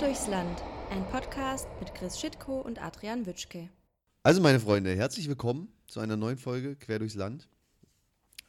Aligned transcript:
Quer 0.00 0.08
durchs 0.08 0.28
Land, 0.28 0.62
ein 0.90 1.06
Podcast 1.08 1.68
mit 1.78 1.94
Chris 1.94 2.18
Schitko 2.18 2.62
und 2.62 2.82
Adrian 2.82 3.26
Witschke. 3.26 3.68
Also 4.22 4.40
meine 4.40 4.58
Freunde, 4.58 4.96
herzlich 4.96 5.28
willkommen 5.28 5.68
zu 5.88 6.00
einer 6.00 6.16
neuen 6.16 6.38
Folge 6.38 6.74
Quer 6.74 7.00
durchs 7.00 7.16
Land. 7.16 7.50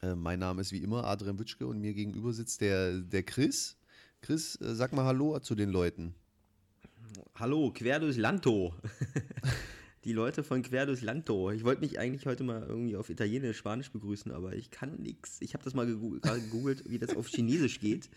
Äh, 0.00 0.14
mein 0.14 0.38
Name 0.38 0.62
ist 0.62 0.72
wie 0.72 0.82
immer 0.82 1.04
Adrian 1.04 1.38
Witschke 1.38 1.66
und 1.66 1.78
mir 1.78 1.92
gegenüber 1.92 2.32
sitzt 2.32 2.62
der, 2.62 3.00
der 3.00 3.22
Chris. 3.22 3.76
Chris, 4.22 4.58
äh, 4.62 4.74
sag 4.74 4.94
mal 4.94 5.04
Hallo 5.04 5.38
zu 5.40 5.54
den 5.54 5.68
Leuten. 5.68 6.14
Hallo, 7.34 7.70
Quer 7.70 8.00
durchs 8.00 8.16
Lanto. 8.16 8.72
Die 10.04 10.14
Leute 10.14 10.42
von 10.44 10.62
Quer 10.62 10.86
durchs 10.86 11.02
Lanto. 11.02 11.50
Ich 11.50 11.64
wollte 11.64 11.82
mich 11.82 11.98
eigentlich 11.98 12.24
heute 12.24 12.44
mal 12.44 12.62
irgendwie 12.62 12.96
auf 12.96 13.10
Italienisch, 13.10 13.58
Spanisch 13.58 13.92
begrüßen, 13.92 14.32
aber 14.32 14.54
ich 14.54 14.70
kann 14.70 15.02
nichts. 15.02 15.36
Ich 15.40 15.52
habe 15.52 15.64
das 15.64 15.74
mal 15.74 15.84
gegoogelt, 15.86 16.88
wie 16.88 16.98
das 16.98 17.14
auf 17.14 17.28
Chinesisch 17.28 17.78
geht, 17.78 18.08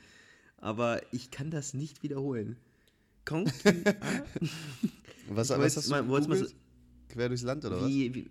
aber 0.55 1.01
ich 1.11 1.31
kann 1.31 1.51
das 1.51 1.73
nicht 1.73 2.01
wiederholen. 2.01 2.55
Konki? 3.25 3.51
Was, 5.29 5.49
Ich 5.49 5.57
was 5.57 5.77
hast 5.77 5.87
du 5.87 5.91
mal- 5.91 6.03
mal? 6.03 6.47
Quer 7.09 7.29
durchs 7.29 7.43
Land 7.43 7.65
oder 7.65 7.81
was? 7.81 7.87
wie, 7.89 8.13
wie, 8.13 8.29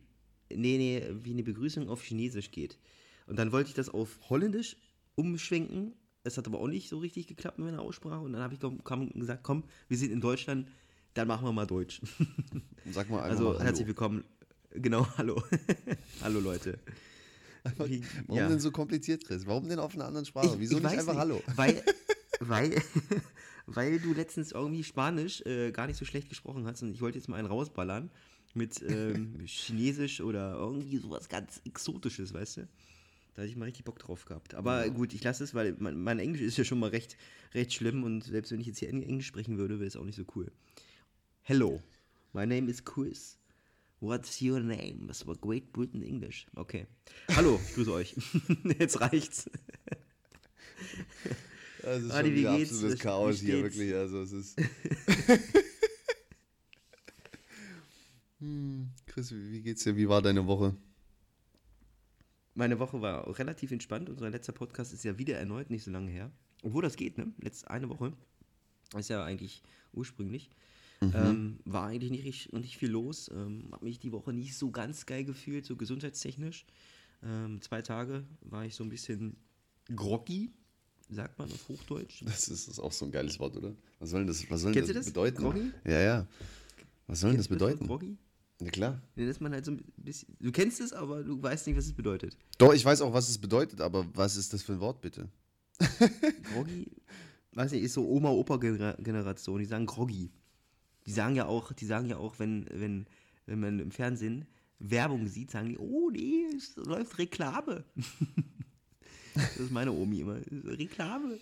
nee, 0.50 0.76
nee, 0.78 1.02
wie 1.22 1.32
eine 1.32 1.42
Begrüßung 1.42 1.88
auf 1.88 2.02
Chinesisch 2.02 2.50
geht. 2.50 2.78
Und 3.26 3.36
dann 3.38 3.50
wollte 3.52 3.68
ich 3.68 3.74
das 3.74 3.88
auf 3.88 4.18
Holländisch 4.30 4.76
umschwenken. 5.16 5.94
Es 6.22 6.36
hat 6.38 6.46
aber 6.46 6.60
auch 6.60 6.68
nicht 6.68 6.88
so 6.88 6.98
richtig 6.98 7.26
geklappt 7.26 7.58
mit 7.58 7.66
meiner 7.66 7.80
Aussprache. 7.82 8.20
Und 8.20 8.32
dann 8.32 8.42
habe 8.42 8.54
ich 8.54 8.60
komm, 8.60 8.82
komm, 8.84 9.10
gesagt, 9.10 9.42
komm, 9.42 9.64
wir 9.88 9.96
sind 9.98 10.12
in 10.12 10.20
Deutschland, 10.20 10.68
dann 11.14 11.26
machen 11.28 11.46
wir 11.46 11.52
mal 11.52 11.66
Deutsch. 11.66 12.00
Sag 12.92 13.10
mal 13.10 13.18
einfach 13.22 13.30
Also 13.30 13.52
mal 13.54 13.62
herzlich 13.64 13.86
willkommen. 13.88 14.22
Genau, 14.70 15.06
hallo. 15.16 15.42
hallo 16.22 16.40
Leute. 16.40 16.78
Wie- 17.86 18.02
Warum 18.26 18.38
ja. 18.38 18.48
denn 18.48 18.60
so 18.60 18.70
kompliziert, 18.70 19.24
Chris? 19.24 19.46
Warum 19.46 19.68
denn 19.68 19.78
auf 19.78 19.94
einer 19.94 20.04
anderen 20.04 20.26
Sprache? 20.26 20.54
Wieso 20.58 20.74
nicht 20.76 20.84
weiß 20.84 20.98
einfach 21.00 21.16
Hallo? 21.16 21.42
Weil, 21.56 21.82
weil, 22.40 22.80
weil 23.66 23.98
du 24.00 24.12
letztens 24.12 24.52
irgendwie 24.52 24.84
Spanisch 24.84 25.40
äh, 25.42 25.70
gar 25.72 25.86
nicht 25.86 25.96
so 25.96 26.04
schlecht 26.04 26.28
gesprochen 26.28 26.66
hast 26.66 26.82
und 26.82 26.92
ich 26.92 27.00
wollte 27.00 27.18
jetzt 27.18 27.28
mal 27.28 27.36
einen 27.36 27.48
rausballern 27.48 28.10
mit 28.54 28.82
ähm, 28.82 29.40
Chinesisch 29.46 30.20
oder 30.20 30.54
irgendwie 30.54 30.98
sowas 30.98 31.28
ganz 31.28 31.60
Exotisches, 31.64 32.32
weißt 32.34 32.58
du? 32.58 32.68
Da 33.34 33.42
hatte 33.42 33.50
ich 33.50 33.56
mal 33.56 33.64
richtig 33.64 33.84
Bock 33.84 33.98
drauf 33.98 34.26
gehabt. 34.26 34.54
Aber 34.54 34.88
gut, 34.90 35.12
ich 35.12 35.24
lasse 35.24 35.42
es, 35.42 35.54
weil 35.54 35.74
mein, 35.80 36.00
mein 36.00 36.20
Englisch 36.20 36.42
ist 36.42 36.56
ja 36.56 36.62
schon 36.62 36.78
mal 36.78 36.90
recht, 36.90 37.16
recht 37.52 37.72
schlimm 37.72 38.04
und 38.04 38.22
selbst 38.22 38.52
wenn 38.52 38.60
ich 38.60 38.66
jetzt 38.68 38.78
hier 38.78 38.88
Eng- 38.90 39.02
Englisch 39.02 39.26
sprechen 39.26 39.58
würde, 39.58 39.80
wäre 39.80 39.88
es 39.88 39.96
auch 39.96 40.04
nicht 40.04 40.14
so 40.14 40.24
cool. 40.36 40.52
Hello, 41.42 41.82
my 42.32 42.46
name 42.46 42.70
is 42.70 42.84
Chris. 42.84 43.36
What's 44.00 44.40
your 44.40 44.60
name? 44.60 45.06
Das 45.08 45.26
war 45.26 45.34
Great 45.36 45.72
Britain 45.72 46.02
English. 46.02 46.46
Okay. 46.54 46.86
Hallo, 47.34 47.58
ich 47.68 47.74
grüße 47.74 47.92
euch. 47.92 48.14
Jetzt 48.78 49.00
reicht's. 49.00 49.50
Das 51.84 52.02
ist 52.02 52.10
Adi, 52.12 52.28
schon 52.28 52.34
wie 52.34 52.40
wieder 52.40 52.52
absolutes 52.52 52.98
Chaos 52.98 53.40
hier, 53.40 53.62
wirklich. 53.62 53.94
Also 53.94 54.22
es 54.22 54.32
ist. 54.32 54.58
hm, 58.38 58.90
Chris, 59.06 59.32
wie 59.32 59.60
geht's 59.62 59.84
dir? 59.84 59.96
Wie 59.96 60.08
war 60.08 60.22
deine 60.22 60.46
Woche? 60.46 60.74
Meine 62.54 62.78
Woche 62.78 63.00
war 63.02 63.38
relativ 63.38 63.70
entspannt. 63.72 64.08
Unser 64.08 64.30
letzter 64.30 64.52
Podcast 64.52 64.92
ist 64.92 65.04
ja 65.04 65.18
wieder 65.18 65.36
erneut 65.36 65.70
nicht 65.70 65.84
so 65.84 65.90
lange 65.90 66.10
her. 66.10 66.30
Obwohl 66.62 66.82
das 66.82 66.96
geht, 66.96 67.18
ne? 67.18 67.32
Letzte 67.40 67.70
eine 67.70 67.88
Woche. 67.88 68.12
Ist 68.96 69.10
ja 69.10 69.24
eigentlich 69.24 69.62
ursprünglich. 69.92 70.50
Ähm, 71.02 71.58
war 71.66 71.86
eigentlich 71.88 72.10
nicht, 72.12 72.24
richtig- 72.24 72.52
nicht 72.54 72.78
viel 72.78 72.88
los. 72.90 73.28
Ähm, 73.34 73.68
hab 73.72 73.82
mich 73.82 73.98
die 73.98 74.12
Woche 74.12 74.32
nicht 74.32 74.56
so 74.56 74.70
ganz 74.70 75.04
geil 75.04 75.24
gefühlt, 75.24 75.66
so 75.66 75.76
gesundheitstechnisch. 75.76 76.64
Ähm, 77.22 77.60
zwei 77.60 77.82
Tage 77.82 78.24
war 78.40 78.64
ich 78.64 78.74
so 78.74 78.84
ein 78.84 78.88
bisschen 78.88 79.36
groggy, 79.94 80.50
sagt 81.14 81.38
man 81.38 81.50
auf 81.50 81.68
Hochdeutsch. 81.68 82.22
Das 82.24 82.48
ist, 82.48 82.68
das 82.68 82.74
ist 82.74 82.78
auch 82.78 82.92
so 82.92 83.04
ein 83.04 83.12
geiles 83.12 83.38
Wort, 83.38 83.56
oder? 83.56 83.74
Was 83.98 84.10
soll 84.10 84.20
denn 84.20 84.28
das, 84.28 84.48
was 84.50 84.60
soll 84.60 84.72
Kennst 84.72 84.90
das 84.90 84.96
das? 84.96 85.06
bedeuten? 85.06 85.42
Groggy? 85.42 85.70
Ja, 85.84 86.00
ja. 86.00 86.26
Was 87.06 87.20
soll 87.20 87.30
denn 87.30 87.38
das 87.38 87.48
bedeuten? 87.48 87.86
Groggy? 87.86 88.16
Na 88.60 88.70
klar. 88.70 89.02
Nee, 89.16 89.26
dass 89.26 89.40
man 89.40 89.52
halt 89.52 89.64
so 89.64 89.72
ein 89.72 89.84
bisschen. 89.96 90.36
Du 90.40 90.52
kennst 90.52 90.80
es, 90.80 90.92
aber 90.92 91.22
du 91.22 91.42
weißt 91.42 91.66
nicht, 91.66 91.76
was 91.76 91.86
es 91.86 91.92
bedeutet. 91.92 92.36
Doch, 92.58 92.72
ich 92.72 92.84
weiß 92.84 93.00
auch, 93.02 93.12
was 93.12 93.28
es 93.28 93.38
bedeutet, 93.38 93.80
aber 93.80 94.06
was 94.14 94.36
ist 94.36 94.52
das 94.52 94.62
für 94.62 94.74
ein 94.74 94.80
Wort, 94.80 95.00
bitte? 95.00 95.28
Groggy, 96.52 96.86
weiß 97.52 97.72
nicht, 97.72 97.82
ist 97.82 97.94
so 97.94 98.08
Oma-Opa-Generation, 98.08 99.58
die 99.58 99.64
sagen 99.66 99.86
Groggy. 99.86 100.30
Die 101.06 101.12
sagen 101.12 101.34
ja 101.34 101.46
auch, 101.46 101.72
die 101.72 101.84
sagen 101.84 102.06
ja 102.08 102.16
auch, 102.16 102.38
wenn, 102.38 102.66
wenn, 102.70 103.06
wenn 103.46 103.60
man 103.60 103.78
im 103.80 103.90
Fernsehen 103.90 104.46
Werbung 104.78 105.26
sieht, 105.26 105.50
sagen 105.50 105.68
die, 105.70 105.78
oh 105.78 106.10
nee, 106.10 106.46
es 106.56 106.76
läuft 106.76 107.18
Reklame. 107.18 107.84
das 109.34 109.56
ist 109.58 109.70
meine 109.70 109.92
Omi 109.92 110.20
immer. 110.20 110.38
Reklame. 110.50 111.38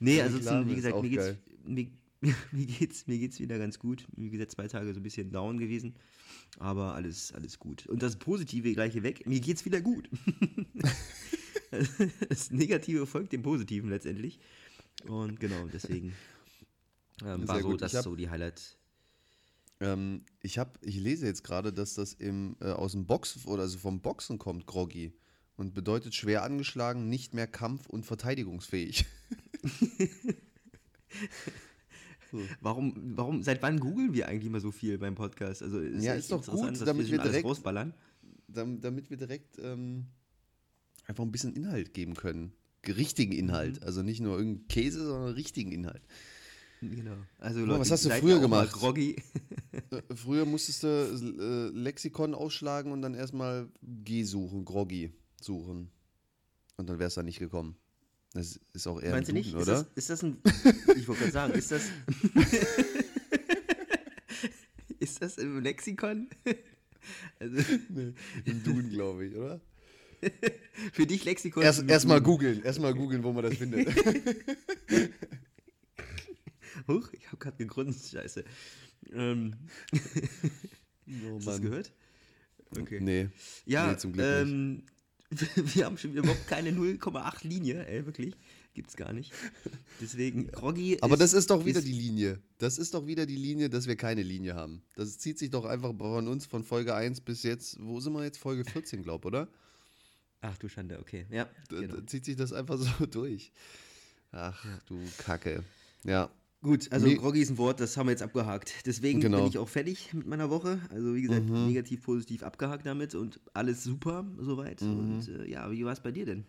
Nee, 0.00 0.20
also 0.20 0.36
Reklame 0.36 0.70
wie 0.70 0.74
gesagt, 0.74 1.02
mir 1.02 1.08
geht's, 1.08 1.36
mir, 1.64 1.86
mir, 2.52 2.66
geht's, 2.66 3.06
mir 3.06 3.18
geht's 3.18 3.40
wieder 3.40 3.58
ganz 3.58 3.78
gut. 3.78 4.06
Wie 4.16 4.30
gesagt, 4.30 4.52
zwei 4.52 4.68
Tage 4.68 4.92
so 4.92 5.00
ein 5.00 5.02
bisschen 5.02 5.30
down 5.30 5.58
gewesen. 5.58 5.94
Aber 6.58 6.94
alles, 6.94 7.32
alles 7.32 7.58
gut. 7.58 7.86
Und 7.86 8.02
das 8.02 8.16
Positive 8.16 8.72
gleich 8.74 8.92
hier 8.92 9.02
weg, 9.02 9.26
mir 9.26 9.40
geht's 9.40 9.64
wieder 9.64 9.80
gut. 9.80 10.08
das 12.28 12.50
Negative 12.50 13.06
folgt 13.06 13.32
dem 13.32 13.42
Positiven 13.42 13.90
letztendlich. 13.90 14.38
Und 15.06 15.40
genau, 15.40 15.66
deswegen 15.72 16.12
ähm, 17.24 17.48
war 17.48 17.60
so 17.60 17.70
gut. 17.70 17.82
das 17.82 17.94
hab- 17.94 18.04
so 18.04 18.14
die 18.14 18.28
Highlight. 18.28 18.76
Ähm, 19.80 20.24
ich, 20.40 20.58
hab, 20.58 20.78
ich 20.82 20.96
lese 20.96 21.26
jetzt 21.26 21.42
gerade, 21.42 21.72
dass 21.72 21.94
das 21.94 22.12
im, 22.14 22.56
äh, 22.60 22.66
aus 22.66 22.92
dem 22.92 23.06
Box 23.06 23.46
oder 23.46 23.62
also 23.62 23.78
vom 23.78 24.00
Boxen 24.00 24.38
kommt, 24.38 24.66
Groggy. 24.66 25.12
Und 25.56 25.74
bedeutet 25.74 26.14
schwer 26.14 26.42
angeschlagen, 26.44 27.08
nicht 27.08 27.34
mehr 27.34 27.46
kampf- 27.46 27.86
und 27.88 28.04
verteidigungsfähig. 28.06 29.04
Warum, 32.62 32.94
warum, 33.16 33.42
seit 33.42 33.60
wann 33.62 33.78
googeln 33.78 34.14
wir 34.14 34.26
eigentlich 34.26 34.46
immer 34.46 34.60
so 34.60 34.70
viel 34.72 34.96
beim 34.96 35.14
Podcast? 35.14 35.62
Also 35.62 35.80
Ja, 35.82 36.12
echt 36.14 36.20
ist 36.20 36.32
doch 36.32 36.46
gut, 36.46 36.70
dass 36.70 36.78
damit 36.84 37.10
wir 37.10 37.18
direkt- 37.18 37.44
rausballern. 37.44 37.92
Dam- 38.48 38.80
damit 38.80 39.10
wir 39.10 39.18
direkt 39.18 39.58
ähm, 39.62 40.06
einfach 41.06 41.24
ein 41.24 41.30
bisschen 41.32 41.52
Inhalt 41.54 41.92
geben 41.92 42.14
können. 42.14 42.52
Richtigen 42.86 43.32
Inhalt. 43.32 43.80
Mhm. 43.80 43.86
Also 43.86 44.02
nicht 44.02 44.20
nur 44.20 44.38
irgendeinen 44.38 44.66
Käse, 44.68 45.04
sondern 45.04 45.34
richtigen 45.34 45.72
Inhalt. 45.72 46.02
Genau. 46.80 47.16
Also 47.38 47.60
Leute, 47.66 47.80
was 47.80 47.90
hast 47.90 48.06
du 48.06 48.10
früher 48.10 48.40
gemacht? 48.40 48.72
Groggy. 48.72 49.16
Äh, 49.90 50.02
Früher 50.14 50.44
musstest 50.44 50.82
du 50.82 50.86
äh, 50.88 51.68
Lexikon 51.78 52.34
ausschlagen 52.34 52.92
und 52.92 53.00
dann 53.02 53.14
erstmal 53.14 53.68
G 53.82 54.22
suchen, 54.24 54.64
Groggy 54.66 55.12
suchen. 55.44 55.90
Und 56.76 56.88
dann 56.88 56.98
wär's 56.98 57.14
da 57.14 57.22
nicht 57.22 57.38
gekommen. 57.38 57.76
Das 58.34 58.58
ist 58.72 58.86
auch 58.86 59.00
eher 59.00 59.10
Meinst 59.10 59.28
du 59.28 59.34
nicht? 59.34 59.52
Duden, 59.52 59.60
Ist 59.62 59.68
oder? 59.68 59.78
das, 59.78 59.92
ist 59.94 60.10
das 60.10 60.22
ein. 60.22 60.38
Ich 60.96 61.06
wollte 61.06 61.20
gerade 61.20 61.32
sagen, 61.32 61.52
ist 61.54 61.70
das. 61.70 61.82
ist 64.98 65.20
das 65.22 65.38
im 65.38 65.60
Lexikon? 65.60 66.28
Also, 67.40 67.56
Nee, 67.88 68.14
Im 68.44 68.62
Duden, 68.62 68.88
glaube 68.90 69.26
ich, 69.26 69.34
oder? 69.34 69.60
für 70.92 71.04
dich 71.04 71.24
Lexikon. 71.24 71.64
Erst 71.64 71.82
erstmal 71.82 72.18
Duden. 72.20 72.32
googeln, 72.32 72.62
erstmal 72.62 72.94
googeln, 72.94 73.24
wo 73.24 73.32
man 73.32 73.42
das 73.42 73.56
findet. 73.56 73.88
Huch, 76.86 77.12
ich 77.12 77.26
habe 77.26 77.38
gerade 77.38 77.56
gegrunzt, 77.56 78.12
scheiße. 78.12 78.44
Ähm, 79.12 79.54
oh, 79.92 79.98
hast 79.98 81.46
du 81.46 81.50
das 81.50 81.60
gehört? 81.60 81.92
Okay. 82.78 83.00
Nee. 83.00 83.28
Ja, 83.66 83.90
nee, 83.90 83.96
zum 83.98 84.12
Glück 84.12 84.46
nicht. 84.46 84.84
wir 85.56 85.84
haben 85.86 85.98
schon 85.98 86.12
überhaupt 86.14 86.46
keine 86.46 86.70
0,8 86.70 87.46
Linie, 87.46 87.86
ey, 87.86 88.04
wirklich. 88.06 88.34
Gibt's 88.74 88.96
gar 88.96 89.12
nicht. 89.12 89.32
Deswegen, 90.00 90.46
Groggy 90.48 90.96
Aber 91.02 91.16
das 91.18 91.34
ist 91.34 91.50
doch 91.50 91.64
wieder 91.66 91.78
ist- 91.80 91.86
die 91.88 91.92
Linie. 91.92 92.40
Das 92.58 92.78
ist 92.78 92.94
doch 92.94 93.06
wieder 93.06 93.26
die 93.26 93.36
Linie, 93.36 93.68
dass 93.68 93.86
wir 93.86 93.96
keine 93.96 94.22
Linie 94.22 94.54
haben. 94.54 94.82
Das 94.94 95.18
zieht 95.18 95.38
sich 95.38 95.50
doch 95.50 95.64
einfach 95.66 95.94
von 95.96 96.26
uns 96.28 96.46
von 96.46 96.64
Folge 96.64 96.94
1 96.94 97.20
bis 97.20 97.42
jetzt, 97.42 97.76
wo 97.80 98.00
sind 98.00 98.14
wir 98.14 98.24
jetzt? 98.24 98.38
Folge 98.38 98.64
14, 98.64 99.02
glaube 99.02 99.26
oder? 99.28 99.48
Ach 100.40 100.56
du 100.58 100.68
Schande, 100.68 100.98
okay. 100.98 101.26
Ja, 101.30 101.48
Da, 101.68 101.80
genau. 101.80 101.96
da 101.96 102.06
zieht 102.06 102.24
sich 102.24 102.36
das 102.36 102.52
einfach 102.52 102.78
so 102.78 103.06
durch. 103.10 103.52
Ach, 104.32 104.64
du 104.86 104.98
Kacke. 105.18 105.62
Ja. 106.04 106.30
Gut, 106.62 106.92
also 106.92 107.06
Nee. 107.06 107.16
Groggy 107.16 107.40
ist 107.40 107.50
ein 107.50 107.58
Wort, 107.58 107.80
das 107.80 107.96
haben 107.96 108.06
wir 108.06 108.12
jetzt 108.12 108.22
abgehakt. 108.22 108.72
Deswegen 108.86 109.20
Genau. 109.20 109.38
bin 109.38 109.46
ich 109.48 109.58
auch 109.58 109.68
fertig 109.68 110.14
mit 110.14 110.26
meiner 110.28 110.48
Woche. 110.48 110.80
Also 110.90 111.14
wie 111.16 111.22
gesagt, 111.22 111.46
Mhm. 111.48 111.66
negativ, 111.66 112.02
positiv 112.04 112.44
abgehakt 112.44 112.86
damit 112.86 113.16
und 113.16 113.40
alles 113.52 113.82
super 113.82 114.24
soweit. 114.38 114.80
Mhm. 114.80 114.98
Und 114.98 115.28
äh, 115.28 115.50
ja, 115.50 115.68
wie 115.72 115.84
war 115.84 115.92
es 115.92 116.00
bei 116.00 116.12
dir 116.12 116.24
denn? 116.24 116.44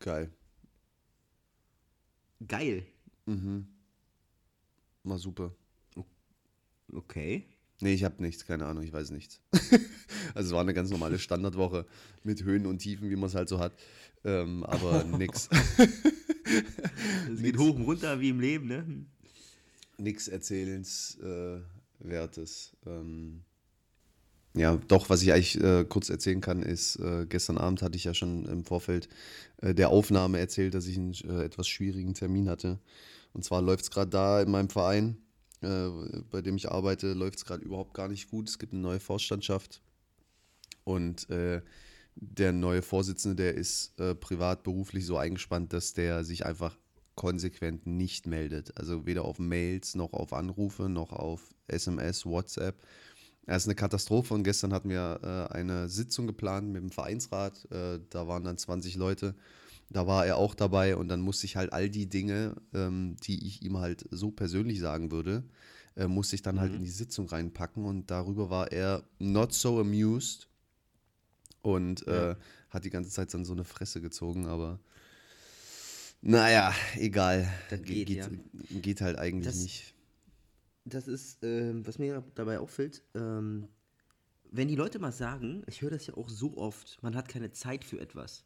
Geil. 0.00 0.30
Geil. 2.46 2.86
Mhm. 3.26 3.66
War 5.02 5.18
super. 5.18 5.52
Okay. 6.92 7.46
Nee, 7.80 7.94
ich 7.94 8.04
habe 8.04 8.22
nichts, 8.22 8.46
keine 8.46 8.66
Ahnung, 8.66 8.82
ich 8.82 8.92
weiß 8.92 9.10
nichts. 9.10 9.40
also 10.34 10.48
es 10.48 10.52
war 10.52 10.60
eine 10.62 10.74
ganz 10.74 10.90
normale 10.90 11.18
Standardwoche 11.18 11.84
mit 12.24 12.42
Höhen 12.42 12.66
und 12.66 12.78
Tiefen, 12.78 13.10
wie 13.10 13.16
man 13.16 13.28
es 13.28 13.34
halt 13.34 13.48
so 13.48 13.58
hat. 13.58 13.72
Ähm, 14.24 14.64
aber 14.64 15.04
nix. 15.18 15.48
Es 17.32 17.42
geht 17.42 17.58
hoch 17.58 17.76
und 17.76 17.82
runter 17.82 18.20
wie 18.20 18.30
im 18.30 18.40
Leben, 18.40 18.68
ne? 18.68 19.04
Nix 19.98 20.28
Erzählenswertes. 20.28 22.72
ähm, 22.86 23.44
ja, 24.54 24.76
doch, 24.88 25.10
was 25.10 25.22
ich 25.22 25.32
eigentlich 25.32 25.60
äh, 25.60 25.84
kurz 25.84 26.08
erzählen 26.08 26.40
kann, 26.40 26.62
ist, 26.62 26.96
äh, 26.96 27.26
gestern 27.28 27.58
Abend 27.58 27.82
hatte 27.82 27.96
ich 27.96 28.04
ja 28.04 28.14
schon 28.14 28.46
im 28.46 28.64
Vorfeld 28.64 29.08
äh, 29.58 29.74
der 29.74 29.90
Aufnahme 29.90 30.38
erzählt, 30.38 30.74
dass 30.74 30.86
ich 30.86 30.96
einen 30.96 31.14
äh, 31.14 31.44
etwas 31.44 31.68
schwierigen 31.68 32.14
Termin 32.14 32.48
hatte. 32.48 32.78
Und 33.32 33.44
zwar 33.44 33.62
läuft 33.62 33.84
es 33.84 33.90
gerade 33.90 34.10
da 34.10 34.42
in 34.42 34.50
meinem 34.50 34.70
Verein, 34.70 35.18
äh, 35.60 35.88
bei 36.30 36.42
dem 36.42 36.56
ich 36.56 36.70
arbeite, 36.70 37.12
läuft 37.12 37.38
es 37.38 37.44
gerade 37.44 37.64
überhaupt 37.64 37.94
gar 37.94 38.08
nicht 38.08 38.30
gut. 38.30 38.48
Es 38.48 38.58
gibt 38.58 38.72
eine 38.72 38.82
neue 38.82 39.00
Vorstandschaft 39.00 39.82
und 40.84 41.28
äh, 41.30 41.60
der 42.20 42.52
neue 42.52 42.82
Vorsitzende, 42.82 43.36
der 43.36 43.54
ist 43.54 43.98
äh, 44.00 44.14
privat, 44.14 44.62
beruflich 44.62 45.06
so 45.06 45.16
eingespannt, 45.16 45.72
dass 45.72 45.92
der 45.92 46.24
sich 46.24 46.44
einfach 46.44 46.76
konsequent 47.14 47.86
nicht 47.86 48.26
meldet. 48.26 48.76
Also 48.76 49.06
weder 49.06 49.24
auf 49.24 49.38
Mails 49.38 49.94
noch 49.94 50.12
auf 50.12 50.32
Anrufe 50.32 50.88
noch 50.88 51.12
auf 51.12 51.54
SMS, 51.66 52.26
WhatsApp. 52.26 52.76
Er 53.46 53.56
ist 53.56 53.66
eine 53.66 53.74
Katastrophe 53.74 54.34
und 54.34 54.44
gestern 54.44 54.72
hatten 54.72 54.90
wir 54.90 55.20
äh, 55.22 55.54
eine 55.54 55.88
Sitzung 55.88 56.26
geplant 56.26 56.68
mit 56.68 56.82
dem 56.82 56.90
Vereinsrat. 56.90 57.66
Äh, 57.70 58.00
da 58.10 58.28
waren 58.28 58.44
dann 58.44 58.58
20 58.58 58.96
Leute. 58.96 59.34
Da 59.90 60.06
war 60.06 60.26
er 60.26 60.36
auch 60.36 60.54
dabei 60.54 60.96
und 60.96 61.08
dann 61.08 61.20
musste 61.20 61.46
ich 61.46 61.56
halt 61.56 61.72
all 61.72 61.88
die 61.88 62.08
Dinge, 62.08 62.56
ähm, 62.74 63.16
die 63.22 63.46
ich 63.46 63.62
ihm 63.62 63.78
halt 63.78 64.06
so 64.10 64.30
persönlich 64.30 64.80
sagen 64.80 65.10
würde, 65.10 65.44
äh, 65.96 66.06
musste 66.06 66.36
ich 66.36 66.42
dann 66.42 66.60
halt 66.60 66.74
in 66.74 66.84
die 66.84 66.90
Sitzung 66.90 67.26
reinpacken 67.26 67.84
und 67.84 68.10
darüber 68.10 68.50
war 68.50 68.70
er 68.70 69.02
not 69.18 69.54
so 69.54 69.80
amused 69.80 70.47
und 71.62 72.06
äh, 72.06 72.34
hat 72.70 72.84
die 72.84 72.90
ganze 72.90 73.10
Zeit 73.10 73.32
dann 73.34 73.44
so 73.44 73.52
eine 73.52 73.64
Fresse 73.64 74.00
gezogen, 74.00 74.46
aber 74.46 74.78
naja, 76.20 76.74
egal. 76.96 77.48
Das 77.70 77.82
Ge- 77.82 78.04
geht, 78.04 78.16
ja. 78.18 78.28
geht 78.80 79.00
halt 79.00 79.18
eigentlich 79.18 79.46
Das- 79.46 79.62
nicht. 79.62 79.94
Das 80.84 81.06
ist, 81.06 81.38
ähm, 81.42 81.86
was 81.86 81.98
mir 81.98 82.24
dabei 82.34 82.58
auffällt, 82.60 83.02
ähm, 83.14 83.68
wenn 84.50 84.68
die 84.68 84.74
Leute 84.76 84.98
mal 84.98 85.12
sagen, 85.12 85.62
ich 85.66 85.82
höre 85.82 85.90
das 85.90 86.06
ja 86.06 86.14
auch 86.14 86.30
so 86.30 86.56
oft, 86.56 86.98
man 87.02 87.14
hat 87.14 87.28
keine 87.28 87.52
Zeit 87.52 87.84
für 87.84 88.00
etwas. 88.00 88.44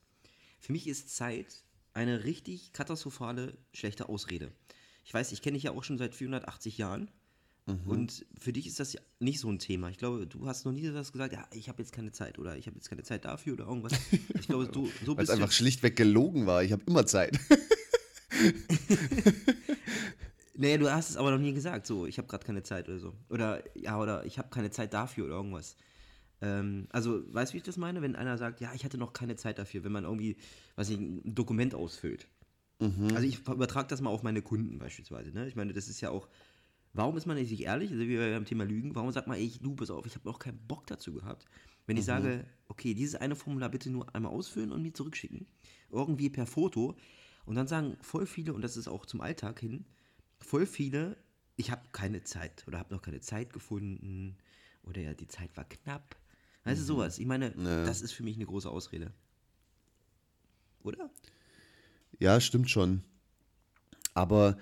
Für 0.58 0.72
mich 0.72 0.88
ist 0.88 1.14
Zeit 1.14 1.64
eine 1.94 2.24
richtig 2.24 2.72
katastrophale, 2.72 3.56
schlechte 3.72 4.08
Ausrede. 4.08 4.50
Ich 5.04 5.14
weiß, 5.14 5.30
ich 5.30 5.40
kenne 5.42 5.54
dich 5.54 5.62
ja 5.64 5.70
auch 5.70 5.84
schon 5.84 5.98
seit 5.98 6.14
480 6.16 6.78
Jahren. 6.78 7.10
Und 7.86 8.26
für 8.36 8.52
dich 8.52 8.66
ist 8.66 8.80
das 8.80 8.92
ja 8.92 9.00
nicht 9.20 9.38
so 9.38 9.48
ein 9.48 9.60
Thema. 9.60 9.88
Ich 9.88 9.96
glaube, 9.96 10.26
du 10.26 10.46
hast 10.46 10.64
noch 10.64 10.72
nie 10.72 10.82
das 10.90 11.12
gesagt, 11.12 11.32
ja, 11.32 11.46
ich 11.52 11.68
habe 11.68 11.80
jetzt 11.80 11.92
keine 11.92 12.10
Zeit 12.10 12.38
oder 12.40 12.56
ich 12.56 12.66
habe 12.66 12.76
jetzt 12.76 12.88
keine 12.88 13.04
Zeit 13.04 13.24
dafür 13.24 13.52
oder 13.52 13.66
irgendwas. 13.66 13.92
Ich 14.34 14.48
glaube, 14.48 14.66
du, 14.66 14.86
so 15.06 15.16
Weil 15.16 15.24
es 15.24 15.28
bist 15.28 15.28
du. 15.28 15.34
einfach 15.34 15.52
schlichtweg 15.52 15.94
gelogen 15.94 16.46
war. 16.46 16.64
Ich 16.64 16.72
habe 16.72 16.82
immer 16.86 17.06
Zeit. 17.06 17.38
Naja, 20.54 20.76
du 20.76 20.92
hast 20.92 21.10
es 21.10 21.16
aber 21.16 21.30
noch 21.30 21.38
nie 21.38 21.54
gesagt, 21.54 21.86
so, 21.86 22.06
ich 22.06 22.18
habe 22.18 22.28
gerade 22.28 22.44
keine 22.44 22.62
Zeit 22.62 22.88
oder 22.88 22.98
so. 22.98 23.14
Oder, 23.30 23.64
ja, 23.76 23.98
oder 23.98 24.24
ich 24.26 24.38
habe 24.38 24.50
keine 24.50 24.70
Zeit 24.70 24.92
dafür 24.92 25.24
oder 25.24 25.34
irgendwas. 25.34 25.76
Ähm, 26.42 26.86
also, 26.90 27.22
weißt 27.32 27.52
du, 27.52 27.54
wie 27.54 27.58
ich 27.58 27.62
das 27.64 27.78
meine? 27.78 28.02
Wenn 28.02 28.14
einer 28.16 28.36
sagt, 28.36 28.60
ja, 28.60 28.72
ich 28.74 28.84
hatte 28.84 28.98
noch 28.98 29.12
keine 29.12 29.36
Zeit 29.36 29.58
dafür, 29.58 29.82
wenn 29.82 29.92
man 29.92 30.04
irgendwie, 30.04 30.36
was 30.76 30.90
ich, 30.90 30.98
ein 30.98 31.34
Dokument 31.34 31.74
ausfüllt. 31.74 32.28
Also, 33.14 33.22
ich 33.22 33.46
übertrage 33.46 33.88
das 33.88 34.00
mal 34.00 34.10
auf 34.10 34.24
meine 34.24 34.42
Kunden 34.42 34.78
beispielsweise. 34.78 35.30
Ne? 35.30 35.46
Ich 35.46 35.54
meine, 35.56 35.72
das 35.72 35.88
ist 35.88 36.00
ja 36.00 36.10
auch, 36.10 36.28
warum 36.92 37.16
ist 37.16 37.26
man 37.26 37.36
nicht 37.36 37.48
sich 37.48 37.62
ehrlich, 37.64 37.90
also 37.90 38.02
wie 38.06 38.16
beim 38.16 38.44
Thema 38.44 38.64
Lügen, 38.64 38.94
warum 38.94 39.10
sagt 39.12 39.26
man, 39.26 39.38
ey, 39.38 39.52
du, 39.60 39.74
pass 39.74 39.90
auf, 39.90 40.06
ich 40.06 40.14
habe 40.14 40.28
noch 40.28 40.38
keinen 40.38 40.58
Bock 40.66 40.86
dazu 40.86 41.12
gehabt. 41.14 41.46
Wenn 41.86 41.96
ich 41.96 42.04
sage, 42.04 42.44
okay, 42.68 42.94
dieses 42.94 43.16
eine 43.16 43.34
Formular 43.34 43.68
bitte 43.68 43.90
nur 43.90 44.14
einmal 44.14 44.32
ausfüllen 44.32 44.70
und 44.70 44.82
mir 44.82 44.94
zurückschicken, 44.94 45.46
irgendwie 45.90 46.30
per 46.30 46.46
Foto, 46.46 46.96
und 47.44 47.56
dann 47.56 47.66
sagen 47.66 47.96
voll 48.00 48.26
viele, 48.26 48.54
und 48.54 48.62
das 48.62 48.76
ist 48.76 48.86
auch 48.88 49.04
zum 49.04 49.20
Alltag 49.20 49.58
hin, 49.60 49.84
voll 50.38 50.64
viele, 50.64 51.16
ich 51.56 51.70
habe 51.70 51.82
keine 51.92 52.22
Zeit 52.22 52.64
oder 52.68 52.78
habe 52.78 52.94
noch 52.94 53.02
keine 53.02 53.20
Zeit 53.20 53.52
gefunden 53.52 54.36
oder 54.84 55.00
ja, 55.00 55.14
die 55.14 55.26
Zeit 55.26 55.56
war 55.56 55.64
knapp. 55.64 56.16
Weißt 56.64 56.80
du, 56.80 56.84
sowas. 56.84 57.18
Ich 57.18 57.26
meine, 57.26 57.52
Ja. 57.56 57.84
das 57.84 58.02
ist 58.02 58.12
für 58.12 58.22
mich 58.22 58.36
eine 58.36 58.46
große 58.46 58.70
Ausrede. 58.70 59.12
Oder? 60.84 61.10
Ja, 62.20 62.40
stimmt 62.40 62.70
schon. 62.70 63.02
Aber, 64.14 64.56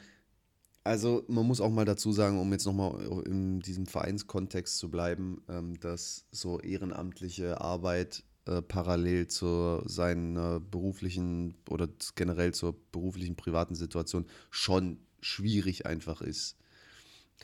also 0.85 1.25
man 1.29 1.47
muss 1.47 1.61
auch 1.61 1.71
mal 1.71 1.85
dazu 1.85 2.13
sagen, 2.13 2.39
um 2.41 2.51
jetzt 2.53 2.65
nochmal 2.67 3.01
in 3.27 3.61
diesem 3.61 3.87
Vereinskontext 3.87 4.79
zu 4.79 4.91
bleiben, 4.91 5.43
ähm, 5.49 5.79
dass 5.81 6.27
so 6.31 6.59
ehrenamtliche 6.61 7.61
Arbeit 7.61 8.25
äh, 8.47 8.63
parallel 8.63 9.27
zu 9.27 9.83
seiner 9.85 10.61
beruflichen 10.61 11.55
oder 11.69 11.89
generell 12.15 12.55
zur 12.55 12.75
beruflichen 12.93 13.37
privaten 13.37 13.75
Situation 13.75 14.27
schon 14.51 14.99
schwierig 15.21 15.87
einfach 15.87 16.23
ist. 16.23 16.57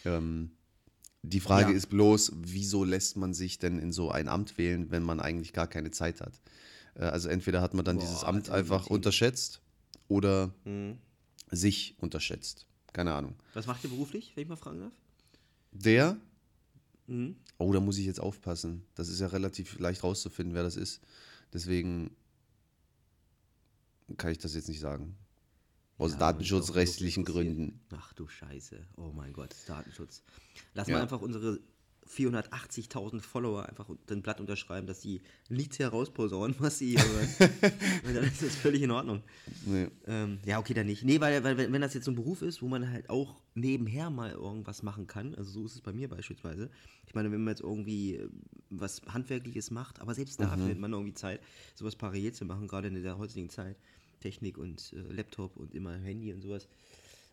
Ähm, 0.04 0.52
die 1.22 1.40
Frage 1.40 1.72
Ja. 1.72 1.76
ist 1.76 1.88
bloß, 1.88 2.32
wieso 2.36 2.84
lässt 2.84 3.16
man 3.16 3.34
sich 3.34 3.58
denn 3.58 3.78
in 3.78 3.92
so 3.92 4.10
ein 4.10 4.28
Amt 4.28 4.58
wählen, 4.58 4.90
wenn 4.90 5.02
man 5.02 5.20
eigentlich 5.20 5.52
gar 5.52 5.66
keine 5.66 5.90
Zeit 5.90 6.20
hat? 6.20 6.40
Äh, 6.94 7.04
also 7.04 7.28
entweder 7.28 7.60
hat 7.60 7.74
man 7.74 7.84
dann 7.84 7.96
Boah, 7.96 8.02
dieses 8.02 8.24
Amt 8.24 8.48
einfach 8.48 8.86
unterschätzt 8.86 9.60
oder 10.08 10.54
Mhm. 10.64 10.98
sich 11.50 11.96
unterschätzt. 11.98 12.66
Keine 12.96 13.12
Ahnung. 13.12 13.34
Was 13.52 13.66
macht 13.66 13.84
ihr 13.84 13.90
beruflich, 13.90 14.32
wenn 14.34 14.44
ich 14.44 14.48
mal 14.48 14.56
fragen 14.56 14.80
darf? 14.80 14.92
Der, 15.72 16.16
Mhm. 17.06 17.36
oh, 17.58 17.70
da 17.70 17.78
muss 17.78 17.98
ich 17.98 18.06
jetzt 18.06 18.20
aufpassen. 18.20 18.86
Das 18.94 19.10
ist 19.10 19.20
ja 19.20 19.26
relativ 19.26 19.78
leicht 19.78 20.02
rauszufinden, 20.02 20.54
wer 20.54 20.62
das 20.62 20.76
ist. 20.76 21.02
Deswegen 21.52 22.10
kann 24.16 24.30
ich 24.32 24.38
das 24.38 24.54
jetzt 24.54 24.68
nicht 24.70 24.80
sagen. 24.80 25.14
Aus 25.98 26.12
Ja, 26.12 26.18
datenschutzrechtlichen. 26.18 27.24
Gründen. 27.26 27.80
Ach 27.90 28.14
du 28.14 28.26
Scheiße. 28.28 28.82
Oh 28.96 29.12
mein 29.14 29.34
Gott, 29.34 29.54
Datenschutz. 29.66 30.22
Lass 30.72 30.88
Ja. 30.88 30.94
mal 30.94 31.02
einfach 31.02 31.20
unsere 31.20 31.60
480.000 32.08 33.20
Follower 33.20 33.68
einfach 33.68 33.88
den 34.08 34.22
Blatt 34.22 34.40
unterschreiben, 34.40 34.86
dass 34.86 35.02
sie 35.02 35.20
nichts 35.48 35.78
herausposaunen, 35.78 36.56
was 36.58 36.78
sie 36.78 36.96
hören. 36.98 37.52
Dann 38.04 38.24
ist 38.24 38.42
das 38.42 38.56
völlig 38.56 38.82
in 38.82 38.90
Ordnung. 38.90 39.22
Nee. 39.64 39.88
Ähm, 40.06 40.38
ja, 40.44 40.58
okay, 40.58 40.74
dann 40.74 40.86
nicht. 40.86 41.04
Nee, 41.04 41.20
weil, 41.20 41.42
weil 41.44 41.56
wenn 41.56 41.80
das 41.80 41.94
jetzt 41.94 42.04
so 42.04 42.10
ein 42.10 42.16
Beruf 42.16 42.42
ist, 42.42 42.62
wo 42.62 42.68
man 42.68 42.90
halt 42.90 43.10
auch 43.10 43.40
nebenher 43.54 44.10
mal 44.10 44.32
irgendwas 44.32 44.82
machen 44.82 45.06
kann, 45.06 45.34
also 45.34 45.50
so 45.50 45.66
ist 45.66 45.74
es 45.74 45.80
bei 45.80 45.92
mir 45.92 46.08
beispielsweise. 46.08 46.70
Ich 47.06 47.14
meine, 47.14 47.30
wenn 47.32 47.42
man 47.42 47.52
jetzt 47.52 47.62
irgendwie 47.62 48.16
äh, 48.16 48.28
was 48.70 49.02
Handwerkliches 49.08 49.70
macht, 49.70 50.00
aber 50.00 50.14
selbst 50.14 50.40
da 50.40 50.48
findet 50.48 50.78
man 50.78 50.92
irgendwie 50.92 51.14
Zeit, 51.14 51.40
sowas 51.74 51.96
parallel 51.96 52.32
zu 52.32 52.44
machen, 52.44 52.68
gerade 52.68 52.88
in 52.88 53.02
der 53.02 53.18
heutigen 53.18 53.48
Zeit. 53.48 53.76
Technik 54.20 54.58
und 54.58 54.92
äh, 54.92 55.12
Laptop 55.12 55.56
und 55.56 55.74
immer 55.74 55.94
Handy 55.96 56.32
und 56.32 56.42
sowas. 56.42 56.68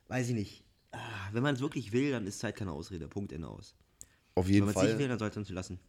Weiß 0.07 0.29
ich 0.29 0.35
nicht. 0.35 0.63
Ah, 0.91 1.29
wenn 1.31 1.43
man 1.43 1.55
es 1.55 1.61
wirklich 1.61 1.91
will, 1.91 2.11
dann 2.11 2.27
ist 2.27 2.39
Zeit 2.39 2.55
keine 2.55 2.71
Ausrede. 2.71 3.07
Punkt, 3.07 3.31
Ende 3.31 3.47
aus. 3.47 3.75
Auf 4.35 4.47
Wenn 4.47 4.53
jeden 4.53 4.65
man 4.65 4.75
es 4.75 4.81
nicht 4.81 4.91
will, 4.93 4.99
Fall. 4.99 5.07
dann 5.09 5.19
sollte 5.19 5.39
man 5.39 5.43
es 5.43 5.49
lassen. 5.49 5.79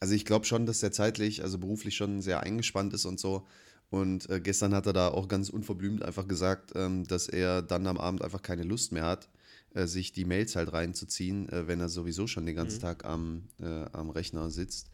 Also 0.00 0.14
ich 0.14 0.24
glaube 0.24 0.46
schon, 0.46 0.64
dass 0.66 0.80
der 0.80 0.92
zeitlich, 0.92 1.42
also 1.42 1.58
beruflich 1.58 1.94
schon 1.96 2.22
sehr 2.22 2.42
eingespannt 2.42 2.94
ist 2.94 3.04
und 3.04 3.20
so. 3.20 3.46
Und 3.90 4.30
äh, 4.30 4.40
gestern 4.40 4.74
hat 4.74 4.86
er 4.86 4.92
da 4.92 5.08
auch 5.08 5.28
ganz 5.28 5.50
unverblümt 5.50 6.02
einfach 6.02 6.26
gesagt, 6.26 6.72
ähm, 6.74 7.06
dass 7.06 7.28
er 7.28 7.60
dann 7.60 7.86
am 7.86 7.98
Abend 7.98 8.22
einfach 8.22 8.40
keine 8.40 8.62
Lust 8.62 8.92
mehr 8.92 9.04
hat, 9.04 9.28
äh, 9.74 9.86
sich 9.86 10.12
die 10.12 10.24
Mails 10.24 10.56
halt 10.56 10.72
reinzuziehen, 10.72 11.48
äh, 11.48 11.66
wenn 11.66 11.80
er 11.80 11.88
sowieso 11.88 12.26
schon 12.26 12.46
den 12.46 12.54
ganzen 12.54 12.80
Tag 12.80 13.04
am, 13.04 13.48
äh, 13.60 13.84
am 13.92 14.10
Rechner 14.10 14.48
sitzt. 14.48 14.90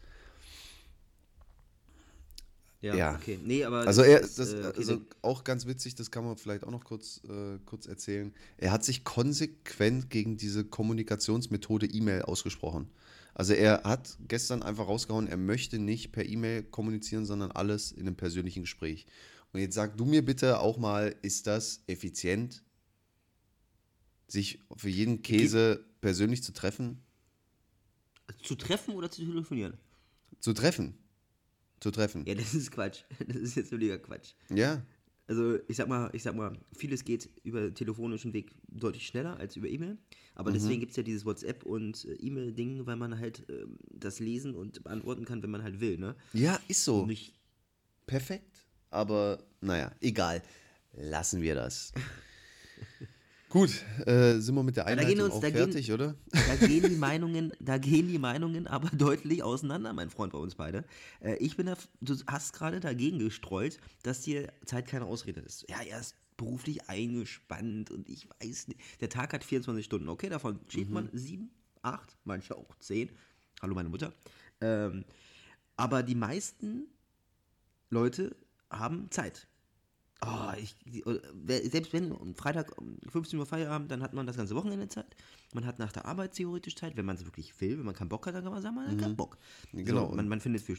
Ja, 2.81 2.95
Ja. 2.95 3.15
okay. 3.15 3.39
Nee, 3.43 3.63
aber 3.63 3.87
Also 3.87 4.03
er, 4.03 4.21
ist, 4.21 4.37
das, 4.37 4.53
äh, 4.53 4.57
okay, 4.67 4.77
also 4.77 5.01
auch 5.21 5.43
ganz 5.43 5.65
witzig, 5.65 5.95
das 5.95 6.11
kann 6.11 6.23
man 6.23 6.37
vielleicht 6.37 6.63
auch 6.63 6.71
noch 6.71 6.83
kurz, 6.83 7.21
äh, 7.27 7.57
kurz 7.65 7.87
erzählen. 7.87 8.33
Er 8.57 8.71
hat 8.71 8.83
sich 8.83 9.03
konsequent 9.03 10.09
gegen 10.09 10.37
diese 10.37 10.63
Kommunikationsmethode 10.63 11.87
E-Mail 11.87 12.21
ausgesprochen. 12.23 12.89
Also 13.33 13.53
er 13.53 13.83
hat 13.83 14.17
gestern 14.27 14.63
einfach 14.63 14.87
rausgehauen, 14.87 15.27
er 15.27 15.37
möchte 15.37 15.79
nicht 15.79 16.11
per 16.11 16.25
E-Mail 16.25 16.63
kommunizieren, 16.63 17.25
sondern 17.25 17.51
alles 17.51 17.91
in 17.91 18.01
einem 18.01 18.15
persönlichen 18.15 18.63
Gespräch. 18.63 19.05
Und 19.53 19.59
jetzt 19.59 19.75
sag 19.75 19.97
du 19.97 20.05
mir 20.05 20.23
bitte 20.23 20.59
auch 20.59 20.77
mal, 20.77 21.15
ist 21.21 21.47
das 21.47 21.83
effizient, 21.87 22.63
sich 24.27 24.59
für 24.75 24.89
jeden 24.89 25.21
Käse 25.21 25.85
persönlich 26.01 26.43
zu 26.43 26.51
treffen? 26.51 27.01
zu 28.43 28.55
treffen 28.55 28.93
oder 28.93 29.09
zu 29.09 29.23
telefonieren? 29.23 29.77
Zu 30.39 30.53
treffen. 30.53 30.97
Zu 31.79 31.91
treffen. 31.91 32.25
Ja, 32.25 32.35
das 32.35 32.53
ist 32.53 32.71
Quatsch. 32.71 33.03
Das 33.27 33.37
ist 33.37 33.55
jetzt 33.55 33.69
völliger 33.69 33.99
Quatsch. 33.99 34.33
Ja. 34.49 34.81
Also 35.27 35.59
ich 35.67 35.75
sag 35.75 35.87
mal, 35.89 36.09
ich 36.13 36.23
sag 36.23 36.35
mal, 36.35 36.57
vieles 36.71 37.03
geht 37.03 37.29
über 37.43 37.73
telefonischen 37.73 38.31
Weg 38.33 38.51
deutlich 38.69 39.05
schneller 39.05 39.37
als 39.37 39.55
über 39.57 39.67
E-Mail. 39.67 39.97
Aber 40.35 40.51
deswegen 40.51 40.79
gibt 40.79 40.91
es 40.91 40.97
ja 40.97 41.03
dieses 41.03 41.25
WhatsApp 41.25 41.63
und 41.63 42.05
äh, 42.05 42.13
E-Mail-Ding, 42.13 42.85
weil 42.85 42.95
man 42.95 43.19
halt 43.19 43.43
ähm, 43.49 43.77
das 43.89 44.19
lesen 44.19 44.55
und 44.55 44.83
beantworten 44.83 45.25
kann, 45.25 45.43
wenn 45.43 45.49
man 45.49 45.63
halt 45.63 45.79
will, 45.79 45.97
ne? 45.97 46.15
Ja, 46.31 46.59
ist 46.67 46.83
so. 46.83 47.05
Nicht, 47.05 47.33
perfekt. 48.05 48.67
Aber 48.89 49.43
naja, 49.61 49.91
egal. 49.99 50.41
Lassen 50.93 51.41
wir 51.41 51.55
das. 51.55 51.91
Gut, 53.49 53.81
äh, 54.05 54.39
sind 54.39 54.55
wir 54.55 54.63
mit 54.63 54.75
der 54.75 54.87
Einleitung 54.87 55.25
uns- 55.25 55.35
auch 55.35 55.41
gehen- 55.41 55.53
fertig, 55.53 55.91
oder? 55.93 56.15
da 56.31 56.55
gehen 56.67 56.89
die 56.89 56.95
Meinungen, 56.97 57.53
da 57.61 57.77
gehen 57.77 58.09
die 58.09 58.19
Meinungen 58.19 58.67
aber 58.67 58.89
deutlich 58.97 59.41
auseinander, 59.41 59.93
mein 59.93 60.09
Freund, 60.09 60.33
bei 60.33 60.39
uns 60.39 60.55
beide. 60.55 60.83
Äh, 61.21 61.35
ich 61.37 61.55
bin 61.55 61.67
da, 61.67 61.77
du 62.01 62.15
hast 62.27 62.51
gerade 62.53 62.79
dagegen 62.81 63.19
gestreut, 63.19 63.79
dass 64.03 64.21
dir 64.21 64.51
Zeit 64.65 64.85
keine 64.87 65.05
Ausrede 65.05 65.39
ist. 65.39 65.65
Ja, 65.69 65.81
er 65.81 66.01
ist 66.01 66.15
beruflich 66.35 66.89
eingespannt 66.89 67.89
und 67.89 68.09
ich 68.09 68.27
weiß 68.41 68.67
nicht. 68.67 68.79
Der 68.99 69.09
Tag 69.09 69.31
hat 69.33 69.43
24 69.45 69.85
Stunden, 69.85 70.09
okay, 70.09 70.27
davon 70.29 70.59
steht 70.67 70.89
man 70.89 71.09
sieben, 71.13 71.49
acht, 71.81 72.17
manche 72.25 72.55
auch 72.55 72.75
zehn. 72.79 73.09
Hallo, 73.61 73.73
meine 73.75 73.89
Mutter. 73.89 74.13
Ähm, 74.59 75.05
aber 75.77 76.03
die 76.03 76.15
meisten 76.15 76.87
Leute 77.89 78.35
haben 78.69 79.09
Zeit. 79.09 79.47
Oh, 80.25 80.51
ich, 80.59 80.75
selbst 81.71 81.93
wenn 81.93 82.11
um 82.11 82.33
Freitag 82.33 82.75
um 82.79 82.97
15 83.09 83.37
Uhr 83.37 83.45
Feierabend, 83.45 83.91
dann 83.91 84.01
hat 84.01 84.13
man 84.13 84.25
das 84.25 84.35
ganze 84.35 84.55
Wochenende 84.55 84.87
Zeit. 84.87 85.15
Man 85.53 85.65
hat 85.65 85.77
nach 85.77 85.91
der 85.91 86.05
Arbeit 86.05 86.33
theoretisch 86.33 86.75
Zeit, 86.75 86.97
wenn 86.97 87.05
man 87.05 87.15
es 87.17 87.25
wirklich 87.25 87.59
will. 87.61 87.77
Wenn 87.77 87.85
man 87.85 87.93
keinen 87.93 88.09
Bock 88.09 88.25
hat, 88.25 88.33
dann 88.33 88.43
kann 88.43 88.53
man 88.53 88.61
sagen, 88.61 88.75
man 88.75 88.89
hat 88.89 88.97
keinen 88.97 89.15
Bock. 89.15 89.37
Genau. 89.73 90.09
So, 90.09 90.15
man, 90.15 90.27
man 90.27 90.41
findet 90.41 90.63
für. 90.63 90.75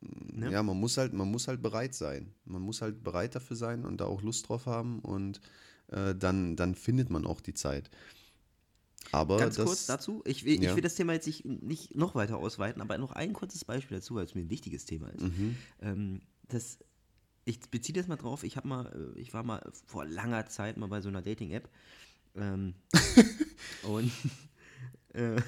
Ne? 0.00 0.50
Ja, 0.50 0.62
man 0.62 0.78
muss 0.78 0.96
halt, 0.96 1.12
man 1.12 1.30
muss 1.30 1.46
halt 1.46 1.62
bereit 1.62 1.94
sein. 1.94 2.32
Man 2.44 2.62
muss 2.62 2.82
halt 2.82 3.04
bereit 3.04 3.34
dafür 3.34 3.56
sein 3.56 3.84
und 3.84 4.00
da 4.00 4.06
auch 4.06 4.22
Lust 4.22 4.48
drauf 4.48 4.66
haben 4.66 4.98
und 5.00 5.40
äh, 5.88 6.14
dann, 6.14 6.56
dann 6.56 6.74
findet 6.74 7.10
man 7.10 7.26
auch 7.26 7.40
die 7.40 7.54
Zeit. 7.54 7.90
Aber 9.12 9.38
Ganz 9.38 9.56
das, 9.56 9.66
kurz 9.66 9.86
dazu, 9.86 10.22
ich 10.24 10.44
will, 10.44 10.62
Ja. 10.62 10.70
ich 10.70 10.76
will 10.76 10.82
das 10.82 10.94
Thema 10.94 11.14
jetzt 11.14 11.26
nicht, 11.26 11.44
nicht 11.44 11.96
noch 11.96 12.14
weiter 12.14 12.38
ausweiten, 12.38 12.80
aber 12.82 12.96
noch 12.98 13.12
ein 13.12 13.32
kurzes 13.32 13.64
Beispiel 13.64 13.98
dazu, 13.98 14.14
weil 14.14 14.24
es 14.24 14.34
mir 14.34 14.42
ein 14.42 14.50
wichtiges 14.50 14.84
Thema 14.84 15.08
ist. 15.08 15.22
Mhm. 15.22 15.56
Ähm, 15.80 16.20
das, 16.48 16.78
ich 17.44 17.60
beziehe 17.70 17.96
das 17.96 18.06
mal 18.08 18.16
drauf, 18.16 18.44
ich 18.44 18.56
habe 18.56 18.68
mal, 18.68 19.12
äh, 19.16 19.20
ich 19.20 19.32
war 19.32 19.42
mal 19.42 19.60
vor 19.86 20.04
langer 20.04 20.46
Zeit 20.46 20.76
mal 20.76 20.88
bei 20.88 21.00
so 21.00 21.08
einer 21.08 21.22
Dating-App 21.22 21.68
ähm, 22.36 22.74
und 23.82 24.12
äh, 25.14 25.40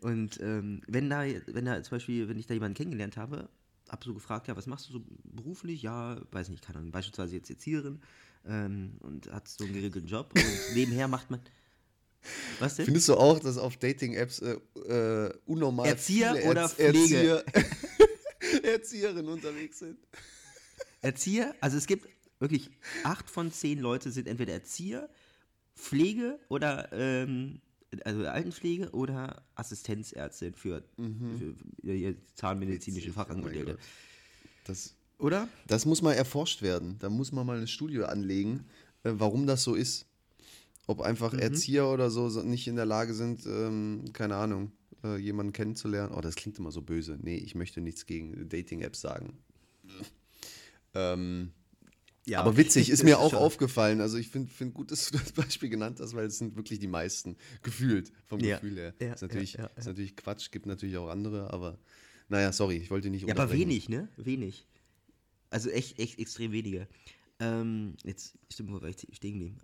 und 0.00 0.40
ähm, 0.40 0.82
wenn 0.86 1.10
da, 1.10 1.24
wenn 1.46 1.64
da 1.64 1.82
zum 1.82 1.96
Beispiel, 1.96 2.28
wenn 2.28 2.38
ich 2.38 2.46
da 2.46 2.54
jemanden 2.54 2.74
kennengelernt 2.76 3.16
habe, 3.16 3.48
habe 3.88 4.04
so 4.04 4.14
gefragt, 4.14 4.48
ja, 4.48 4.56
was 4.56 4.66
machst 4.66 4.88
du 4.88 4.94
so 4.94 5.04
beruflich? 5.24 5.82
Ja, 5.82 6.18
weiß 6.30 6.48
nicht, 6.48 6.64
keine 6.64 6.78
Ahnung, 6.78 6.92
beispielsweise 6.92 7.36
jetzt 7.36 7.50
Erzieherin 7.50 8.00
ähm, 8.46 8.96
und 9.00 9.30
hat 9.30 9.48
so 9.48 9.64
einen 9.64 9.74
geregelten 9.74 10.08
Job 10.08 10.30
und 10.34 10.44
nebenher 10.74 11.08
macht 11.08 11.30
man. 11.30 11.40
Was 12.60 12.76
denn? 12.76 12.84
Findest 12.86 13.08
du 13.08 13.16
auch, 13.16 13.38
dass 13.40 13.58
auf 13.58 13.76
Dating-Apps 13.76 14.38
äh, 14.40 14.52
äh, 14.88 15.34
unnormal 15.44 15.88
Erzieher 15.88 16.36
viele 16.36 16.50
oder 16.50 16.64
Erz- 16.64 16.74
Pflege? 16.74 17.44
Erzieher, 17.44 17.44
Erzieherinnen 18.62 19.28
unterwegs 19.28 19.80
sind? 19.80 19.98
Erzieher, 21.02 21.54
also 21.60 21.76
es 21.76 21.86
gibt 21.86 22.08
wirklich 22.38 22.70
acht 23.04 23.28
von 23.28 23.52
zehn 23.52 23.78
Leute 23.78 24.10
sind 24.10 24.26
entweder 24.26 24.52
Erzieher, 24.52 25.08
Pflege 25.74 26.38
oder 26.48 26.92
ähm, 26.92 27.60
also 28.04 28.24
Altenpflege 28.26 28.90
oder 28.90 29.42
Assistenzärztin 29.54 30.54
für, 30.54 30.82
für, 30.96 31.54
für 31.82 32.16
zahnmedizinische 32.34 33.10
oh 33.10 33.14
Fachangestellte. 33.14 33.78
Das, 34.64 34.94
Oder? 35.18 35.48
das 35.66 35.84
muss 35.84 36.02
mal 36.02 36.14
erforscht 36.14 36.62
werden. 36.62 36.96
Da 37.00 37.10
muss 37.10 37.32
man 37.32 37.46
mal 37.46 37.56
eine 37.58 37.66
Studie 37.66 38.02
anlegen, 38.02 38.64
äh, 39.02 39.12
warum 39.14 39.46
das 39.46 39.62
so 39.62 39.74
ist. 39.74 40.06
Ob 40.86 40.98
Mhm. 40.98 41.04
einfach 41.04 41.34
Erzieher 41.34 41.86
oder 41.88 42.10
so 42.10 42.28
so 42.28 42.42
nicht 42.42 42.66
in 42.66 42.76
der 42.76 42.86
Lage 42.86 43.14
sind, 43.14 43.46
ähm, 43.46 44.04
keine 44.12 44.36
Ahnung, 44.36 44.72
äh, 45.04 45.16
jemanden 45.16 45.52
kennenzulernen. 45.52 46.14
Oh, 46.14 46.20
das 46.20 46.34
klingt 46.34 46.58
immer 46.58 46.72
so 46.72 46.82
böse. 46.82 47.18
Nee, 47.20 47.36
ich 47.36 47.54
möchte 47.54 47.80
nichts 47.80 48.06
gegen 48.06 48.48
Dating-Apps 48.48 49.00
sagen. 49.00 49.38
Ähm, 50.94 51.52
Ja, 52.26 52.40
aber 52.40 52.56
witzig, 52.56 52.90
ist 52.90 53.02
mir 53.04 53.18
auch 53.18 53.30
schon- 53.30 53.38
aufgefallen. 53.38 54.00
Also 54.00 54.16
ich 54.18 54.28
finde 54.28 54.50
find 54.52 54.74
gut, 54.74 54.90
dass 54.90 55.10
du 55.10 55.18
das 55.18 55.32
Beispiel 55.32 55.68
genannt 55.68 56.00
hast, 56.00 56.14
weil 56.14 56.26
es 56.26 56.38
sind 56.38 56.56
wirklich 56.56 56.78
die 56.78 56.86
meisten, 56.86 57.36
gefühlt, 57.62 58.12
vom 58.26 58.40
Ja, 58.40 58.56
Gefühl 58.56 58.76
her. 58.78 58.94
ja, 59.00 59.12
ist, 59.14 59.22
natürlich, 59.22 59.54
ja, 59.54 59.66
ist 59.66 59.86
natürlich 59.86 60.16
Quatsch, 60.16 60.50
gibt 60.50 60.66
natürlich 60.66 60.96
auch 60.96 61.08
andere, 61.08 61.52
aber 61.52 61.78
naja, 62.28 62.52
sorry, 62.52 62.76
ich 62.76 62.90
wollte 62.90 63.10
nicht 63.10 63.26
Ja, 63.26 63.34
aber 63.36 63.52
wenig, 63.52 63.88
ne? 63.88 64.08
Wenig. 64.16 64.66
Also 65.50 65.68
echt, 65.68 65.98
echt 65.98 66.18
extrem 66.18 66.52
wenige. 66.52 66.88
Ähm, 67.40 67.94
jetzt 68.04 68.38
stimmt, 68.50 68.70
wo 68.72 68.80
war 68.80 68.88
ich 68.88 68.96
stehen 69.12 69.34
geblieben? 69.34 69.58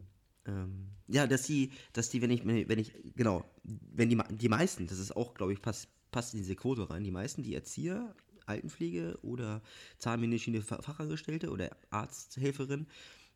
Ähm, 0.47 0.89
ja, 1.07 1.27
dass 1.27 1.43
die, 1.45 1.71
dass 1.93 2.11
die, 2.11 2.21
wenn 2.21 2.31
ich, 2.31 2.45
wenn 2.45 2.79
ich, 2.79 2.93
genau, 3.15 3.45
wenn 3.63 4.09
die, 4.11 4.19
die 4.33 4.49
meisten, 4.49 4.87
das 4.87 4.99
ist 4.99 5.15
auch, 5.17 5.35
glaube 5.35 5.53
ich, 5.53 5.63
passt, 5.63 5.89
passt 6.11 6.35
in 6.35 6.41
diese 6.41 6.57
Quote 6.57 6.91
rein, 6.91 7.05
die 7.05 7.11
meisten, 7.11 7.43
die 7.43 7.55
Erzieher, 7.55 8.15
Altenpflege 8.49 9.19
oder 9.23 9.63
zahnmedizinische 9.99 10.65
Fa- 10.65 10.83
Fachangestellte 10.83 11.51
oder 11.51 11.71
Arzthelferin, 11.91 12.87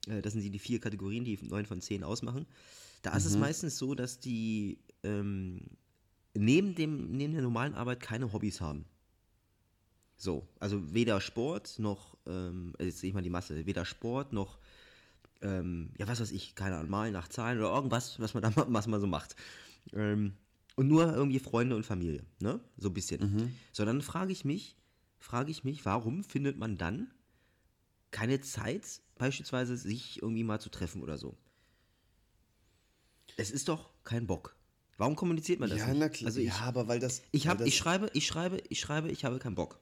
äh, 0.08 0.22
das 0.22 0.32
sind 0.32 0.42
die, 0.42 0.50
die 0.50 0.58
vier 0.58 0.80
Kategorien, 0.80 1.24
die 1.24 1.38
neun 1.42 1.66
von 1.66 1.80
zehn 1.80 2.02
ausmachen. 2.04 2.46
Da 3.02 3.16
ist 3.16 3.24
es 3.24 3.36
meistens 3.40 3.78
so, 3.78 3.94
dass 3.94 4.20
die 4.20 4.78
ähm, 5.02 5.60
neben, 6.34 6.74
dem, 6.74 7.10
neben 7.16 7.32
der 7.32 7.42
normalen 7.42 7.74
Arbeit 7.74 8.00
keine 8.00 8.32
Hobbys 8.32 8.60
haben. 8.60 8.84
So, 10.16 10.46
also 10.60 10.94
weder 10.94 11.20
Sport 11.20 11.78
noch, 11.78 12.16
ähm, 12.26 12.74
also 12.78 12.88
jetzt 12.88 13.00
sehe 13.00 13.08
ich 13.08 13.14
mal 13.14 13.22
die 13.22 13.30
Masse, 13.30 13.66
weder 13.66 13.84
Sport 13.84 14.32
noch, 14.32 14.58
ähm, 15.40 15.90
ja, 15.98 16.06
was 16.06 16.20
weiß 16.20 16.30
ich, 16.30 16.54
keine 16.54 16.76
Ahnung, 16.76 16.90
malen 16.90 17.12
nach 17.12 17.26
Zahlen 17.26 17.58
oder 17.58 17.74
irgendwas, 17.74 18.20
was 18.20 18.32
man 18.34 18.42
da 18.44 18.52
was 18.54 18.86
man 18.86 19.00
so 19.00 19.08
macht. 19.08 19.34
Ähm, 19.92 20.34
und 20.76 20.86
nur 20.86 21.12
irgendwie 21.12 21.40
Freunde 21.40 21.74
und 21.74 21.84
Familie, 21.84 22.24
ne? 22.38 22.60
So 22.76 22.88
ein 22.88 22.94
bisschen. 22.94 23.20
So, 23.72 23.84
dann 23.84 24.00
frage 24.00 24.30
ich 24.30 24.44
mich, 24.44 24.76
frage 25.22 25.50
ich 25.50 25.64
mich, 25.64 25.84
warum 25.84 26.24
findet 26.24 26.58
man 26.58 26.76
dann 26.76 27.10
keine 28.10 28.40
Zeit, 28.40 29.00
beispielsweise 29.16 29.76
sich 29.76 30.20
irgendwie 30.20 30.44
mal 30.44 30.60
zu 30.60 30.68
treffen 30.68 31.02
oder 31.02 31.16
so? 31.16 31.36
Es 33.36 33.50
ist 33.50 33.68
doch 33.68 33.90
kein 34.04 34.26
Bock. 34.26 34.56
Warum 34.98 35.16
kommuniziert 35.16 35.58
man 35.60 35.70
das 35.70 35.78
Ja, 35.78 35.88
nicht? 35.88 35.98
na 35.98 36.08
klar. 36.08 36.26
Also 36.26 36.40
ich, 36.40 36.48
ja, 36.48 36.60
aber 36.60 36.86
weil 36.88 37.00
das. 37.00 37.22
ich, 37.32 37.48
hab, 37.48 37.58
das, 37.58 37.66
ich 37.66 37.76
schreibe, 37.76 38.10
ich 38.12 38.26
schreibe, 38.26 38.62
ich 38.68 38.80
schreibe, 38.80 39.10
ich 39.10 39.24
habe 39.24 39.38
keinen 39.38 39.54
Bock. 39.54 39.80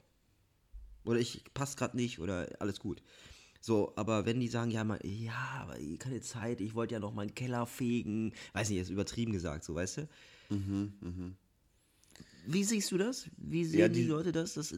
Oder 1.04 1.18
ich 1.18 1.42
passt 1.54 1.76
gerade 1.76 1.96
nicht 1.96 2.20
oder 2.20 2.48
alles 2.60 2.78
gut. 2.78 3.02
So, 3.60 3.92
aber 3.96 4.24
wenn 4.26 4.40
die 4.40 4.48
sagen, 4.48 4.70
ja, 4.70 4.84
mal, 4.84 5.00
ja, 5.04 5.60
aber 5.62 5.76
keine 5.98 6.20
Zeit, 6.20 6.60
ich 6.60 6.74
wollte 6.74 6.94
ja 6.94 7.00
noch 7.00 7.12
meinen 7.12 7.34
Keller 7.34 7.66
fegen, 7.66 8.32
weiß 8.52 8.70
nicht, 8.70 8.78
ist 8.78 8.90
übertrieben 8.90 9.32
gesagt, 9.32 9.64
so, 9.64 9.74
weißt 9.74 9.98
du? 9.98 10.08
Wie 12.46 12.64
siehst 12.64 12.90
du 12.92 12.98
das? 12.98 13.28
Wie 13.36 13.64
sehen 13.64 13.80
Ja, 13.80 13.88
die, 13.88 14.02
die- 14.02 14.08
Leute 14.08 14.32
das? 14.32 14.54
das 14.54 14.72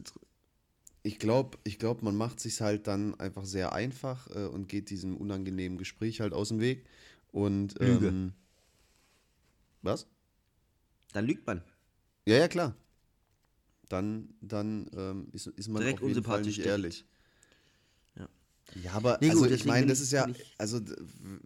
Ich 1.03 1.19
glaube, 1.19 1.57
ich 1.65 1.79
glaub, 1.79 2.01
man 2.01 2.15
macht 2.15 2.39
sich 2.39 2.61
halt 2.61 2.87
dann 2.87 3.19
einfach 3.19 3.45
sehr 3.45 3.73
einfach 3.73 4.27
äh, 4.35 4.45
und 4.45 4.69
geht 4.69 4.89
diesem 4.89 5.17
unangenehmen 5.17 5.77
Gespräch 5.77 6.21
halt 6.21 6.33
aus 6.33 6.47
dem 6.49 6.59
Weg. 6.59 6.85
Und. 7.31 7.79
Lüge. 7.79 8.07
Ähm, 8.07 8.33
was? 9.81 10.07
dann 11.13 11.25
lügt 11.25 11.47
man. 11.47 11.61
Ja, 12.25 12.37
ja, 12.37 12.47
klar. 12.47 12.75
Dann, 13.89 14.33
dann 14.41 14.89
ähm, 14.95 15.27
ist, 15.31 15.47
ist 15.47 15.67
man 15.67 15.81
Direkt 15.81 16.01
auf 16.01 16.07
jeden 16.07 16.23
Fall 16.23 16.39
unsympathisch 16.39 16.57
nicht 16.57 16.65
ehrlich. 16.65 17.05
Ja. 18.81 18.93
Aber 18.93 19.17
Nee, 19.21 19.27
gut, 19.27 19.35
also 19.35 19.45
ich 19.45 19.51
deswegen 19.51 19.69
meine, 19.69 19.85
das 19.87 19.99
ich- 19.99 20.03
ist 20.05 20.11
ja, 20.13 20.27
ich- 20.27 20.55
also 20.57 20.79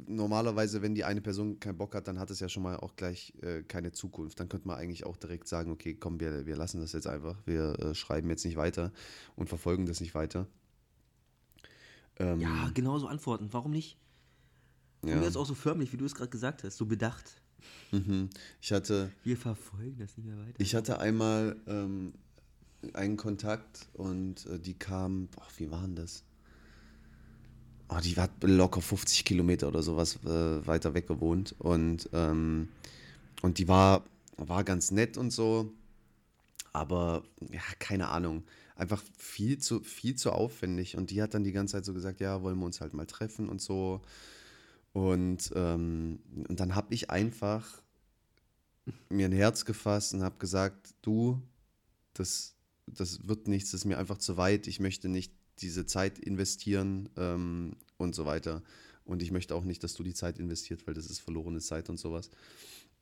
normalerweise, 0.08 0.82
wenn 0.82 0.96
die 0.96 1.04
eine 1.04 1.20
Person 1.22 1.60
keinen 1.60 1.78
Bock 1.78 1.94
hat, 1.96 2.08
dann 2.08 2.20
hat 2.20 2.30
es 2.32 2.40
ja 2.40 2.48
schon 2.48 2.64
mal 2.64 2.78
auch 2.78 2.96
gleich 2.96 3.34
äh, 3.42 3.64
keine 3.64 3.92
Zukunft. 3.92 4.40
Dann 4.40 4.48
könnte 4.50 4.68
man 4.68 4.78
eigentlich 4.78 5.06
auch 5.06 5.18
direkt 5.18 5.48
sagen, 5.48 5.72
okay, 5.72 5.96
komm, 5.96 6.20
wir, 6.20 6.46
wir 6.46 6.56
lassen 6.56 6.80
das 6.80 6.94
jetzt 6.94 7.08
einfach. 7.08 7.36
Wir 7.46 7.78
äh, 7.80 7.96
schreiben 7.96 8.30
jetzt 8.30 8.46
nicht 8.46 8.56
weiter 8.56 8.92
und 9.36 9.50
verfolgen 9.50 9.86
das 9.86 10.00
nicht 10.00 10.16
weiter. 10.16 10.48
Ähm, 12.20 12.40
Ja, 12.40 12.70
genau 12.74 12.98
so 13.00 13.08
antworten. 13.08 13.50
Warum 13.52 13.72
nicht? 13.72 13.98
Und 15.02 15.10
ja. 15.10 15.22
jetzt 15.22 15.38
auch 15.38 15.46
so 15.46 15.54
förmlich, 15.54 15.92
wie 15.94 15.98
du 15.98 16.06
es 16.06 16.16
gerade 16.16 16.30
gesagt 16.30 16.64
hast, 16.64 16.78
so 16.78 16.86
bedacht. 16.86 17.42
Mhm. 17.92 18.30
Ich 18.62 18.72
hatte, 18.72 19.12
Wir 19.24 19.38
verfolgen 19.38 19.98
das 20.00 20.16
nicht 20.18 20.28
mehr 20.28 20.38
weiter. 20.38 20.56
Ich 20.60 20.76
hatte 20.76 21.00
einmal 21.00 21.58
ähm, 21.68 22.14
einen 22.94 23.18
Kontakt 23.18 23.90
und 23.94 24.46
äh, 24.46 24.60
die 24.60 24.76
kam, 24.76 25.28
boah, 25.28 25.46
wie 25.58 25.70
war 25.72 25.82
denn 25.82 25.96
das? 25.96 26.24
Oh, 27.90 28.00
die 28.04 28.16
hat 28.16 28.32
locker 28.44 28.82
50 28.82 29.24
Kilometer 29.24 29.68
oder 29.68 29.82
sowas 29.82 30.18
äh, 30.26 30.68
weiter 30.68 30.94
weg 30.94 31.08
gewohnt. 31.08 31.56
Und, 31.60 32.10
ähm, 32.14 32.70
und 33.42 33.60
die 33.60 33.68
war, 33.68 34.04
war 34.36 34.64
ganz 34.64 34.92
nett 34.92 35.18
und 35.18 35.32
so, 35.32 35.72
aber 36.74 37.24
ja, 37.52 37.62
keine 37.80 38.10
Ahnung, 38.10 38.44
einfach 38.76 39.02
viel 39.18 39.58
zu, 39.58 39.80
viel 39.82 40.16
zu 40.16 40.32
aufwendig. 40.32 40.98
Und 40.98 41.12
die 41.12 41.22
hat 41.22 41.34
dann 41.34 41.44
die 41.44 41.54
ganze 41.54 41.74
Zeit 41.74 41.86
so 41.86 41.94
gesagt, 41.94 42.20
ja, 42.20 42.42
wollen 42.42 42.60
wir 42.60 42.66
uns 42.66 42.82
halt 42.82 42.94
mal 42.94 43.06
treffen 43.06 43.48
und 43.50 43.62
so. 43.62 44.02
Und, 44.94 45.52
ähm, 45.56 46.20
und 46.48 46.60
dann 46.60 46.76
habe 46.76 46.94
ich 46.94 47.10
einfach 47.10 47.82
mir 49.10 49.28
ein 49.28 49.34
Herz 49.34 49.66
gefasst 49.66 50.14
und 50.14 50.24
habe 50.24 50.38
gesagt, 50.40 50.94
du, 51.02 51.42
das, 52.14 52.56
das 52.86 53.28
wird 53.28 53.48
nichts, 53.48 53.72
das 53.72 53.82
ist 53.82 53.86
mir 53.86 53.98
einfach 53.98 54.18
zu 54.18 54.38
weit, 54.38 54.68
ich 54.68 54.80
möchte 54.80 55.10
nicht 55.10 55.34
diese 55.62 55.86
Zeit 55.86 56.20
investieren 56.20 57.10
ähm, 57.18 57.74
und 57.98 58.16
so 58.16 58.26
weiter. 58.26 58.64
Und 59.06 59.22
ich 59.22 59.32
möchte 59.32 59.56
auch 59.56 59.64
nicht, 59.64 59.84
dass 59.84 59.94
du 59.94 60.04
die 60.04 60.14
Zeit 60.14 60.38
investiert, 60.38 60.86
weil 60.86 60.94
das 60.94 61.08
ist 61.08 61.20
verlorene 61.20 61.60
Zeit 61.60 61.90
und 61.90 61.98
sowas. 61.98 62.30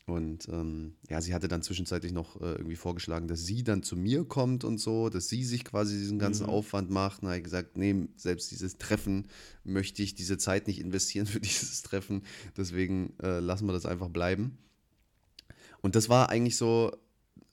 Und 0.08 0.48
ähm, 0.50 0.94
ja, 1.10 1.20
sie 1.20 1.34
hatte 1.34 1.48
dann 1.48 1.64
zwischenzeitlich 1.64 2.12
noch 2.12 2.40
äh, 2.40 2.54
irgendwie 2.54 2.76
vorgeschlagen, 2.76 3.28
dass 3.28 3.44
sie 3.44 3.64
dann 3.64 3.82
zu 3.82 3.96
mir 3.96 4.24
kommt 4.24 4.64
und 4.64 4.78
so, 4.78 5.10
dass 5.10 5.30
sie 5.30 5.44
sich 5.44 5.66
quasi 5.66 5.98
diesen 5.98 6.20
ganzen 6.20 6.46
Aufwand 6.46 6.92
macht. 6.92 7.24
Und 7.24 7.30
habe 7.30 7.38
ich 7.38 7.44
gesagt, 7.44 7.76
nee, 7.76 8.08
selbst 8.16 8.52
dieses 8.52 8.78
Treffen 8.78 9.28
möchte 9.64 10.04
ich 10.04 10.14
diese 10.14 10.38
Zeit 10.38 10.68
nicht 10.68 10.80
investieren 10.80 11.26
für 11.26 11.40
dieses 11.40 11.82
Treffen. 11.82 12.22
Deswegen 12.56 13.14
äh, 13.22 13.40
lassen 13.40 13.66
wir 13.66 13.74
das 13.74 13.88
einfach 13.88 14.10
bleiben. 14.10 14.60
Und 15.82 15.96
das 15.96 16.08
war 16.08 16.30
eigentlich 16.30 16.58
so, 16.58 16.92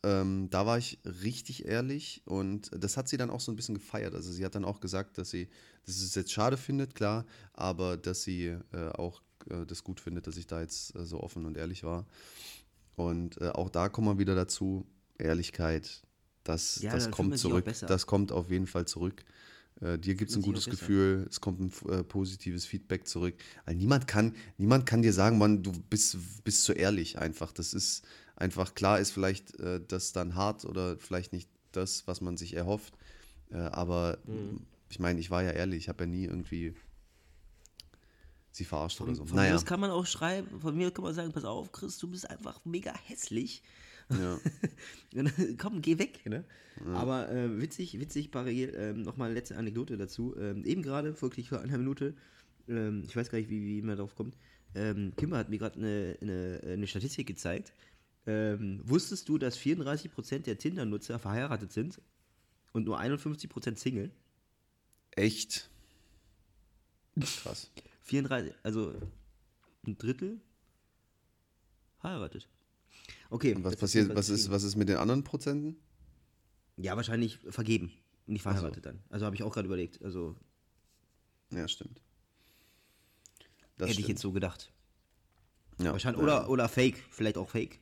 ähm, 0.04 0.48
da 0.50 0.66
war 0.66 0.78
ich 0.78 0.98
richtig 1.04 1.64
ehrlich 1.64 2.22
und 2.24 2.70
das 2.76 2.96
hat 2.96 3.08
sie 3.08 3.16
dann 3.16 3.30
auch 3.30 3.40
so 3.40 3.52
ein 3.52 3.56
bisschen 3.56 3.74
gefeiert. 3.76 4.14
Also 4.14 4.32
sie 4.32 4.44
hat 4.44 4.54
dann 4.54 4.64
auch 4.64 4.80
gesagt, 4.80 5.18
dass 5.18 5.30
sie, 5.30 5.48
dass 5.86 5.98
sie 5.98 6.06
es 6.06 6.14
jetzt 6.14 6.32
schade 6.32 6.56
findet, 6.56 6.94
klar, 6.94 7.24
aber 7.52 7.96
dass 7.96 8.22
sie 8.22 8.56
äh, 8.72 8.88
auch 8.94 9.22
äh, 9.48 9.64
das 9.66 9.84
gut 9.84 10.00
findet, 10.00 10.26
dass 10.26 10.36
ich 10.36 10.46
da 10.46 10.60
jetzt 10.60 10.94
äh, 10.96 11.04
so 11.04 11.20
offen 11.20 11.46
und 11.46 11.56
ehrlich 11.56 11.84
war. 11.84 12.06
Und 12.96 13.40
äh, 13.40 13.48
auch 13.50 13.70
da 13.70 13.88
kommen 13.88 14.08
wir 14.08 14.18
wieder 14.18 14.34
dazu, 14.34 14.86
Ehrlichkeit, 15.18 16.02
das, 16.44 16.82
Ja, 16.82 16.92
das 16.92 17.04
man 17.04 17.12
kommt 17.12 17.38
zurück. 17.38 17.64
Das 17.86 18.06
kommt 18.06 18.32
auf 18.32 18.50
jeden 18.50 18.66
Fall 18.66 18.86
zurück. 18.86 19.24
Äh, 19.80 19.98
dir 19.98 20.14
gibt 20.14 20.30
es 20.30 20.36
ein 20.36 20.42
gutes. 20.42 20.66
Gefühl, 20.66 21.26
es 21.28 21.40
kommt 21.40 21.60
ein 21.60 21.90
äh, 21.90 22.02
positives 22.02 22.64
Feedback 22.64 23.06
zurück. 23.06 23.34
Also 23.64 23.78
niemand, 23.78 24.06
kann, 24.06 24.34
niemand 24.58 24.86
kann 24.86 25.02
dir 25.02 25.12
sagen, 25.12 25.38
Mann, 25.38 25.62
du 25.62 25.72
bist, 25.90 26.16
bist 26.44 26.64
zu 26.64 26.72
ehrlich 26.72 27.18
einfach. 27.18 27.52
Das 27.52 27.72
ist 27.74 28.02
einfach, 28.42 28.74
klar 28.74 28.98
ist 29.00 29.10
vielleicht 29.12 29.58
äh, 29.60 29.80
das 29.86 30.12
dann 30.12 30.34
hart 30.34 30.64
oder 30.64 30.98
vielleicht 30.98 31.32
nicht 31.32 31.48
das, 31.72 32.06
was 32.06 32.20
man 32.20 32.36
sich 32.36 32.54
erhofft. 32.54 32.94
Äh, 33.50 33.56
aber 33.56 34.18
Mhm. 34.26 34.60
ich 34.90 34.98
meine, 34.98 35.20
ich 35.20 35.30
war 35.30 35.42
ja 35.42 35.50
ehrlich, 35.52 35.84
ich 35.84 35.88
habe 35.88 36.04
ja 36.04 36.10
nie 36.10 36.24
irgendwie 36.24 36.74
sie 38.50 38.64
verarscht 38.64 39.00
oder 39.00 39.14
so. 39.14 39.24
Von 39.24 39.36
mir 39.36 39.42
Naja, 39.42 39.54
aus 39.54 39.64
kann 39.64 39.80
man 39.80 39.90
auch 39.90 40.04
schreiben, 40.06 40.60
von 40.60 40.76
mir 40.76 40.90
kann 40.90 41.04
man 41.04 41.14
sagen, 41.14 41.32
pass 41.32 41.44
auf, 41.44 41.72
Chris, 41.72 41.98
du 41.98 42.08
bist 42.08 42.28
einfach 42.28 42.60
mega 42.64 42.92
hässlich. 43.06 43.62
ja. 44.10 44.38
Dann, 45.14 45.30
Komm, 45.58 45.80
geh 45.80 45.98
weg. 45.98 46.26
Ne? 46.26 46.44
Aber 46.94 47.30
äh, 47.30 47.60
witzig, 47.60 47.98
witzig, 47.98 48.30
parallel, 48.30 48.74
ähm, 48.76 49.02
nochmal 49.02 49.26
eine 49.26 49.34
letzte 49.38 49.56
Anekdote 49.56 49.96
dazu. 49.96 50.34
Ähm, 50.38 50.64
eben 50.64 50.82
gerade, 50.82 51.20
wirklich 51.22 51.48
vor 51.48 51.60
einer 51.60 51.78
Minute, 51.78 52.14
ähm, 52.68 53.04
ich 53.06 53.16
weiß 53.16 53.30
gar 53.30 53.38
nicht, 53.38 53.48
wie, 53.50 53.64
wie 53.64 53.82
man 53.82 53.96
darauf 53.96 54.14
kommt, 54.14 54.36
ähm, 54.74 55.12
Kimber 55.16 55.36
hat 55.38 55.48
mir 55.50 55.58
gerade 55.58 55.78
eine, 55.78 56.16
eine, 56.20 56.60
eine 56.64 56.86
Statistik 56.86 57.26
gezeigt. 57.26 57.72
Ähm, 58.26 58.80
wusstest 58.84 59.28
du, 59.28 59.38
dass 59.38 59.58
34% 59.58 60.40
der 60.40 60.58
Tinder-Nutzer 60.58 61.18
verheiratet 61.18 61.72
sind 61.72 62.00
und 62.72 62.84
nur 62.84 63.00
51% 63.00 63.76
Single? 63.76 64.12
echt 65.16 65.70
krass. 67.42 67.70
34, 68.02 68.54
also 68.62 68.94
ein 69.86 69.96
Drittel 69.96 70.40
heiratet. 72.02 72.48
Okay. 73.30 73.54
Und 73.54 73.64
was 73.64 73.76
passiert, 73.76 74.08
ist 74.08 74.16
was 74.16 74.28
ist, 74.28 74.50
was 74.50 74.62
ist 74.64 74.76
mit 74.76 74.88
den 74.88 74.96
anderen 74.96 75.22
Prozenten? 75.22 75.76
Ja, 76.76 76.96
wahrscheinlich 76.96 77.38
vergeben, 77.48 77.92
nicht 78.26 78.42
verheiratet 78.42 78.84
dann. 78.86 79.02
Also 79.08 79.24
habe 79.26 79.36
ich 79.36 79.42
auch 79.42 79.52
gerade 79.52 79.66
überlegt. 79.66 80.02
Also 80.02 80.36
Ja, 81.50 81.68
stimmt. 81.68 82.00
Das 83.76 83.88
hätte 83.88 83.90
ich 83.90 83.92
stimmt. 83.94 84.08
jetzt 84.08 84.22
so 84.22 84.32
gedacht. 84.32 84.72
ja. 85.78 85.92
Wahrscheinlich, 85.92 86.18
ja. 86.18 86.24
oder, 86.24 86.50
oder 86.50 86.68
Fake, 86.68 87.02
vielleicht 87.10 87.36
auch 87.36 87.48
Fake. 87.48 87.78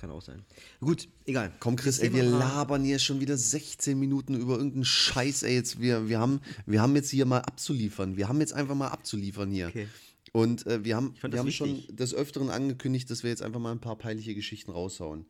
Kann 0.00 0.10
auch 0.12 0.22
sein. 0.22 0.42
Gut, 0.80 1.08
egal. 1.26 1.52
Komm, 1.60 1.76
Chris, 1.76 1.98
ey, 1.98 2.14
wir 2.14 2.22
labern 2.22 2.82
hier 2.84 2.98
schon 2.98 3.20
wieder 3.20 3.36
16 3.36 3.98
Minuten 3.98 4.34
über 4.34 4.54
irgendeinen 4.54 4.86
Scheiß, 4.86 5.42
ey. 5.42 5.54
Jetzt, 5.54 5.78
wir, 5.78 6.08
wir, 6.08 6.18
haben, 6.18 6.40
wir 6.64 6.80
haben 6.80 6.96
jetzt 6.96 7.10
hier 7.10 7.26
mal 7.26 7.40
abzuliefern. 7.40 8.16
Wir 8.16 8.26
haben 8.26 8.40
jetzt 8.40 8.54
einfach 8.54 8.74
mal 8.74 8.88
abzuliefern 8.88 9.50
hier. 9.50 9.68
Okay. 9.68 9.88
Und 10.32 10.66
äh, 10.66 10.84
wir 10.84 10.96
haben, 10.96 11.14
wir 11.20 11.38
haben 11.38 11.50
schon 11.52 11.84
des 11.90 12.14
Öfteren 12.14 12.48
angekündigt, 12.48 13.10
dass 13.10 13.24
wir 13.24 13.28
jetzt 13.28 13.42
einfach 13.42 13.60
mal 13.60 13.72
ein 13.72 13.80
paar 13.80 13.96
peinliche 13.96 14.34
Geschichten 14.34 14.70
raushauen. 14.70 15.20
Ja, 15.20 15.26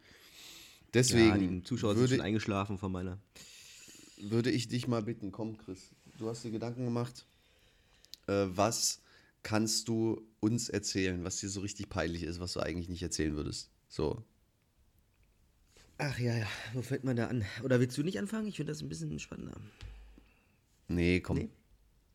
Deswegen 0.94 1.62
die 1.62 1.62
Zuschauer 1.64 1.94
sind 1.94 2.00
würde, 2.02 2.14
schon 2.14 2.24
eingeschlafen 2.24 2.78
von 2.78 2.92
meiner. 2.92 3.18
würde 4.20 4.52
ich 4.52 4.68
dich 4.68 4.86
mal 4.86 5.02
bitten, 5.02 5.32
komm, 5.32 5.58
Chris, 5.58 5.90
du 6.16 6.28
hast 6.28 6.44
dir 6.44 6.52
Gedanken 6.52 6.84
gemacht. 6.84 7.26
Äh, 8.28 8.46
was 8.50 9.00
kannst 9.42 9.88
du 9.88 10.22
uns 10.38 10.68
erzählen, 10.68 11.24
was 11.24 11.38
dir 11.40 11.48
so 11.48 11.60
richtig 11.60 11.88
peinlich 11.88 12.22
ist, 12.22 12.38
was 12.38 12.52
du 12.52 12.60
eigentlich 12.60 12.88
nicht 12.88 13.02
erzählen 13.02 13.34
würdest? 13.34 13.70
So, 13.88 14.22
Ach 16.02 16.18
ja, 16.18 16.34
ja. 16.34 16.46
Wo 16.72 16.80
fällt 16.80 17.04
man 17.04 17.14
da 17.16 17.26
an? 17.26 17.44
Oder 17.62 17.78
willst 17.78 17.96
du 17.98 18.02
nicht 18.02 18.18
anfangen? 18.18 18.46
Ich 18.48 18.56
finde 18.56 18.72
das 18.72 18.80
ein 18.80 18.88
bisschen 18.88 19.18
spannender. 19.18 19.54
nee, 20.88 21.20
komm. 21.20 21.36
Nee. 21.36 21.50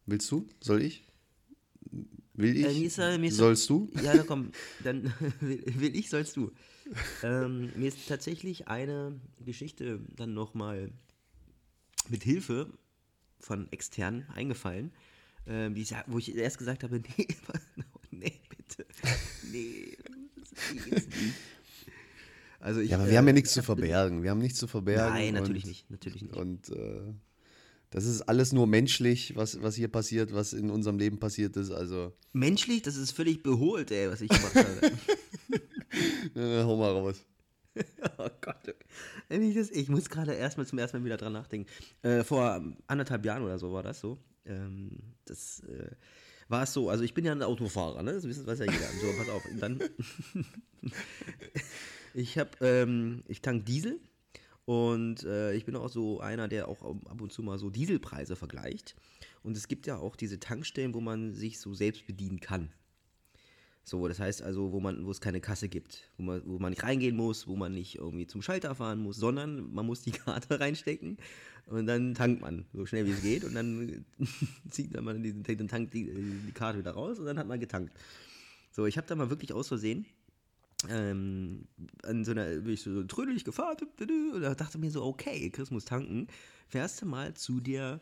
Willst 0.08 0.30
du? 0.32 0.48
Soll 0.60 0.82
ich? 0.82 1.04
Will 2.34 2.58
ich? 2.58 2.66
Äh, 2.66 2.74
mir 2.80 2.86
ist, 2.88 2.98
äh, 2.98 3.18
mir 3.20 3.28
ist- 3.28 3.38
Sollst 3.38 3.70
du? 3.70 3.92
Ja, 4.04 4.24
komm, 4.24 4.52
dann 4.84 5.14
will, 5.40 5.96
ich, 5.96 6.10
sollst 6.10 6.36
du. 6.36 6.52
Ähm, 7.24 7.72
mir 7.76 7.88
ist 7.88 8.08
tatsächlich 8.08 8.68
eine 8.68 9.20
Geschichte 9.46 10.00
dann 10.16 10.34
nochmal 10.34 10.92
mit 12.10 12.24
Hilfe 12.24 12.74
von 13.40 13.72
externen 13.72 14.28
eingefallen, 14.30 14.92
die 15.48 15.82
ich, 15.82 15.94
wo 16.08 16.18
ich 16.18 16.36
erst 16.36 16.58
gesagt 16.58 16.84
habe, 16.84 17.00
nee, 17.18 17.28
nee, 18.12 18.34
bitte, 18.50 18.86
nee, 19.52 19.96
das 20.36 20.84
geht's 20.84 21.08
nicht. 21.08 21.36
Also 22.66 22.80
ich, 22.80 22.90
Ja, 22.90 22.98
aber 22.98 23.08
äh, 23.08 23.12
wir 23.12 23.18
haben 23.20 23.28
ja 23.28 23.34
nichts 23.34 23.52
ich 23.52 23.56
zu 23.58 23.64
verbergen. 23.64 24.24
Wir 24.24 24.32
haben 24.32 24.40
nichts 24.40 24.58
zu 24.58 24.66
verbergen. 24.66 25.14
Nein, 25.14 25.36
natürlich 25.36 25.66
und, 25.66 25.70
nicht, 25.70 25.92
natürlich 25.92 26.24
nicht. 26.24 26.36
Und 26.36 26.70
äh, 26.70 27.14
das 27.92 28.06
ist 28.06 28.24
alles 28.24 28.54
nur 28.54 28.66
menschlich, 28.66 29.36
was, 29.36 29.62
was 29.62 29.76
hier 29.76 29.88
passiert, 29.88 30.34
was 30.34 30.54
in 30.54 30.72
unserem 30.72 30.98
Leben 30.98 31.20
passiert 31.20 31.56
ist. 31.58 31.70
Also, 31.70 32.12
Menschlich, 32.34 32.82
das 32.82 32.96
ist 32.96 33.12
völlig 33.12 33.44
beholt, 33.44 33.92
ey, 33.92 34.10
was 34.10 34.22
ich 34.22 34.30
gemacht 34.30 34.56
habe. 34.56 34.92
äh, 36.36 36.64
hau 36.64 36.76
mal 36.76 36.92
raus. 36.92 37.24
Oh 38.18 38.30
Gott. 38.40 38.74
Ich, 39.28 39.54
das, 39.54 39.70
ich 39.70 39.90
muss 39.90 40.10
gerade 40.10 40.34
erstmal 40.34 40.66
zum 40.66 40.80
ersten 40.80 40.98
Mal 40.98 41.06
wieder 41.06 41.18
dran 41.18 41.34
nachdenken. 41.34 41.70
Äh, 42.04 42.24
vor 42.24 42.64
anderthalb 42.88 43.26
Jahren 43.26 43.44
oder 43.44 43.60
so 43.60 43.74
war 43.74 43.84
das 43.84 44.00
so. 44.00 44.18
Ähm, 44.46 44.92
das 45.26 45.60
äh, 45.68 45.92
war 46.48 46.64
es 46.64 46.72
so. 46.72 46.90
Also 46.90 47.04
ich 47.04 47.14
bin 47.14 47.26
ja 47.26 47.34
ein 47.34 47.44
Autofahrer, 47.44 48.02
ne? 48.02 48.14
Das 48.14 48.24
weiß 48.26 48.60
ja 48.60 48.66
jeder. 48.66 48.88
So, 49.02 49.18
pass 49.18 49.30
auf. 49.30 49.46
Und 49.52 49.60
dann. 49.60 49.80
ich 52.16 52.38
habe, 52.38 52.52
ähm, 52.62 53.24
ich 53.28 53.42
tank 53.42 53.66
Diesel 53.66 54.00
und 54.64 55.24
äh, 55.24 55.54
ich 55.54 55.66
bin 55.66 55.76
auch 55.76 55.90
so 55.90 56.22
einer, 56.22 56.48
der 56.48 56.68
auch 56.68 56.82
ab 56.84 57.22
und 57.22 57.32
zu 57.32 57.44
mal 57.44 57.60
so 57.60 57.70
Dieselpreise 57.70 58.36
vergleicht. 58.36 58.96
Und 59.44 59.56
es 59.58 59.68
gibt 59.68 59.86
ja 59.86 59.98
auch 59.98 60.16
diese 60.16 60.40
Tankstellen, 60.40 60.94
wo 60.94 61.02
man 61.02 61.34
sich 61.34 61.60
so 61.60 61.74
selbst 61.74 62.08
bedienen 62.08 62.40
kann. 62.40 62.72
So, 63.84 64.08
das 64.08 64.20
heißt 64.20 64.42
also, 64.42 64.72
wo 64.72 64.80
man, 64.80 65.06
wo 65.06 65.12
es 65.12 65.22
keine 65.22 65.42
Kasse 65.42 65.70
gibt, 65.70 66.10
wo 66.18 66.24
man, 66.24 66.42
wo 66.46 66.58
man 66.58 66.72
nicht 66.72 66.82
reingehen 66.82 67.16
muss, 67.16 67.48
wo 67.48 67.56
man 67.56 67.74
nicht 67.74 67.96
irgendwie 68.00 68.26
zum 68.26 68.42
Schalter 68.42 68.74
fahren 68.74 69.00
muss, 69.00 69.18
sondern 69.18 69.72
man 69.72 69.86
muss 69.86 70.02
die 70.02 70.12
Karte 70.12 70.60
reinstecken 70.60 71.18
und 71.68 71.86
dann 71.86 72.16
tankt 72.16 72.42
man 72.42 72.66
so 72.74 72.88
schnell 72.88 73.06
wie 73.06 73.12
es 73.12 73.22
geht 73.22 73.44
und 73.44 73.54
dann 73.54 74.06
zieht 74.72 74.96
dann 74.96 75.04
man 75.04 75.22
diesen, 75.22 75.44
den 75.44 75.68
Tank 75.68 75.92
die, 75.92 76.06
die 76.06 76.52
Karte 76.54 76.80
wieder 76.80 76.92
raus 76.92 77.20
und 77.20 77.26
dann 77.26 77.38
hat 77.38 77.48
man 77.48 77.60
getankt. 77.60 77.94
So, 78.72 78.88
ich 78.88 78.98
habe 78.98 79.06
da 79.06 79.16
mal 79.16 79.30
wirklich 79.30 79.54
aus 79.54 79.68
Versehen 79.68 80.08
ähm, 80.90 81.68
an 82.04 82.24
so 82.26 82.32
einer, 82.32 82.46
bin 82.58 82.74
ich 82.74 82.82
so 82.82 83.04
trödelig 83.04 83.44
gefahren 83.46 83.78
und 84.00 84.42
da 84.42 84.54
dachte 84.56 84.78
mir 84.78 84.92
so, 84.92 85.04
okay, 85.04 85.50
Chris 85.50 85.72
muss 85.72 85.86
tanken, 85.86 86.28
fährst 86.68 87.02
du 87.02 87.06
mal 87.06 87.34
zu 87.34 87.60
der 87.60 88.02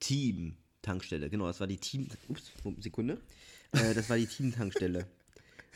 Team-Tankstelle. 0.00 1.28
Genau, 1.30 1.46
das 1.46 1.60
war 1.60 1.66
die 1.66 1.76
Team. 1.76 2.08
Ups, 2.28 2.52
Sekunde. 2.80 3.20
Äh, 3.72 3.94
das 3.94 4.08
war 4.08 4.16
die 4.16 4.26
Team-Tankstelle. 4.26 5.06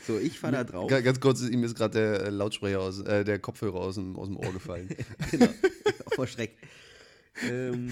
So, 0.05 0.17
ich 0.19 0.39
fahre 0.39 0.53
da 0.53 0.63
drauf. 0.63 0.89
Ga- 0.89 1.01
Ganz 1.01 1.19
kurz, 1.19 1.41
ihm 1.41 1.63
ist 1.63 1.75
gerade 1.75 1.93
der 1.93 2.25
äh, 2.25 2.29
Lautsprecher 2.29 2.81
aus, 2.81 2.99
äh, 3.01 3.23
der 3.23 3.39
Kopfhörer 3.39 3.79
aus 3.79 3.95
dem, 3.95 4.15
aus 4.17 4.27
dem 4.27 4.37
Ohr 4.37 4.51
gefallen. 4.51 4.89
genau. 5.31 5.47
Vor 6.15 6.27
Schreck. 6.27 6.57
Ähm, 7.49 7.91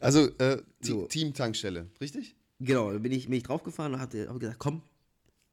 Also, 0.00 0.26
äh, 0.38 0.62
So. 0.80 1.06
Team-Tankstelle, 1.06 1.86
richtig? 2.00 2.34
genau, 2.58 2.92
da 2.92 2.98
bin 2.98 3.12
ich, 3.12 3.24
bin 3.26 3.34
ich 3.34 3.42
draufgefahren 3.44 3.94
und 3.94 4.00
habe 4.00 4.38
gesagt, 4.38 4.58
komm, 4.58 4.82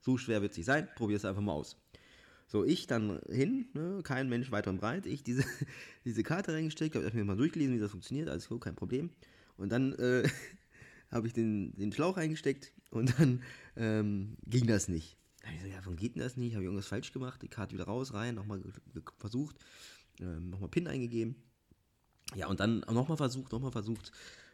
so 0.08 0.18
schwer 0.18 0.42
wird 0.42 0.52
es 0.52 0.58
nicht 0.58 0.66
sein, 0.66 0.88
probier 0.96 1.18
es 1.18 1.26
einfach 1.26 1.42
mal 1.42 1.52
aus. 1.52 1.76
So, 2.48 2.64
ich 2.64 2.88
dann 2.88 3.20
hin, 3.30 3.68
ne, 3.74 4.00
kein 4.04 4.30
Mensch 4.30 4.52
weit 4.52 4.68
und 4.68 4.80
breit, 4.80 5.06
ich 5.06 5.22
diese, 5.22 5.44
diese 6.06 6.24
Karte 6.24 6.54
reingesteckt, 6.54 6.96
habe 6.96 7.12
mir 7.14 7.26
mal 7.26 7.36
durchgelesen, 7.36 7.76
wie 7.76 7.80
das 7.80 7.92
funktioniert, 7.92 8.30
alles 8.30 8.48
gut, 8.48 8.62
kein 8.62 8.76
Problem. 8.76 9.10
Und 9.58 9.70
dann 9.70 9.92
äh, 9.96 10.24
habe 11.12 11.28
ich 11.28 11.34
den, 11.34 11.76
den 11.76 11.92
Schlauch 11.92 12.16
reingesteckt 12.16 12.72
und 12.90 13.20
dann 13.20 13.44
ähm, 13.76 14.38
ging 14.46 14.66
das 14.66 14.88
nicht. 14.88 15.18
Da 15.42 15.50
ich 15.54 15.62
so, 15.62 15.68
ja, 15.68 15.80
warum 15.80 15.98
geht 15.98 16.16
denn 16.16 16.22
das 16.22 16.38
nicht? 16.38 16.54
Habe 16.54 16.64
ich 16.64 16.68
irgendwas 16.68 16.88
falsch 16.88 17.12
gemacht? 17.12 17.42
Die 17.42 17.50
Karte 17.50 17.74
wieder 17.74 17.84
raus, 17.84 18.14
rein, 18.14 18.36
nochmal 18.36 18.62
versucht, 19.18 19.58
ähm, 20.22 20.50
nochmal 20.50 20.70
PIN 20.70 20.88
eingegeben. 20.88 21.36
Ja, 22.34 22.48
und 22.48 22.62
dann 22.62 22.80
nochmal 22.80 23.18
versucht, 23.18 23.52
nochmal 23.52 23.74
versucht. 23.74 24.14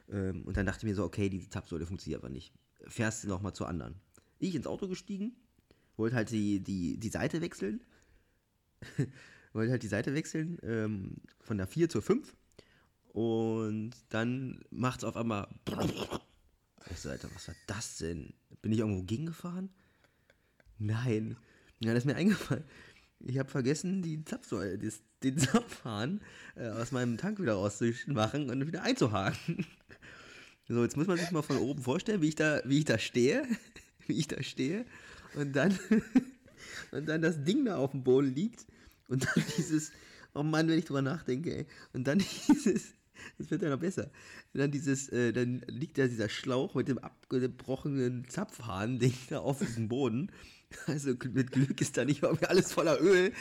Ähm, 0.09 0.41
und 0.45 0.57
dann 0.57 0.65
dachte 0.65 0.79
ich 0.79 0.89
mir 0.89 0.95
so, 0.95 1.03
okay, 1.03 1.29
diese 1.29 1.49
Zapfsäule 1.49 1.85
funktioniert 1.85 2.23
aber 2.23 2.31
nicht. 2.31 2.53
Fährst 2.87 3.23
du 3.23 3.27
nochmal 3.27 3.53
zur 3.53 3.67
anderen. 3.69 3.95
Ich 4.39 4.55
ins 4.55 4.67
Auto 4.67 4.87
gestiegen, 4.87 5.35
wollte 5.97 6.15
halt 6.15 6.31
die, 6.31 6.59
die, 6.59 6.97
die 6.97 7.09
Seite 7.09 7.41
wechseln. 7.41 7.81
wollte 9.53 9.71
halt 9.71 9.83
die 9.83 9.87
Seite 9.87 10.13
wechseln, 10.13 10.57
ähm, 10.63 11.17
von 11.39 11.57
der 11.57 11.67
4 11.67 11.89
zur 11.89 12.01
5. 12.01 12.35
Und 13.13 13.91
dann 14.09 14.63
macht 14.71 14.99
es 14.99 15.03
auf 15.03 15.17
einmal. 15.17 15.47
Ich 16.91 16.99
so, 16.99 17.09
Alter, 17.09 17.29
was 17.33 17.47
war 17.47 17.55
das 17.65 17.99
denn? 17.99 18.33
Bin 18.61 18.73
ich 18.73 18.79
irgendwo 18.79 19.03
gegengefahren? 19.03 19.69
Nein. 20.79 21.37
Ja, 21.79 21.93
das 21.93 22.03
ist 22.03 22.05
mir 22.05 22.17
eingefallen. 22.17 22.65
Ich 23.19 23.39
habe 23.39 23.49
vergessen, 23.49 24.01
die 24.01 24.25
Zapfsäule, 24.25 24.77
den 25.23 25.37
Zapfhahn 25.37 26.19
äh, 26.55 26.67
aus 26.67 26.91
meinem 26.91 27.17
Tank 27.17 27.39
wieder 27.39 27.53
rauszumachen 27.53 28.49
und 28.49 28.67
wieder 28.67 28.83
einzuhaken. 28.83 29.65
So, 30.65 30.81
jetzt 30.81 30.95
muss 30.95 31.07
man 31.07 31.17
sich 31.17 31.29
mal 31.31 31.41
von 31.41 31.57
oben 31.57 31.81
vorstellen, 31.81 32.21
wie 32.21 32.29
ich 32.29 32.35
da, 32.35 32.61
wie 32.63 32.79
ich 32.79 32.85
da 32.85 32.97
stehe, 32.97 33.45
wie 34.07 34.13
ich 34.13 34.29
da 34.29 34.41
stehe 34.41 34.85
und 35.35 35.55
dann, 35.55 35.77
und 36.91 37.07
dann 37.07 37.21
das 37.21 37.43
Ding 37.43 37.65
da 37.65 37.77
auf 37.77 37.91
dem 37.91 38.03
Boden 38.03 38.33
liegt 38.33 38.65
und 39.07 39.25
dann 39.25 39.43
dieses, 39.57 39.91
oh 40.33 40.43
Mann, 40.43 40.67
wenn 40.67 40.79
ich 40.79 40.85
drüber 40.85 41.01
nachdenke, 41.01 41.55
ey, 41.55 41.65
und 41.93 42.05
dann 42.05 42.19
dieses, 42.47 42.93
das 43.37 43.51
wird 43.51 43.61
ja 43.61 43.69
noch 43.69 43.79
besser, 43.79 44.11
und 44.53 44.59
dann 44.59 44.71
dieses, 44.71 45.09
äh, 45.09 45.33
dann 45.33 45.63
liegt 45.67 45.97
da 45.97 46.07
dieser 46.07 46.29
Schlauch 46.29 46.75
mit 46.75 46.87
dem 46.87 46.97
abgebrochenen 46.97 48.27
Zapfhahn-Ding 48.27 49.13
da 49.29 49.39
auf 49.39 49.59
diesem 49.59 49.87
Boden. 49.87 50.31
Also 50.87 51.13
mit 51.31 51.51
Glück 51.51 51.79
ist 51.81 51.97
da 51.97 52.03
nicht 52.03 52.23
alles 52.23 52.73
voller 52.73 52.99
Öl. 52.99 53.31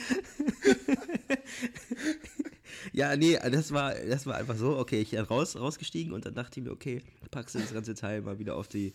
Ja, 2.93 3.17
nee, 3.17 3.39
das 3.51 3.73
war, 3.73 3.95
das 3.95 4.27
war 4.27 4.37
einfach 4.37 4.57
so, 4.57 4.77
okay, 4.77 5.01
ich 5.01 5.11
bin 5.11 5.21
raus, 5.21 5.57
rausgestiegen 5.57 6.13
und 6.13 6.27
dann 6.27 6.35
dachte 6.35 6.61
ich 6.61 6.65
mir, 6.65 6.73
okay, 6.73 7.03
packst 7.31 7.55
du 7.55 7.61
das 7.61 7.73
ganze 7.73 7.95
Teil 7.95 8.23
mal 8.23 8.39
wieder 8.39 8.57
auf 8.57 8.69
die. 8.69 8.93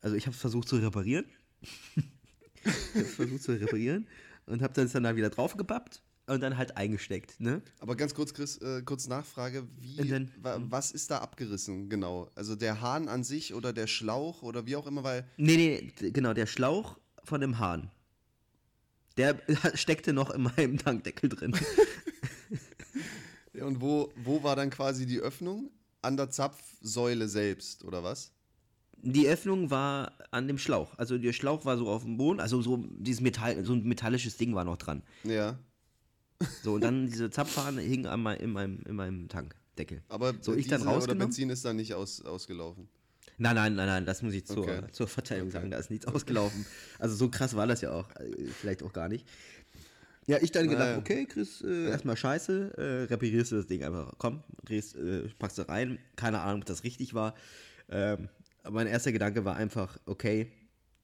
Also 0.00 0.16
ich 0.16 0.26
habe 0.26 0.36
versucht 0.36 0.68
zu 0.68 0.76
reparieren. 0.76 1.26
versucht 3.16 3.42
zu 3.42 3.52
reparieren 3.52 4.06
und 4.46 4.62
habe 4.62 4.72
das 4.74 4.92
dann 4.92 5.02
da 5.04 5.16
wieder 5.16 5.30
draufgepappt 5.30 6.02
und 6.26 6.40
dann 6.42 6.56
halt 6.58 6.76
eingesteckt, 6.76 7.40
ne? 7.40 7.62
Aber 7.78 7.96
ganz 7.96 8.14
kurz, 8.14 8.34
Chris, 8.34 8.58
äh, 8.58 8.82
kurz 8.82 9.08
Nachfrage, 9.08 9.66
wie, 9.78 9.96
dann- 10.08 10.30
wa, 10.42 10.58
was 10.68 10.90
ist 10.90 11.10
da 11.10 11.18
abgerissen, 11.18 11.88
genau? 11.88 12.30
Also 12.34 12.54
der 12.56 12.80
Hahn 12.80 13.08
an 13.08 13.24
sich 13.24 13.54
oder 13.54 13.72
der 13.72 13.86
Schlauch 13.86 14.42
oder 14.42 14.66
wie 14.66 14.76
auch 14.76 14.86
immer, 14.86 15.04
weil, 15.04 15.24
Nee, 15.36 15.56
nee, 16.00 16.10
genau, 16.10 16.34
der 16.34 16.46
Schlauch 16.46 16.98
von 17.24 17.40
dem 17.40 17.58
Hahn. 17.58 17.90
Der 19.16 19.40
steckte 19.74 20.12
noch 20.12 20.30
in 20.30 20.42
meinem 20.42 20.78
Tankdeckel 20.78 21.28
drin. 21.30 21.54
Ja, 23.54 23.64
und 23.64 23.80
wo, 23.80 24.12
wo 24.16 24.42
war 24.44 24.54
dann 24.54 24.70
quasi 24.70 25.04
die 25.06 25.18
Öffnung? 25.18 25.70
An 26.00 26.16
der 26.16 26.30
Zapfsäule 26.30 27.28
selbst, 27.28 27.82
oder 27.84 28.04
was? 28.04 28.30
Die 29.02 29.28
Öffnung 29.28 29.70
war 29.70 30.12
an 30.30 30.48
dem 30.48 30.58
Schlauch. 30.58 30.96
Also 30.98 31.18
der 31.18 31.32
Schlauch 31.32 31.64
war 31.64 31.76
so 31.78 31.88
auf 31.88 32.02
dem 32.02 32.16
Boden, 32.16 32.40
also 32.40 32.60
so 32.62 32.84
dieses 32.98 33.20
Metall, 33.20 33.64
so 33.64 33.72
ein 33.74 33.84
metallisches 33.84 34.36
Ding 34.36 34.54
war 34.54 34.64
noch 34.64 34.76
dran. 34.76 35.02
Ja. 35.24 35.58
So, 36.62 36.74
und 36.74 36.82
dann 36.82 37.06
diese 37.10 37.30
Zapfhahn 37.30 37.78
hing 37.78 38.06
an 38.06 38.20
mein, 38.22 38.38
in, 38.38 38.50
meinem, 38.50 38.80
in 38.86 38.96
meinem 38.96 39.28
Tankdeckel. 39.28 40.02
Aber 40.08 40.34
So, 40.40 40.54
ich 40.54 40.66
dann 40.68 40.82
oder? 40.86 41.14
Benzin 41.14 41.50
ist 41.50 41.64
dann 41.64 41.76
nicht 41.76 41.94
aus, 41.94 42.22
ausgelaufen. 42.24 42.88
Nein, 43.40 43.54
nein, 43.54 43.74
nein, 43.76 43.86
nein, 43.86 44.04
das 44.04 44.22
muss 44.22 44.34
ich 44.34 44.46
zur, 44.46 44.58
Okay. 44.58 44.82
zur 44.90 45.06
Verteidigung 45.06 45.48
Okay. 45.50 45.58
sagen, 45.58 45.70
da 45.70 45.78
ist 45.78 45.90
nichts 45.90 46.06
ausgelaufen. 46.06 46.66
Also 46.98 47.14
so 47.14 47.28
krass 47.30 47.54
war 47.54 47.68
das 47.68 47.80
ja 47.82 47.92
auch, 47.92 48.10
äh, 48.16 48.48
vielleicht 48.60 48.82
auch 48.82 48.92
gar 48.92 49.08
nicht. 49.08 49.28
Ja, 50.26 50.38
ich 50.42 50.50
dann 50.50 50.68
gedacht, 50.68 50.88
Naja. 50.88 50.98
okay, 50.98 51.24
Chris, 51.24 51.62
äh, 51.62 51.88
erstmal 51.88 52.16
scheiße, 52.16 52.76
äh, 52.76 53.12
reparierst 53.12 53.52
du 53.52 53.56
das 53.56 53.66
Ding 53.66 53.82
einfach. 53.84 54.12
Komm, 54.18 54.42
drehst, 54.64 54.96
äh, 54.96 55.28
packst 55.38 55.56
du 55.58 55.68
rein. 55.68 55.98
Keine 56.16 56.40
Ahnung, 56.40 56.62
ob 56.62 56.66
das 56.66 56.82
richtig 56.84 57.14
war. 57.14 57.34
Ähm, 57.88 58.28
mein 58.70 58.86
erster 58.86 59.12
Gedanke 59.12 59.44
war 59.44 59.56
einfach, 59.56 59.98
okay, 60.06 60.52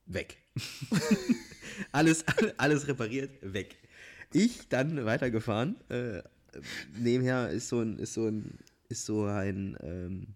weg. 0.06 0.38
alles, 1.92 2.24
alles 2.56 2.86
repariert, 2.88 3.30
weg. 3.42 3.76
Ich 4.32 4.68
dann 4.68 5.04
weitergefahren. 5.04 5.76
Äh, 5.88 6.22
nebenher 6.98 7.50
ist 7.50 7.68
so 7.68 7.80
ein, 7.80 7.98
ist 7.98 8.14
so 8.14 8.26
ein, 8.26 8.58
ist 8.88 9.06
so 9.06 9.24
ein, 9.24 9.76
ähm, 9.82 10.26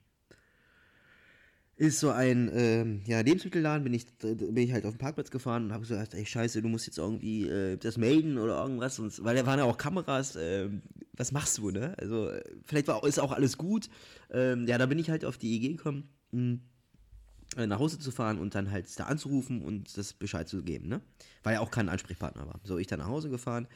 ist 1.77 2.01
so 2.01 2.11
ein 2.11 2.51
ähm, 2.53 3.03
ja, 3.07 3.21
Lebensmittelladen, 3.21 3.85
bin 3.85 3.95
ich, 3.95 4.07
bin 4.19 4.57
ich 4.57 4.73
halt 4.73 4.85
auf 4.85 4.95
den 4.95 4.99
Parkplatz 4.99 5.31
gefahren 5.31 5.67
und 5.67 5.73
habe 5.73 5.83
gesagt, 5.83 6.13
ey 6.15 6.27
scheiße, 6.27 6.61
du 6.61 6.69
musst 6.69 6.87
jetzt 6.87 6.99
irgendwie 6.99 7.49
äh, 7.49 7.77
das 7.77 7.97
melden 7.97 8.39
oder 8.39 8.61
irgendwas, 8.61 8.99
und, 8.99 9.23
weil 9.23 9.37
da 9.37 9.47
waren 9.47 9.61
ja 9.61 9.65
auch 9.65 9.79
Kameras, 9.79 10.37
ähm, 10.41 10.83
was 11.13 11.31
machst 11.31 11.59
du, 11.59 11.71
ne? 11.71 11.95
Also 11.99 12.31
äh, 12.31 12.43
vielleicht 12.65 12.89
war, 12.89 13.05
ist 13.05 13.21
auch 13.21 13.31
alles 13.31 13.57
gut. 13.57 13.89
Ähm, 14.31 14.67
ja, 14.67 14.77
da 14.77 14.87
bin 14.87 14.99
ich 14.99 15.09
halt 15.09 15.25
auf 15.25 15.39
die 15.39 15.55
Idee 15.57 15.75
gekommen, 15.77 16.09
mh, 16.33 16.55
äh, 16.55 16.59
nach 17.57 17.79
Hause 17.79 17.99
zu 17.99 18.11
fahren 18.11 18.39
und 18.39 18.55
dann 18.55 18.71
halt 18.71 18.87
da 18.99 19.05
anzurufen 19.05 19.63
und 19.63 19.97
das 19.97 20.13
Bescheid 20.13 20.49
zu 20.49 20.63
geben, 20.63 20.89
ne? 20.89 21.01
Weil 21.43 21.55
ja 21.55 21.61
auch 21.61 21.71
kein 21.71 21.89
Ansprechpartner 21.89 22.47
war. 22.47 22.61
So, 22.65 22.79
ich 22.79 22.87
dann 22.87 22.99
nach 23.01 23.09
Hause 23.09 23.31
gefahren, 23.31 23.67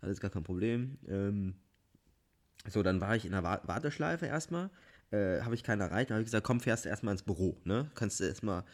alles 0.00 0.20
gar 0.20 0.30
kein 0.30 0.42
Problem. 0.44 0.98
Ähm, 1.08 1.54
so, 2.68 2.82
dann 2.82 3.00
war 3.00 3.16
ich 3.16 3.24
in 3.24 3.32
der 3.32 3.42
Wa- 3.42 3.62
Warteschleife 3.64 4.26
erstmal, 4.26 4.70
äh, 5.10 5.40
habe 5.40 5.54
ich 5.54 5.62
keinen 5.62 5.80
erreicht, 5.80 6.10
dann 6.10 6.16
habe 6.16 6.22
ich 6.22 6.26
gesagt, 6.26 6.46
komm, 6.46 6.60
fährst 6.60 6.84
du 6.84 6.88
erstmal 6.88 7.12
ins 7.12 7.22
Büro, 7.22 7.56
ne? 7.64 7.90
Kannst 7.94 8.20
du 8.20 8.24
erstmal 8.24 8.64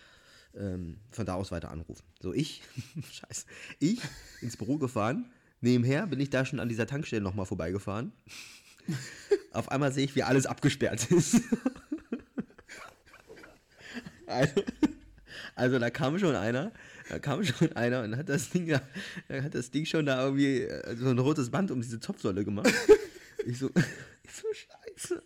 ähm, 0.57 0.99
von 1.11 1.25
da 1.25 1.35
aus 1.35 1.51
weiter 1.53 1.71
anrufen. 1.71 2.05
So, 2.21 2.33
ich, 2.35 2.63
scheiße, 3.11 3.47
ich 3.79 4.01
ins 4.43 4.57
Büro 4.57 4.79
gefahren, 4.79 5.31
nebenher 5.61 6.07
bin 6.07 6.21
ich 6.21 6.31
da 6.31 6.45
schon 6.45 6.61
an 6.61 6.69
dieser 6.69 6.87
Tankstelle 6.87 7.23
nochmal 7.23 7.47
vorbeigefahren. 7.47 8.13
Auf 9.53 9.71
einmal 9.71 9.93
sehe 9.93 10.05
ich, 10.05 10.17
wie 10.17 10.23
alles 10.23 10.47
abgesperrt 10.47 11.11
ist. 11.11 11.41
Also, 15.55 15.79
da 15.79 15.91
kam 15.91 16.19
schon 16.19 16.35
einer, 16.35 16.73
da 17.09 17.19
kam 17.19 17.45
schon 17.45 17.73
einer 17.73 18.03
und 18.03 18.17
hat 18.17 18.29
das 18.29 18.51
Ding 18.51 18.67
da, 18.69 18.81
hat 19.29 19.55
das 19.55 19.71
Ding 19.71 19.85
schon 19.87 20.07
da 20.07 20.25
irgendwie 20.25 20.63
äh, 20.63 20.97
so 20.97 21.09
ein 21.09 21.19
rotes 21.19 21.51
Band 21.51 21.71
um 21.71 21.81
diese 21.81 22.01
Zopfsäule 22.01 22.45
gemacht. 22.45 22.73
Ich 23.45 23.59
so, 23.59 23.71
ich 24.23 24.33
so 24.33 24.47
scheiße. 24.53 25.23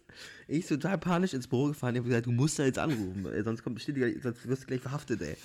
Ich 0.48 0.66
so 0.66 0.76
total 0.76 0.98
panisch 0.98 1.34
ins 1.34 1.46
Büro 1.46 1.68
gefahren, 1.68 1.94
ich 1.94 2.00
hab 2.00 2.06
gesagt, 2.06 2.26
du 2.26 2.32
musst 2.32 2.58
da 2.58 2.64
jetzt 2.64 2.78
anrufen, 2.78 3.26
sonst 3.44 3.62
kommt 3.62 3.76
bestimmt, 3.76 4.22
sonst 4.22 4.46
wirst 4.46 4.62
du 4.62 4.66
gleich 4.66 4.80
verhaftet, 4.80 5.22
ey. 5.22 5.36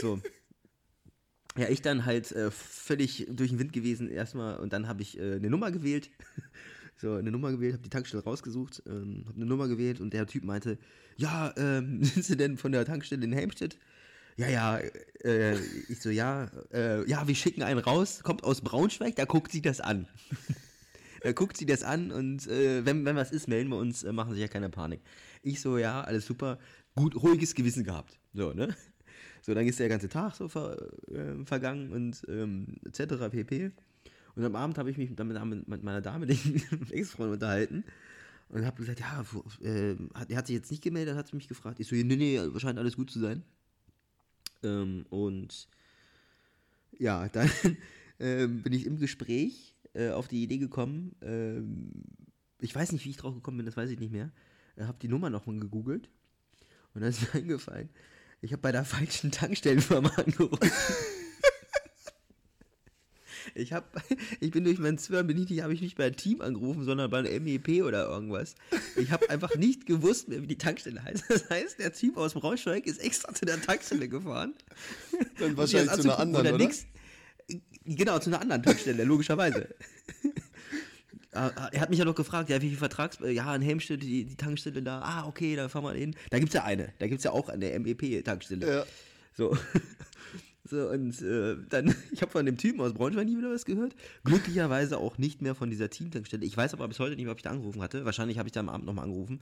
So. 0.00 0.20
Ja, 1.56 1.68
ich 1.68 1.82
dann 1.82 2.04
halt 2.04 2.30
äh, 2.32 2.50
völlig 2.50 3.26
durch 3.30 3.50
den 3.50 3.58
Wind 3.58 3.72
gewesen 3.72 4.10
erstmal 4.10 4.58
und 4.58 4.72
dann 4.72 4.86
habe 4.86 5.02
ich 5.02 5.18
äh, 5.18 5.34
eine 5.34 5.50
Nummer 5.50 5.70
gewählt. 5.70 6.08
So, 7.00 7.14
eine 7.14 7.30
Nummer 7.30 7.52
gewählt, 7.52 7.74
habe 7.74 7.82
die 7.84 7.90
Tankstelle 7.90 8.24
rausgesucht, 8.24 8.82
ähm, 8.86 9.24
habe 9.26 9.36
eine 9.36 9.46
Nummer 9.46 9.68
gewählt 9.68 10.00
und 10.00 10.12
der 10.12 10.26
Typ 10.26 10.44
meinte, 10.44 10.78
ja, 11.16 11.54
ähm, 11.56 12.02
sind 12.04 12.24
Sie 12.24 12.36
denn 12.36 12.56
von 12.56 12.72
der 12.72 12.84
Tankstelle 12.84 13.24
in 13.24 13.32
Helmstedt? 13.32 13.78
Ja, 14.36 14.48
ja, 14.48 14.78
äh, 15.24 15.58
ich 15.88 16.00
so, 16.00 16.10
ja, 16.10 16.50
äh, 16.72 17.08
ja, 17.08 17.26
wir 17.26 17.34
schicken 17.34 17.62
einen 17.62 17.80
raus, 17.80 18.22
kommt 18.22 18.44
aus 18.44 18.60
Braunschweig, 18.60 19.16
da 19.16 19.24
guckt 19.24 19.52
sie 19.52 19.62
das 19.62 19.80
an. 19.80 20.06
da 21.22 21.32
guckt 21.32 21.56
sie 21.56 21.66
das 21.66 21.82
an 21.82 22.10
und 22.10 22.46
äh, 22.48 22.84
wenn, 22.84 23.04
wenn 23.04 23.16
was 23.16 23.30
ist, 23.30 23.48
melden 23.48 23.70
wir 23.70 23.78
uns, 23.78 24.02
äh, 24.02 24.12
machen 24.12 24.34
Sie 24.34 24.40
ja 24.40 24.48
keine 24.48 24.68
Panik. 24.68 25.00
Ich 25.42 25.60
so, 25.60 25.78
ja, 25.78 26.02
alles 26.02 26.26
super, 26.26 26.58
gut, 26.94 27.16
ruhiges 27.16 27.54
Gewissen 27.54 27.84
gehabt. 27.84 28.18
So, 28.32 28.52
ne? 28.52 28.76
So, 29.42 29.54
dann 29.54 29.66
ist 29.66 29.78
der 29.78 29.88
ganze 29.88 30.08
Tag 30.08 30.34
so 30.34 30.48
ver, 30.48 30.76
äh, 31.08 31.44
vergangen 31.44 31.92
und 31.92 32.22
ähm, 32.28 32.76
etc. 32.84 33.30
pp. 33.30 33.70
Und 34.38 34.44
am 34.44 34.54
Abend 34.54 34.78
habe 34.78 34.88
ich 34.88 34.96
mich 34.96 35.10
mit, 35.10 35.18
mit, 35.66 35.82
meiner 35.82 36.00
Dame, 36.00 36.24
den 36.26 36.62
Ex-Freund, 36.92 37.32
unterhalten 37.32 37.82
und 38.50 38.64
habe 38.64 38.76
gesagt, 38.76 39.00
ja, 39.00 39.24
äh, 39.68 39.96
hat, 40.14 40.30
er 40.30 40.36
hat 40.36 40.46
sich 40.46 40.54
jetzt 40.54 40.70
nicht 40.70 40.82
gemeldet, 40.82 41.16
hat 41.16 41.34
mich 41.34 41.48
gefragt. 41.48 41.80
Ich 41.80 41.88
so, 41.88 41.96
nee, 41.96 42.04
nee, 42.04 42.40
scheint 42.58 42.78
alles 42.78 42.94
gut 42.94 43.10
zu 43.10 43.18
sein. 43.18 43.42
Ähm, 44.62 45.06
und 45.10 45.66
ja, 47.00 47.28
dann 47.32 47.50
ähm, 48.20 48.62
bin 48.62 48.72
ich 48.72 48.86
im 48.86 49.00
Gespräch 49.00 49.74
äh, 49.92 50.10
auf 50.10 50.28
die 50.28 50.44
Idee 50.44 50.58
gekommen, 50.58 51.16
ähm, 51.20 51.90
ich 52.60 52.72
weiß 52.72 52.92
nicht, 52.92 53.04
wie 53.04 53.10
ich 53.10 53.16
drauf 53.16 53.34
gekommen 53.34 53.56
bin, 53.56 53.66
das 53.66 53.76
weiß 53.76 53.90
ich 53.90 53.98
nicht 53.98 54.12
mehr. 54.12 54.30
Ich 54.76 54.84
habe 54.84 54.98
die 55.02 55.08
Nummer 55.08 55.30
nochmal 55.30 55.58
gegoogelt 55.58 56.08
und 56.94 57.00
dann 57.00 57.10
ist 57.10 57.22
mir 57.22 57.34
eingefallen, 57.40 57.88
ich 58.40 58.52
habe 58.52 58.62
bei 58.62 58.70
der 58.70 58.84
falschen 58.84 59.32
Tankstellenfirma 59.32 60.10
angerufen. 60.10 60.70
Ich 63.54 63.72
habe, 63.72 63.86
ich 64.40 64.50
bin 64.50 64.64
durch 64.64 64.78
meinen 64.78 64.98
Zwirn, 64.98 65.26
bin 65.26 65.36
ich 65.42 65.48
nicht, 65.48 65.62
habe 65.62 65.72
ich 65.74 65.80
nicht 65.80 65.96
bei 65.96 66.10
Team 66.10 66.40
angerufen, 66.40 66.84
sondern 66.84 67.10
bei 67.10 67.18
einem 67.18 67.44
MEP 67.44 67.82
oder 67.84 68.06
irgendwas. 68.08 68.54
Ich 68.96 69.10
habe 69.10 69.28
einfach 69.30 69.54
nicht 69.56 69.86
gewusst, 69.86 70.28
mehr, 70.28 70.42
wie 70.42 70.46
die 70.46 70.58
Tankstelle 70.58 71.02
heißt. 71.02 71.24
Das 71.28 71.48
heißt, 71.50 71.78
der 71.78 71.92
Typ 71.92 72.16
aus 72.16 72.34
Braunschweig 72.34 72.86
ist 72.86 72.98
extra 73.02 73.32
zu 73.34 73.44
der 73.44 73.60
Tankstelle 73.60 74.08
gefahren. 74.08 74.54
Dann 75.38 75.56
wahrscheinlich 75.56 75.92
zu 75.92 76.02
einer 76.02 76.18
anderen, 76.18 76.46
oder? 76.46 76.58
nix- 76.58 76.86
Genau, 77.84 78.18
zu 78.18 78.28
einer 78.30 78.40
anderen 78.42 78.62
Tankstelle, 78.62 79.04
logischerweise. 79.04 79.74
er 81.32 81.80
hat 81.80 81.90
mich 81.90 81.98
ja 81.98 82.04
noch 82.04 82.14
gefragt, 82.14 82.50
ja, 82.50 82.60
wie 82.60 82.68
viel 82.68 82.78
Vertrags... 82.78 83.18
Ja, 83.24 83.54
in 83.54 83.62
Helmstedt, 83.62 84.02
die, 84.02 84.24
die 84.24 84.36
Tankstelle 84.36 84.82
da. 84.82 85.00
Ah, 85.00 85.26
okay, 85.26 85.56
da 85.56 85.68
fahren 85.68 85.84
wir 85.84 85.92
hin. 85.92 86.14
Da 86.30 86.38
gibt 86.38 86.50
es 86.50 86.54
ja 86.54 86.64
eine. 86.64 86.92
Da 86.98 87.06
gibt 87.06 87.18
es 87.18 87.24
ja 87.24 87.30
auch 87.32 87.48
eine 87.48 87.78
MEP-Tankstelle. 87.78 88.70
Ja. 88.70 88.86
So. 89.34 89.56
So, 90.68 90.88
und 90.88 91.20
äh, 91.22 91.56
dann, 91.68 91.94
ich 92.12 92.20
habe 92.20 92.30
von 92.30 92.44
dem 92.44 92.58
Typen 92.58 92.80
aus 92.80 92.92
Braunschweig 92.92 93.26
nie 93.26 93.38
wieder 93.38 93.50
was 93.50 93.64
gehört. 93.64 93.94
Glücklicherweise 94.24 94.98
auch 94.98 95.16
nicht 95.16 95.40
mehr 95.40 95.54
von 95.54 95.70
dieser 95.70 95.88
Teamtankstelle. 95.88 96.44
Ich 96.44 96.56
weiß 96.56 96.74
aber 96.74 96.88
bis 96.88 96.98
heute 96.98 97.16
nicht 97.16 97.24
mehr, 97.24 97.32
ob 97.32 97.38
ich 97.38 97.42
da 97.42 97.50
angerufen 97.50 97.82
hatte. 97.82 98.04
Wahrscheinlich 98.04 98.38
habe 98.38 98.48
ich 98.48 98.52
da 98.52 98.60
am 98.60 98.68
Abend 98.68 98.86
nochmal 98.86 99.04
angerufen. 99.04 99.40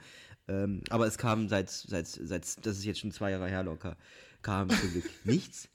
Ähm, 0.48 0.82
aber 0.90 1.06
es 1.06 1.18
kam 1.18 1.48
seit, 1.48 1.70
seit, 1.70 2.06
seit, 2.06 2.64
das 2.64 2.78
ist 2.78 2.84
jetzt 2.84 3.00
schon 3.00 3.10
zwei 3.10 3.32
Jahre 3.32 3.48
her 3.48 3.64
locker, 3.64 3.96
kam 4.42 4.70
zum 4.70 4.92
Glück 4.92 5.10
nichts. 5.24 5.68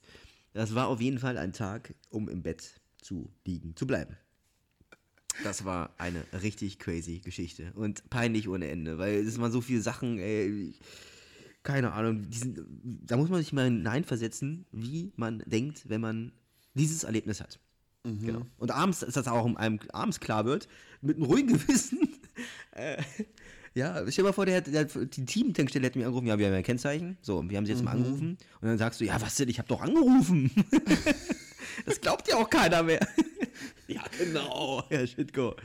Das 0.53 0.75
war 0.75 0.87
auf 0.87 1.01
jeden 1.01 1.19
Fall 1.19 1.37
ein 1.37 1.53
Tag, 1.53 1.93
um 2.09 2.29
im 2.29 2.41
Bett 2.43 2.81
zu 3.01 3.29
liegen, 3.45 3.75
zu 3.75 3.87
bleiben. 3.87 4.17
Das 5.43 5.65
war 5.65 5.93
eine 5.97 6.23
richtig 6.43 6.77
crazy 6.77 7.19
Geschichte 7.19 7.71
und 7.75 8.09
peinlich 8.09 8.49
ohne 8.49 8.69
Ende, 8.69 8.97
weil 8.97 9.15
es 9.15 9.39
waren 9.39 9.51
so 9.51 9.61
viele 9.61 9.81
Sachen, 9.81 10.19
ey, 10.19 10.73
keine 11.63 11.93
Ahnung, 11.93 12.29
diesen, 12.29 13.01
da 13.05 13.17
muss 13.17 13.29
man 13.29 13.39
sich 13.39 13.53
mal 13.53 13.65
hineinversetzen, 13.65 14.65
wie 14.71 15.11
man 15.15 15.43
denkt, 15.45 15.89
wenn 15.89 16.01
man 16.01 16.31
dieses 16.73 17.03
Erlebnis 17.03 17.41
hat. 17.41 17.59
Genau. 18.03 18.41
Und 18.57 18.71
abends 18.71 19.03
ist 19.03 19.15
das 19.15 19.27
auch 19.27 19.45
einem 19.57 19.79
abends 19.91 20.19
klar 20.19 20.45
wird, 20.45 20.67
mit 21.01 21.17
einem 21.17 21.25
ruhigen 21.25 21.53
Gewissen. 21.53 22.09
äh, 22.71 23.01
ja, 23.73 23.99
stell 24.09 24.23
dir 24.23 24.29
mal 24.29 24.33
vor, 24.33 24.45
der, 24.45 24.61
der, 24.61 24.85
die 24.85 25.25
Teamtankstelle 25.25 25.85
hätte 25.85 25.99
mich 25.99 26.05
angerufen, 26.05 26.27
ja, 26.27 26.37
wir 26.37 26.47
haben 26.47 26.53
ja 26.53 26.57
ein 26.57 26.63
Kennzeichen. 26.63 27.17
So, 27.21 27.47
wir 27.47 27.57
haben 27.57 27.65
sie 27.65 27.71
jetzt 27.71 27.83
mal 27.83 27.91
angerufen. 27.91 28.37
Und 28.59 28.67
dann 28.67 28.77
sagst 28.77 28.99
du, 28.99 29.05
ja, 29.05 29.21
was 29.21 29.35
denn, 29.35 29.49
ich 29.49 29.59
habe 29.59 29.69
doch 29.69 29.81
angerufen. 29.81 30.51
das 31.85 32.01
glaubt 32.01 32.27
ja 32.27 32.37
auch 32.37 32.49
keiner 32.49 32.83
mehr. 32.83 33.07
ja, 33.87 34.03
genau, 34.17 34.83
Herr 34.89 35.05
Schitko. 35.05 35.55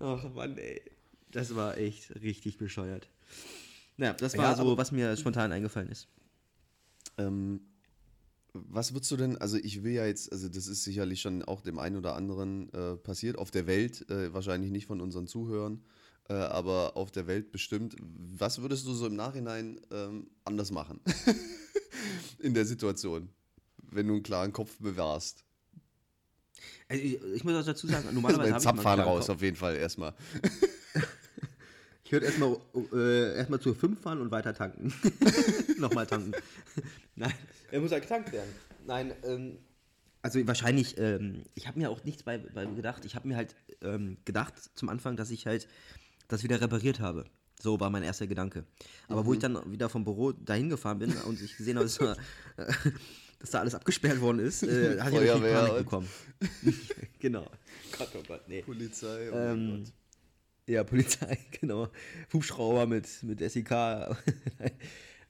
Ach 0.00 0.24
Mann, 0.34 0.58
ey. 0.58 0.82
Das 1.30 1.54
war 1.54 1.76
echt 1.76 2.14
richtig 2.22 2.58
bescheuert. 2.58 3.08
Ja, 3.98 4.12
das 4.14 4.36
war 4.36 4.44
Ja, 4.44 4.56
so, 4.56 4.76
was 4.76 4.92
mir 4.92 5.16
spontan 5.16 5.52
eingefallen 5.52 5.88
ist. 5.90 6.08
Ähm, 7.18 7.60
was 8.54 8.94
würdest 8.94 9.10
du 9.10 9.16
denn, 9.16 9.36
also 9.38 9.56
ich 9.56 9.82
will 9.82 9.92
ja 9.92 10.06
jetzt, 10.06 10.32
also 10.32 10.48
das 10.48 10.66
ist 10.66 10.84
sicherlich 10.84 11.20
schon 11.20 11.42
auch 11.44 11.60
dem 11.60 11.78
einen 11.78 11.96
oder 11.96 12.14
anderen 12.14 12.72
äh, 12.72 12.96
passiert, 12.96 13.36
auf 13.36 13.50
der 13.50 13.66
Welt, 13.66 14.08
äh, 14.10 14.32
wahrscheinlich 14.32 14.70
nicht 14.70 14.86
von 14.86 15.00
unseren 15.00 15.26
Zuhörern, 15.26 15.82
äh, 16.28 16.34
aber 16.34 16.96
auf 16.96 17.10
der 17.10 17.26
Welt 17.26 17.50
bestimmt. 17.52 17.96
Was 18.00 18.62
würdest 18.62 18.86
du 18.86 18.94
so 18.94 19.06
im 19.06 19.16
Nachhinein 19.16 19.80
ähm, 19.90 20.30
anders 20.44 20.70
machen 20.70 21.00
in 22.38 22.54
der 22.54 22.64
Situation, 22.64 23.28
wenn 23.90 24.06
du 24.06 24.14
einen 24.14 24.22
klaren 24.22 24.52
Kopf 24.52 24.76
bewahrst? 24.78 25.44
Also 26.88 27.02
ich, 27.02 27.22
ich 27.34 27.44
muss 27.44 27.54
auch 27.54 27.66
dazu 27.66 27.86
sagen, 27.86 28.06
Also 28.06 28.12
normalerweise 28.14 28.50
mal 28.50 28.54
einen 28.54 28.60
Zapfhahn 28.62 29.00
raus, 29.00 29.26
Kopf. 29.26 29.36
auf 29.36 29.42
jeden 29.42 29.56
Fall 29.56 29.76
erstmal. 29.76 30.14
Ich 32.08 32.12
würde 32.12 32.24
erstmal 32.24 32.56
äh, 32.94 33.36
erstmal 33.36 33.60
zur 33.60 33.74
5 33.74 34.00
fahren 34.00 34.22
und 34.22 34.30
weiter 34.30 34.54
tanken. 34.54 34.94
Nochmal 35.78 36.06
tanken. 36.06 36.32
Nein, 37.16 37.34
er 37.70 37.80
muss 37.82 37.90
ja 37.90 37.98
getankt 37.98 38.32
werden. 38.32 38.48
Nein, 38.86 39.12
ähm, 39.24 39.58
also 40.22 40.46
wahrscheinlich, 40.46 40.96
ähm, 40.96 41.42
ich 41.54 41.66
habe 41.66 41.78
mir 41.78 41.90
auch 41.90 42.02
nichts 42.04 42.22
bei, 42.22 42.38
bei 42.38 42.64
gedacht. 42.64 43.04
Ich 43.04 43.14
habe 43.14 43.28
mir 43.28 43.36
halt 43.36 43.54
ähm, 43.82 44.16
gedacht 44.24 44.54
zum 44.74 44.88
Anfang, 44.88 45.18
dass 45.18 45.30
ich 45.30 45.46
halt 45.46 45.68
das 46.28 46.42
wieder 46.42 46.62
repariert 46.62 46.98
habe. 46.98 47.26
So 47.60 47.78
war 47.78 47.90
mein 47.90 48.02
erster 48.02 48.26
Gedanke. 48.26 48.64
Aber 49.08 49.26
wo 49.26 49.34
ich 49.34 49.40
dann 49.40 49.70
wieder 49.70 49.90
vom 49.90 50.04
Büro 50.04 50.32
dahin 50.32 50.70
gefahren 50.70 51.00
bin 51.00 51.12
und 51.26 51.42
ich 51.42 51.58
gesehen 51.58 51.76
habe, 51.76 51.84
dass, 51.84 51.98
äh, 51.98 52.14
dass 53.38 53.50
da 53.50 53.60
alles 53.60 53.74
abgesperrt 53.74 54.22
worden 54.22 54.38
ist, 54.38 54.62
äh, 54.62 54.98
hatte 54.98 55.10
ich 55.16 55.20
natürlich 55.20 55.30
Feuerwehr 55.30 55.60
Panik 55.60 55.76
bekommen. 55.76 56.08
genau. 57.18 57.50
Gott, 57.98 58.08
oh 58.14 58.22
Gott, 58.26 58.48
nee. 58.48 58.62
Polizei, 58.62 59.30
oh 59.30 59.36
Ähm, 59.36 59.84
ja, 60.68 60.84
Polizei, 60.84 61.38
genau. 61.60 61.88
Hubschrauber 62.32 62.86
mit, 62.86 63.08
mit 63.22 63.40
SEK. 63.40 63.70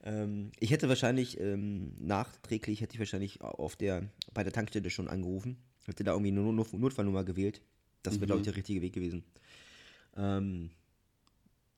ähm, 0.05 0.53
ich 0.59 0.71
hätte 0.71 0.89
wahrscheinlich 0.89 1.41
ähm, 1.41 1.93
nachträglich, 1.99 2.81
hätte 2.81 2.95
ich 2.95 2.99
wahrscheinlich 2.99 3.41
auf 3.41 3.77
der, 3.77 4.05
bei 4.35 4.43
der 4.45 4.53
Tankstelle 4.53 4.91
schon 4.91 5.09
angerufen. 5.09 5.57
Hätte 5.87 6.05
da 6.05 6.13
irgendwie 6.13 6.33
eine 6.33 6.41
Not 6.41 6.73
Notfallnummer 6.73 7.25
gewählt. 7.25 7.63
Das 8.03 8.15
wäre, 8.15 8.23
Mhm. 8.23 8.27
glaube 8.27 8.41
ich, 8.41 8.45
der 8.47 8.57
richtige 8.57 8.83
Weg 8.83 8.93
gewesen. 8.93 9.25
Ähm, 10.17 10.71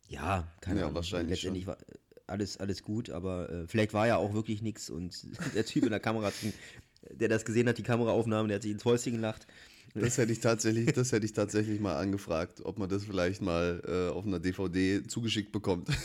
ja, 0.09 0.49
keine 0.61 0.81
Ja, 0.81 0.87
Ahnung. 0.87 0.97
wahrscheinlich 0.97 1.31
Letztendlich 1.43 1.67
war 1.67 1.79
alles, 2.27 2.57
alles 2.59 2.83
gut, 2.83 3.11
aber 3.11 3.51
äh, 3.51 3.67
vielleicht 3.67 3.93
war 3.93 4.07
ja 4.07 4.17
auch 4.17 4.33
wirklich 4.35 4.63
nichts 4.63 4.91
und 4.91 5.27
der 5.55 5.65
Typ 5.65 5.85
in 5.85 5.91
der 5.91 6.01
Kamera, 6.01 6.33
der 7.11 7.29
das 7.29 7.45
gesehen 7.45 7.69
hat, 7.69 7.79
die 7.79 7.83
Kameraaufnahmen, 7.83 8.49
der 8.49 8.57
hat 8.57 8.63
sich 8.63 8.73
ins 8.73 8.85
Häuschen 8.85 9.13
gelacht. 9.15 9.47
Das 9.95 10.19
hätte 10.19 10.33
ich 10.33 10.41
tatsächlich, 10.41 10.93
das 10.93 11.13
hätte 11.13 11.27
ich 11.27 11.33
tatsächlich 11.33 11.81
mal 11.81 11.97
angefragt, 11.97 12.61
ob 12.65 12.79
man 12.79 12.89
das 12.89 13.05
vielleicht 13.05 13.43
mal 13.43 13.83
äh, 13.87 14.13
auf 14.13 14.27
einer 14.27 14.39
DVD 14.39 15.07
zugeschickt 15.07 15.53
bekommt. 15.53 15.89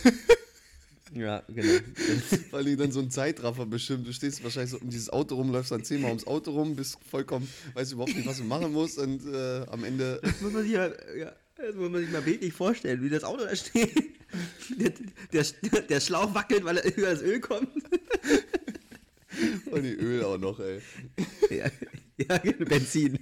Ja, 1.13 1.43
genau. 1.47 1.79
Weil 2.51 2.65
die 2.65 2.75
dann 2.75 2.91
so 2.91 2.99
ein 2.99 3.09
Zeitraffer 3.09 3.65
bestimmt. 3.65 4.05
Du 4.05 4.11
stehst 4.11 4.43
wahrscheinlich 4.43 4.71
so 4.71 4.79
um 4.79 4.89
dieses 4.89 5.09
Auto 5.09 5.35
rum, 5.35 5.51
läufst 5.51 5.71
dann 5.71 5.83
zehnmal 5.83 6.09
ums 6.09 6.27
Auto 6.27 6.51
rum, 6.51 6.75
bist 6.75 6.97
vollkommen, 7.09 7.47
weißt 7.73 7.93
überhaupt 7.93 8.15
nicht, 8.15 8.27
was 8.27 8.37
du 8.37 8.43
machen 8.43 8.73
musst 8.73 8.97
und 8.97 9.25
äh, 9.25 9.65
am 9.67 9.85
Ende. 9.85 10.19
Das 10.21 10.41
muss 10.41 10.51
man 10.51 10.63
sich 10.63 10.73
ja, 10.73 10.87
ja, 11.15 11.33
das 11.55 11.75
muss 11.75 11.89
man 11.89 12.01
sich 12.01 12.11
mal 12.11 12.21
bildlich 12.21 12.51
vorstellen, 12.51 13.01
wie 13.01 13.09
das 13.09 13.23
Auto 13.23 13.45
da 13.45 13.55
steht. 13.55 13.95
Der, 14.77 14.91
der, 15.31 15.81
der 15.81 15.99
Schlauch 16.01 16.33
wackelt, 16.33 16.65
weil 16.65 16.77
er 16.77 16.97
über 16.97 17.11
das 17.11 17.21
Öl 17.21 17.39
kommt. 17.39 17.69
Und 19.71 19.83
die 19.83 19.93
Öl 19.93 20.23
auch 20.23 20.37
noch, 20.37 20.59
ey. 20.59 20.81
Ja, 21.49 21.69
ja 22.17 22.37
Benzin. 22.65 23.19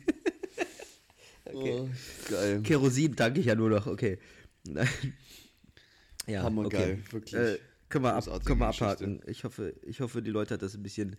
Okay. 1.53 1.79
Oh, 1.79 1.89
geil. 2.29 2.61
Kerosin 2.61 3.15
danke 3.15 3.39
ich 3.39 3.45
ja 3.45 3.55
nur 3.55 3.69
noch, 3.69 3.87
okay. 3.87 4.19
Ja, 6.25 6.43
Hammergeil, 6.43 6.93
okay. 6.93 7.13
wirklich. 7.13 7.33
Äh, 7.33 7.59
können 7.89 8.05
wir, 8.05 8.13
ab, 8.13 8.45
können 8.45 8.59
wir 8.59 8.67
abhaken. 8.67 9.21
Ich 9.27 9.43
hoffe, 9.43 9.75
ich 9.83 9.99
hoffe, 9.99 10.21
die 10.21 10.31
Leute 10.31 10.53
hat 10.53 10.61
das 10.61 10.73
ein 10.73 10.83
bisschen, 10.83 11.17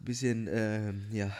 bisschen, 0.00 0.48
ähm, 0.50 1.04
ja, 1.12 1.32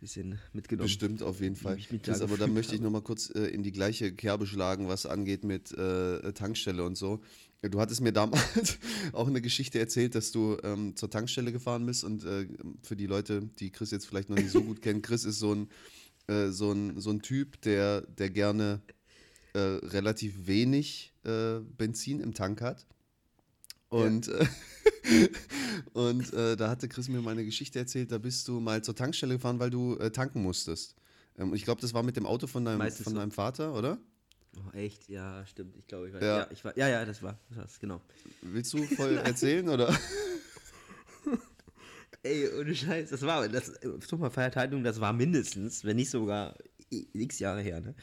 bisschen 0.00 0.38
mitgenommen. 0.52 0.86
Bestimmt 0.86 1.22
auf 1.22 1.40
jeden 1.40 1.56
Fall. 1.56 1.78
da 2.02 2.20
aber 2.20 2.36
da 2.36 2.46
möchte 2.46 2.74
ich 2.74 2.80
nochmal 2.80 3.02
kurz 3.02 3.30
äh, 3.34 3.46
in 3.46 3.62
die 3.62 3.72
gleiche 3.72 4.12
Kerbe 4.12 4.46
schlagen, 4.46 4.88
was 4.88 5.06
angeht 5.06 5.44
mit 5.44 5.72
äh, 5.72 6.32
Tankstelle 6.32 6.84
und 6.84 6.96
so. 6.96 7.20
Du 7.62 7.80
hattest 7.80 8.00
mir 8.00 8.12
damals 8.12 8.78
auch 9.12 9.26
eine 9.26 9.40
Geschichte 9.40 9.78
erzählt, 9.78 10.14
dass 10.14 10.30
du 10.30 10.56
ähm, 10.62 10.94
zur 10.94 11.10
Tankstelle 11.10 11.50
gefahren 11.52 11.86
bist 11.86 12.04
und 12.04 12.24
äh, 12.24 12.46
für 12.82 12.96
die 12.96 13.06
Leute, 13.06 13.48
die 13.58 13.70
Chris 13.70 13.90
jetzt 13.90 14.06
vielleicht 14.06 14.30
noch 14.30 14.36
nicht 14.36 14.50
so 14.50 14.62
gut 14.62 14.80
kennen, 14.82 15.02
Chris 15.02 15.24
ist 15.24 15.40
so 15.40 15.54
ein, 15.54 15.68
äh, 16.28 16.48
so 16.50 16.72
ein, 16.72 17.00
so 17.00 17.10
ein 17.10 17.20
Typ, 17.20 17.60
der, 17.62 18.02
der 18.02 18.30
gerne 18.30 18.80
äh, 19.54 19.58
relativ 19.58 20.46
wenig 20.46 21.12
äh, 21.24 21.60
Benzin 21.60 22.20
im 22.20 22.34
Tank 22.34 22.60
hat. 22.60 22.86
Und, 23.88 24.28
äh, 24.28 24.46
und 25.94 26.32
äh, 26.34 26.56
da 26.56 26.68
hatte 26.68 26.88
Chris 26.88 27.08
mir 27.08 27.20
mal 27.20 27.30
eine 27.30 27.44
Geschichte 27.44 27.78
erzählt, 27.78 28.12
da 28.12 28.18
bist 28.18 28.46
du 28.48 28.60
mal 28.60 28.82
zur 28.82 28.94
Tankstelle 28.94 29.34
gefahren, 29.34 29.58
weil 29.58 29.70
du 29.70 29.96
äh, 29.96 30.10
tanken 30.10 30.42
musstest. 30.42 30.94
Ähm, 31.38 31.54
ich 31.54 31.64
glaube, 31.64 31.80
das 31.80 31.94
war 31.94 32.02
mit 32.02 32.16
dem 32.16 32.26
Auto 32.26 32.46
von 32.46 32.64
deinem, 32.64 32.78
Meistens 32.78 33.04
von 33.04 33.14
deinem 33.14 33.30
Vater, 33.30 33.74
oder? 33.74 33.98
Oh, 34.56 34.76
echt? 34.76 35.08
Ja, 35.08 35.44
stimmt. 35.46 35.76
Ich 35.76 35.86
glaube, 35.86 36.08
ich 36.08 36.14
weiß. 36.14 36.22
Ja. 36.22 36.38
Ja. 36.38 36.48
ich 36.50 36.64
war, 36.64 36.76
ja, 36.76 36.88
ja, 36.88 37.04
das 37.04 37.22
war 37.22 37.38
das, 37.54 37.78
genau. 37.78 38.00
Willst 38.42 38.72
du 38.72 38.82
voll 38.84 39.16
erzählen, 39.24 39.68
oder? 39.68 39.96
Ey, 42.28 42.48
ohne 42.60 42.74
Scheiß, 42.74 43.10
das 43.10 43.22
war, 43.22 43.48
das, 43.48 43.72
Verteidigung, 44.30 44.84
das 44.84 45.00
war 45.00 45.12
mindestens, 45.12 45.84
wenn 45.84 45.96
nicht 45.96 46.10
sogar 46.10 46.56
x 46.90 47.38
Jahre 47.38 47.62
her, 47.62 47.80
ne? 47.80 47.94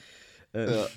Ähm, 0.54 0.70
Ja. 0.70 0.88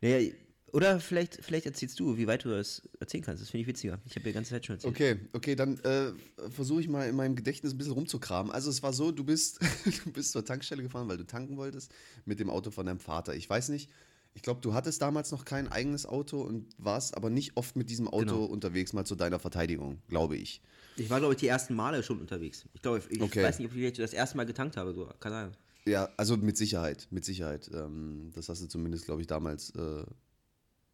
Naja, 0.00 0.30
oder 0.72 1.00
vielleicht, 1.00 1.38
vielleicht 1.42 1.66
erzählst 1.66 1.98
du, 1.98 2.16
wie 2.18 2.26
weit 2.26 2.44
du 2.44 2.50
das 2.50 2.82
erzählen 3.00 3.24
kannst. 3.24 3.42
Das 3.42 3.50
finde 3.50 3.62
ich 3.62 3.68
witziger. 3.68 3.98
Ich 4.04 4.14
habe 4.16 4.24
die 4.24 4.32
ganze 4.32 4.50
Zeit 4.50 4.66
schon 4.66 4.76
erzählt. 4.76 4.94
Okay, 4.94 5.16
okay, 5.32 5.54
dann 5.54 5.78
äh, 5.80 6.12
versuche 6.50 6.82
ich 6.82 6.88
mal 6.88 7.08
in 7.08 7.16
meinem 7.16 7.36
Gedächtnis 7.36 7.72
ein 7.72 7.78
bisschen 7.78 7.94
rumzukramen. 7.94 8.52
Also 8.52 8.70
es 8.70 8.82
war 8.82 8.92
so, 8.92 9.10
du 9.10 9.24
bist, 9.24 9.60
du 10.04 10.12
bist 10.12 10.32
zur 10.32 10.44
Tankstelle 10.44 10.82
gefahren, 10.82 11.08
weil 11.08 11.16
du 11.16 11.24
tanken 11.24 11.56
wolltest, 11.56 11.92
mit 12.26 12.38
dem 12.38 12.50
Auto 12.50 12.70
von 12.70 12.84
deinem 12.84 13.00
Vater. 13.00 13.34
Ich 13.34 13.48
weiß 13.48 13.70
nicht, 13.70 13.90
ich 14.38 14.42
glaube, 14.42 14.60
du 14.60 14.72
hattest 14.72 15.02
damals 15.02 15.32
noch 15.32 15.44
kein 15.44 15.66
eigenes 15.66 16.06
Auto 16.06 16.40
und 16.40 16.68
warst 16.78 17.16
aber 17.16 17.28
nicht 17.28 17.56
oft 17.56 17.74
mit 17.74 17.90
diesem 17.90 18.06
Auto 18.06 18.20
Genau. 18.20 18.44
unterwegs, 18.44 18.92
mal 18.92 19.04
zu 19.04 19.16
deiner 19.16 19.40
Verteidigung, 19.40 20.00
glaube 20.06 20.36
ich. 20.36 20.62
Ich 20.94 21.10
war, 21.10 21.18
glaube 21.18 21.34
ich, 21.34 21.40
die 21.40 21.48
ersten 21.48 21.74
Male 21.74 22.04
schon 22.04 22.20
unterwegs. 22.20 22.64
Ich 22.72 22.80
glaube, 22.80 23.02
ich 23.10 23.20
Okay. 23.20 23.42
weiß 23.42 23.58
nicht, 23.58 23.68
ob 23.72 23.76
ich 23.76 23.92
das 23.94 24.12
erste 24.12 24.36
Mal 24.36 24.46
getankt 24.46 24.76
habe. 24.76 24.94
So. 24.94 25.06
Kann 25.18 25.32
sein. 25.32 25.56
Ja, 25.86 26.08
also 26.16 26.36
mit 26.36 26.56
Sicherheit, 26.56 27.08
mit 27.10 27.24
Sicherheit. 27.24 27.68
Ähm, 27.74 28.30
das 28.32 28.48
hast 28.48 28.62
du 28.62 28.68
zumindest, 28.68 29.06
glaube 29.06 29.22
ich, 29.22 29.26
damals 29.26 29.70
äh, 29.70 30.04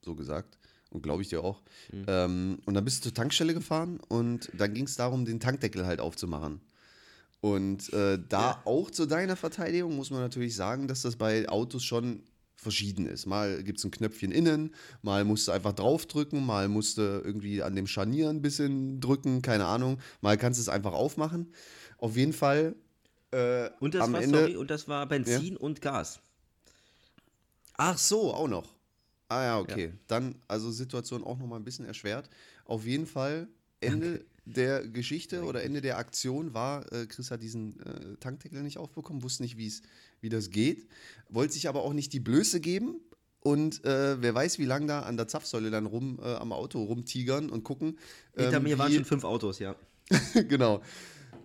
so 0.02 0.14
gesagt. 0.14 0.58
Und 0.88 1.02
glaube 1.02 1.20
ich 1.20 1.28
dir 1.28 1.44
auch. 1.44 1.60
Ähm, 2.06 2.60
und 2.64 2.72
dann 2.72 2.84
bist 2.86 3.00
du 3.04 3.10
zur 3.10 3.14
Tankstelle 3.14 3.52
gefahren 3.52 4.00
und 4.08 4.48
dann 4.54 4.72
ging 4.72 4.86
es 4.86 4.96
darum, 4.96 5.26
den 5.26 5.38
Tankdeckel 5.38 5.84
halt 5.84 6.00
aufzumachen. 6.00 6.62
Und 7.42 7.92
äh, 7.92 8.18
da 8.26 8.40
Ja. 8.52 8.62
auch 8.64 8.90
zu 8.90 9.04
deiner 9.04 9.36
Verteidigung 9.36 9.96
muss 9.96 10.10
man 10.10 10.20
natürlich 10.20 10.56
sagen, 10.56 10.88
dass 10.88 11.02
das 11.02 11.16
bei 11.16 11.46
Autos 11.50 11.84
schon 11.84 12.22
verschieden 12.56 13.06
ist. 13.06 13.26
Mal 13.26 13.62
gibt 13.62 13.78
es 13.78 13.84
ein 13.84 13.90
Knöpfchen 13.90 14.32
innen, 14.32 14.74
mal 15.02 15.24
musst 15.24 15.48
du 15.48 15.52
einfach 15.52 15.72
draufdrücken, 15.72 16.44
mal 16.44 16.68
musst 16.68 16.98
du 16.98 17.02
irgendwie 17.02 17.62
an 17.62 17.76
dem 17.76 17.86
Scharnier 17.86 18.30
ein 18.30 18.42
bisschen 18.42 19.00
drücken, 19.00 19.42
keine 19.42 19.66
Ahnung. 19.66 19.98
Mal 20.20 20.36
kannst 20.38 20.58
du 20.58 20.62
es 20.62 20.68
einfach 20.68 20.92
aufmachen. 20.92 21.52
Auf 21.98 22.16
jeden 22.16 22.32
Fall. 22.32 22.74
Äh, 23.30 23.70
Und 23.80 23.94
das 23.94 24.02
am 24.02 24.12
war, 24.12 24.22
Ende, 24.22 24.38
sorry, 24.38 24.56
und 24.56 24.70
das 24.70 24.88
war 24.88 25.06
Benzin 25.06 25.56
und 25.56 25.80
Gas. 25.82 26.20
Ach 27.76 27.98
so, 27.98 28.32
auch 28.32 28.48
noch. 28.48 28.72
Ah 29.28 29.42
ja, 29.42 29.58
okay. 29.58 29.92
Dann 30.06 30.36
also 30.46 30.70
Situation 30.70 31.24
auch 31.24 31.38
noch 31.38 31.46
mal 31.46 31.56
ein 31.56 31.64
bisschen 31.64 31.86
erschwert. 31.86 32.28
Auf 32.66 32.86
jeden 32.86 33.06
Fall 33.06 33.48
Ende 33.80 34.24
der 34.44 34.86
Geschichte 34.86 35.44
oder 35.44 35.62
Ende 35.62 35.80
der 35.80 35.98
Aktion 35.98 36.54
war, 36.54 36.90
äh, 36.92 37.06
Chris 37.06 37.30
hat 37.30 37.42
diesen 37.42 37.80
äh, 37.80 38.16
Tankdeckel 38.20 38.62
nicht 38.62 38.78
aufbekommen, 38.78 39.22
wusste 39.22 39.42
nicht, 39.42 39.56
wie's, 39.56 39.82
wie 40.20 40.28
das 40.28 40.50
geht, 40.50 40.86
wollte 41.28 41.54
sich 41.54 41.68
aber 41.68 41.82
auch 41.82 41.92
nicht 41.92 42.12
die 42.12 42.20
Blöße 42.20 42.60
geben 42.60 43.00
und 43.40 43.84
äh, 43.84 44.20
wer 44.20 44.34
weiß, 44.34 44.58
wie 44.58 44.64
lange 44.64 44.86
da 44.86 45.00
an 45.00 45.16
der 45.16 45.28
Zapfsäule 45.28 45.70
dann 45.70 45.86
rum 45.86 46.18
äh, 46.22 46.34
am 46.34 46.52
Auto 46.52 46.82
rumtigern 46.82 47.50
und 47.50 47.62
gucken. 47.62 47.98
Hinter 48.34 48.56
ähm, 48.56 48.62
mir 48.62 48.78
waren 48.78 48.92
schon 48.92 49.04
fünf 49.04 49.24
Autos, 49.24 49.58
ja. 49.58 49.76
genau. 50.48 50.82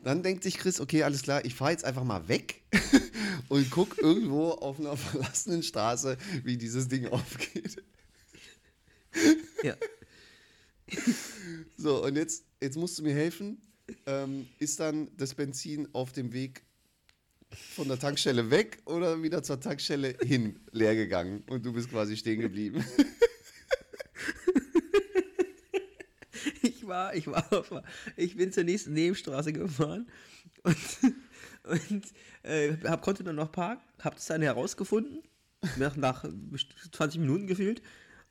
Dann 0.03 0.23
denkt 0.23 0.43
sich 0.43 0.57
Chris, 0.57 0.79
okay, 0.79 1.03
alles 1.03 1.23
klar, 1.23 1.43
ich 1.43 1.55
fahre 1.55 1.71
jetzt 1.71 1.83
einfach 1.83 2.05
mal 2.05 2.27
weg 2.29 2.61
und 3.49 3.69
guck 3.69 3.97
irgendwo 3.97 4.51
auf 4.51 4.79
einer 4.79 4.95
verlassenen 4.95 5.61
Straße, 5.61 6.17
wie 6.43 6.57
dieses 6.57 6.87
Ding 6.87 7.07
aufgeht. 7.07 7.83
ja. 9.63 9.75
So, 11.77 12.03
und 12.03 12.17
jetzt, 12.17 12.43
jetzt 12.61 12.77
musst 12.77 12.99
du 12.99 13.03
mir 13.03 13.13
helfen. 13.13 13.61
Ähm, 14.05 14.47
ist 14.59 14.79
dann 14.79 15.09
das 15.17 15.33
Benzin 15.33 15.87
auf 15.93 16.11
dem 16.11 16.31
Weg 16.31 16.63
von 17.51 17.87
der 17.87 17.97
Tankstelle 17.97 18.51
weg 18.51 18.79
oder 18.85 19.23
wieder 19.23 19.41
zur 19.41 19.59
Tankstelle 19.59 20.15
hin 20.21 20.59
leer 20.71 20.95
gegangen 20.95 21.43
und 21.47 21.65
du 21.65 21.73
bist 21.73 21.89
quasi 21.89 22.15
stehen 22.15 22.41
geblieben? 22.41 22.83
Ich 26.61 26.87
war, 26.87 27.13
ich 27.13 27.27
war 27.27 27.51
auf, 27.53 27.71
ich 28.15 28.35
bin 28.35 28.51
zur 28.51 28.63
nächsten 28.63 28.93
Nebenstraße 28.93 29.53
gefahren 29.53 30.09
und, 30.63 31.13
und 31.63 32.03
äh, 32.43 32.75
hab, 32.85 33.01
konnte 33.01 33.23
dann 33.23 33.35
noch 33.35 33.51
parken, 33.51 33.83
hab 33.99 34.15
das 34.15 34.25
dann 34.25 34.41
herausgefunden, 34.41 35.21
nach, 35.77 35.95
nach 35.95 36.25
20 36.91 37.19
Minuten 37.21 37.47
gefühlt 37.47 37.81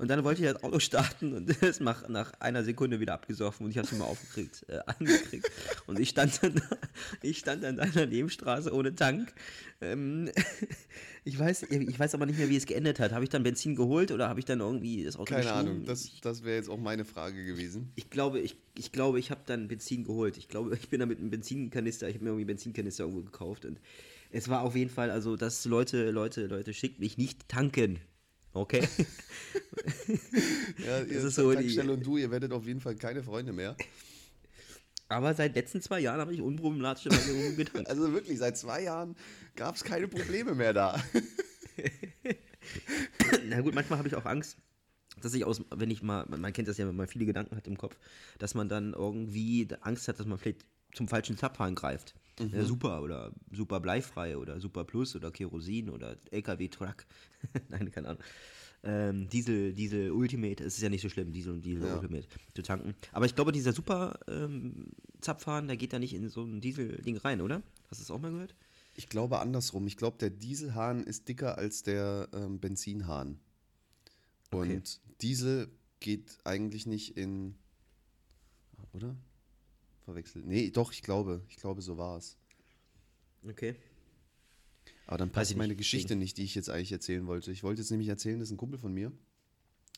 Und 0.00 0.06
dann 0.08 0.22
wollte 0.22 0.44
ich 0.44 0.52
das 0.52 0.62
Auto 0.62 0.78
starten 0.78 1.34
und 1.34 1.50
es 1.62 1.80
macht 1.80 2.08
nach 2.08 2.32
einer 2.38 2.62
Sekunde 2.62 3.00
wieder 3.00 3.14
abgesoffen 3.14 3.66
und 3.66 3.72
ich 3.72 3.78
habe 3.78 3.86
es 3.86 3.92
immer 3.92 4.04
aufgekriegt, 4.04 4.64
äh, 4.68 4.78
angekriegt. 4.86 5.50
Und 5.88 5.98
ich 5.98 6.10
stand 6.10 6.40
dann, 6.40 6.62
ich 7.22 7.38
stand 7.38 7.64
an 7.64 7.80
einer 7.80 8.06
Nebenstraße 8.06 8.72
ohne 8.72 8.94
Tank. 8.94 9.32
Ähm, 9.80 10.30
ich, 11.24 11.36
weiß, 11.36 11.64
ich 11.64 11.98
weiß 11.98 12.14
aber 12.14 12.26
nicht 12.26 12.38
mehr, 12.38 12.48
wie 12.48 12.56
es 12.56 12.66
geendet 12.66 13.00
hat. 13.00 13.10
Habe 13.10 13.24
ich 13.24 13.30
dann 13.30 13.42
Benzin 13.42 13.74
geholt 13.74 14.12
oder 14.12 14.28
habe 14.28 14.38
ich 14.38 14.46
dann 14.46 14.60
irgendwie 14.60 15.02
das 15.02 15.16
Auto 15.16 15.34
Keine? 15.34 15.52
Ahnung, 15.52 15.84
das, 15.84 16.08
das 16.22 16.44
wäre 16.44 16.56
jetzt 16.56 16.70
auch 16.70 16.78
meine 16.78 17.04
Frage 17.04 17.44
gewesen. 17.44 17.90
Ich 17.96 18.08
glaube, 18.08 18.38
ich, 18.38 18.56
ich 18.76 18.92
glaube, 18.92 19.18
ich 19.18 19.32
habe 19.32 19.40
dann 19.46 19.66
Benzin 19.66 20.04
geholt. 20.04 20.36
Ich 20.36 20.46
glaube, 20.46 20.76
ich 20.76 20.88
bin 20.90 21.00
da 21.00 21.06
mit 21.06 21.18
einem 21.18 21.30
Benzinkanister, 21.30 22.08
ich 22.08 22.14
habe 22.14 22.24
mir 22.24 22.30
irgendwie 22.30 22.42
einen 22.42 22.56
Benzinkanister 22.56 23.02
irgendwo 23.02 23.22
gekauft 23.22 23.64
und 23.64 23.80
es 24.30 24.48
war 24.48 24.62
auf 24.62 24.76
jeden 24.76 24.90
Fall, 24.90 25.10
also 25.10 25.36
dass 25.36 25.64
Leute, 25.64 26.10
Leute, 26.12 26.46
Leute, 26.46 26.72
schickt 26.72 27.00
mich 27.00 27.18
nicht 27.18 27.48
tanken. 27.48 27.98
Okay? 28.52 28.86
Ja, 30.84 31.00
Das 31.00 31.08
ihr 31.08 31.24
ist 31.24 31.34
so 31.34 31.52
die- 31.54 31.78
und 31.80 32.04
du, 32.04 32.16
ihr 32.16 32.30
werdet 32.30 32.52
auf 32.52 32.66
jeden 32.66 32.80
Fall 32.80 32.96
keine 32.96 33.22
Freunde 33.22 33.52
mehr. 33.52 33.76
Aber 35.08 35.34
seit 35.34 35.54
letzten 35.54 35.80
zwei 35.80 36.00
Jahren 36.00 36.20
habe 36.20 36.34
ich 36.34 36.42
unproblematischerweise 36.42 37.54
getankt. 37.56 37.88
Also 37.88 38.12
wirklich, 38.12 38.38
seit 38.38 38.58
zwei 38.58 38.82
Jahren 38.82 39.16
gab 39.56 39.76
es 39.76 39.84
keine 39.84 40.08
Probleme 40.08 40.54
mehr 40.54 40.72
da. 40.74 41.02
Na 43.48 43.60
gut, 43.60 43.74
manchmal 43.74 43.98
habe 43.98 44.08
ich 44.08 44.14
auch 44.14 44.24
Angst, 44.26 44.58
dass 45.22 45.34
ich 45.34 45.44
aus, 45.44 45.62
wenn 45.74 45.90
ich 45.90 46.02
mal, 46.02 46.26
man 46.28 46.40
man 46.40 46.52
kennt 46.52 46.68
das 46.68 46.78
ja, 46.78 46.86
wenn 46.86 46.96
man 46.96 47.08
viele 47.08 47.26
Gedanken 47.26 47.56
hat 47.56 47.66
im 47.66 47.78
Kopf, 47.78 47.96
dass 48.38 48.54
man 48.54 48.68
dann 48.68 48.92
irgendwie 48.92 49.66
Angst 49.80 50.08
hat, 50.08 50.18
dass 50.18 50.26
man 50.26 50.38
vielleicht 50.38 50.64
zum 50.94 51.08
falschen 51.08 51.36
Zapfhahn 51.36 51.74
greift. 51.74 52.14
Ja, 52.38 52.64
super 52.64 53.02
oder 53.02 53.32
super 53.50 53.80
bleifrei 53.80 54.36
oder 54.38 54.60
super 54.60 54.84
plus 54.84 55.16
oder 55.16 55.32
Kerosin 55.32 55.90
oder 55.90 56.16
LKW-Truck. 56.30 57.04
Nein, 57.68 57.90
keine 57.90 58.10
Ahnung. 58.10 58.22
Ähm, 58.84 59.28
Diesel, 59.28 59.74
Diesel 59.74 60.12
Ultimate, 60.12 60.62
es 60.62 60.76
ist 60.76 60.82
ja 60.82 60.88
nicht 60.88 61.02
so 61.02 61.08
schlimm, 61.08 61.32
Diesel 61.32 61.52
und 61.54 61.62
Diesel 61.64 61.84
Ja. 61.84 61.96
Ultimate 61.96 62.28
zu 62.54 62.62
tanken. 62.62 62.94
Aber 63.12 63.26
ich 63.26 63.34
glaube, 63.34 63.50
dieser 63.50 63.72
super 63.72 64.20
ähm, 64.28 64.92
Zapfhahn, 65.20 65.66
der 65.66 65.76
geht 65.76 65.92
da 65.92 65.98
nicht 65.98 66.14
in 66.14 66.28
so 66.28 66.44
ein 66.44 66.60
Diesel-Ding 66.60 67.16
rein, 67.16 67.40
oder? 67.40 67.60
Hast 67.90 68.00
du 68.00 68.04
das 68.04 68.10
auch 68.12 68.20
mal 68.20 68.30
gehört? 68.30 68.54
Ich 68.94 69.08
glaube 69.08 69.40
andersrum. 69.40 69.86
Ich 69.88 69.96
glaube, 69.96 70.18
der 70.18 70.30
Dieselhahn 70.30 71.02
ist 71.02 71.28
dicker 71.28 71.58
als 71.58 71.82
der 71.82 72.28
ähm, 72.32 72.60
Benzinhahn. 72.60 73.40
Und 74.52 74.60
Okay. 74.60 74.80
Diesel 75.22 75.68
geht 75.98 76.38
eigentlich 76.44 76.86
nicht 76.86 77.16
in. 77.16 77.56
Oder? 78.92 79.16
Verwechselt. 80.08 80.46
Nee, 80.46 80.70
doch, 80.70 80.90
ich 80.90 81.02
glaube. 81.02 81.42
Ich 81.50 81.56
glaube, 81.56 81.82
so 81.82 81.98
war 81.98 82.16
es. 82.16 82.38
Okay. 83.46 83.76
Aber 85.06 85.18
dann 85.18 85.28
passt 85.30 85.54
meine 85.54 85.68
nicht, 85.68 85.76
Geschichte 85.78 86.16
nicht, 86.16 86.38
die 86.38 86.44
ich 86.44 86.54
jetzt 86.54 86.70
eigentlich 86.70 86.92
erzählen 86.92 87.26
wollte. 87.26 87.52
Ich 87.52 87.62
wollte 87.62 87.82
jetzt 87.82 87.90
nämlich 87.90 88.08
erzählen, 88.08 88.40
dass 88.40 88.50
ein 88.50 88.56
Kumpel 88.56 88.78
von 88.78 88.94
mir 88.94 89.12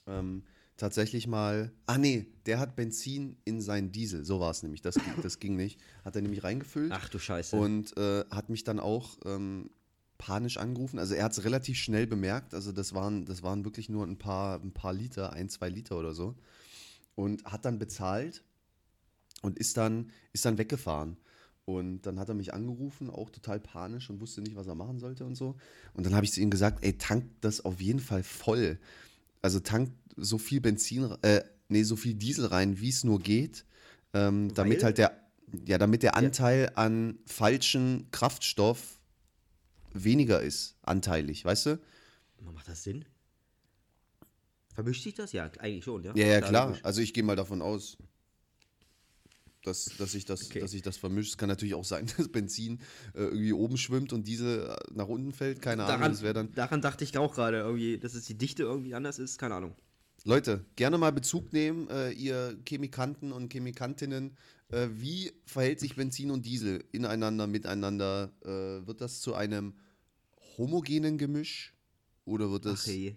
ähm, 0.08 0.42
tatsächlich 0.76 1.28
mal. 1.28 1.70
Ah, 1.86 1.96
nee, 1.96 2.26
der 2.46 2.58
hat 2.58 2.74
Benzin 2.74 3.36
in 3.44 3.60
seinen 3.60 3.92
Diesel. 3.92 4.24
So 4.24 4.40
war 4.40 4.50
es 4.50 4.64
nämlich. 4.64 4.82
Das, 4.82 4.96
ging- 4.96 5.22
das 5.22 5.38
ging 5.38 5.54
nicht. 5.54 5.78
Hat 6.04 6.16
er 6.16 6.22
nämlich 6.22 6.42
reingefüllt. 6.42 6.90
Ach 6.92 7.08
du 7.08 7.20
Scheiße. 7.20 7.54
Und 7.54 7.96
äh, 7.96 8.24
hat 8.32 8.48
mich 8.50 8.64
dann 8.64 8.80
auch 8.80 9.16
ähm, 9.24 9.70
panisch 10.18 10.56
angerufen. 10.56 10.98
Also 10.98 11.14
er 11.14 11.22
hat 11.22 11.32
es 11.32 11.44
relativ 11.44 11.76
schnell 11.78 12.08
bemerkt. 12.08 12.52
Also 12.52 12.72
das 12.72 12.94
waren, 12.94 13.26
das 13.26 13.44
waren 13.44 13.64
wirklich 13.64 13.88
nur 13.88 14.04
ein 14.04 14.18
paar, 14.18 14.60
ein 14.60 14.72
paar 14.72 14.92
Liter, 14.92 15.32
ein, 15.34 15.48
zwei 15.48 15.68
Liter 15.68 15.96
oder 15.96 16.14
so. 16.14 16.34
Und 17.14 17.44
hat 17.44 17.64
dann 17.64 17.78
bezahlt 17.78 18.42
und 19.40 19.58
ist 19.58 19.76
dann, 19.76 20.10
ist 20.32 20.44
dann 20.44 20.58
weggefahren. 20.58 21.16
Und 21.64 22.02
dann 22.02 22.18
hat 22.18 22.28
er 22.28 22.34
mich 22.34 22.52
angerufen, 22.52 23.10
auch 23.10 23.30
total 23.30 23.60
panisch 23.60 24.10
und 24.10 24.20
wusste 24.20 24.40
nicht, 24.40 24.56
was 24.56 24.66
er 24.66 24.74
machen 24.74 24.98
sollte 24.98 25.24
und 25.24 25.36
so. 25.36 25.56
Und 25.94 26.04
dann 26.04 26.14
habe 26.14 26.24
ich 26.24 26.32
zu 26.32 26.40
ihm 26.40 26.50
gesagt, 26.50 26.82
ey, 26.82 26.96
tank 26.98 27.24
das 27.42 27.64
auf 27.64 27.80
jeden 27.80 28.00
Fall 28.00 28.22
voll. 28.22 28.78
Also 29.42 29.60
tank 29.60 29.92
so 30.16 30.38
viel 30.38 30.60
Benzin, 30.60 31.14
äh, 31.22 31.42
nee, 31.68 31.84
so 31.84 31.96
viel 31.96 32.14
Diesel 32.14 32.46
rein, 32.46 32.80
wie 32.80 32.88
es 32.88 33.04
nur 33.04 33.20
geht, 33.20 33.64
ähm, 34.14 34.52
damit 34.54 34.82
halt 34.82 34.98
der, 34.98 35.16
ja, 35.66 35.78
damit 35.78 36.02
der 36.02 36.16
Anteil 36.16 36.72
an 36.74 37.18
falschen 37.26 38.08
Kraftstoff 38.10 38.98
weniger 39.92 40.40
ist, 40.42 40.76
anteilig, 40.82 41.44
weißt 41.44 41.66
du? 41.66 41.80
Macht 42.52 42.68
das 42.68 42.82
Sinn? 42.82 43.04
Vermischt 44.74 45.02
sich 45.02 45.14
das? 45.14 45.32
Ja, 45.32 45.50
eigentlich 45.58 45.84
schon, 45.84 46.02
ja. 46.02 46.14
Ja, 46.14 46.26
ja, 46.26 46.40
klar. 46.40 46.78
Also 46.82 47.00
ich 47.00 47.12
gehe 47.12 47.22
mal 47.22 47.36
davon 47.36 47.60
aus, 47.60 47.98
dass, 49.62 49.84
dass, 49.98 50.12
sich 50.12 50.24
das, 50.24 50.46
Okay. 50.46 50.60
dass 50.60 50.72
das 50.82 50.96
vermischt. 50.96 51.30
Es 51.32 51.38
kann 51.38 51.48
natürlich 51.48 51.74
auch 51.74 51.84
sein, 51.84 52.06
dass 52.16 52.28
Benzin 52.28 52.78
äh, 53.14 53.22
irgendwie 53.22 53.52
oben 53.52 53.76
schwimmt 53.76 54.12
und 54.12 54.26
Diesel 54.26 54.68
äh, 54.70 54.76
nach 54.94 55.08
unten 55.08 55.32
fällt. 55.32 55.60
Keine 55.62 55.84
Ahnung. 55.84 55.98
Daran, 55.98 56.12
Das 56.12 56.22
wäre 56.22 56.34
dann. 56.34 56.52
daran 56.54 56.80
dachte 56.80 57.04
ich 57.04 57.16
auch 57.18 57.34
gerade, 57.34 57.58
irgendwie, 57.58 57.98
dass 57.98 58.14
es 58.14 58.24
die 58.24 58.36
Dichte 58.38 58.62
irgendwie 58.62 58.94
anders 58.94 59.18
ist, 59.18 59.38
keine 59.38 59.56
Ahnung. 59.56 59.74
Leute, 60.24 60.64
gerne 60.76 60.98
mal 60.98 61.12
Bezug 61.12 61.52
nehmen, 61.52 61.88
äh, 61.88 62.10
ihr 62.12 62.58
Chemikanten 62.68 63.32
und 63.32 63.50
Chemikantinnen. 63.50 64.36
Äh, 64.68 64.88
wie 64.92 65.32
verhält 65.46 65.80
sich 65.80 65.96
Benzin 65.96 66.30
und 66.30 66.44
Diesel 66.44 66.84
ineinander, 66.92 67.46
miteinander? 67.46 68.30
Äh, 68.44 68.86
wird 68.86 69.00
das 69.00 69.20
zu 69.20 69.34
einem 69.34 69.74
homogenen 70.58 71.16
Gemisch? 71.18 71.74
Oder 72.26 72.50
wird 72.50 72.66
es. 72.66 72.82
Ach 72.84 72.86
hey. 72.86 73.16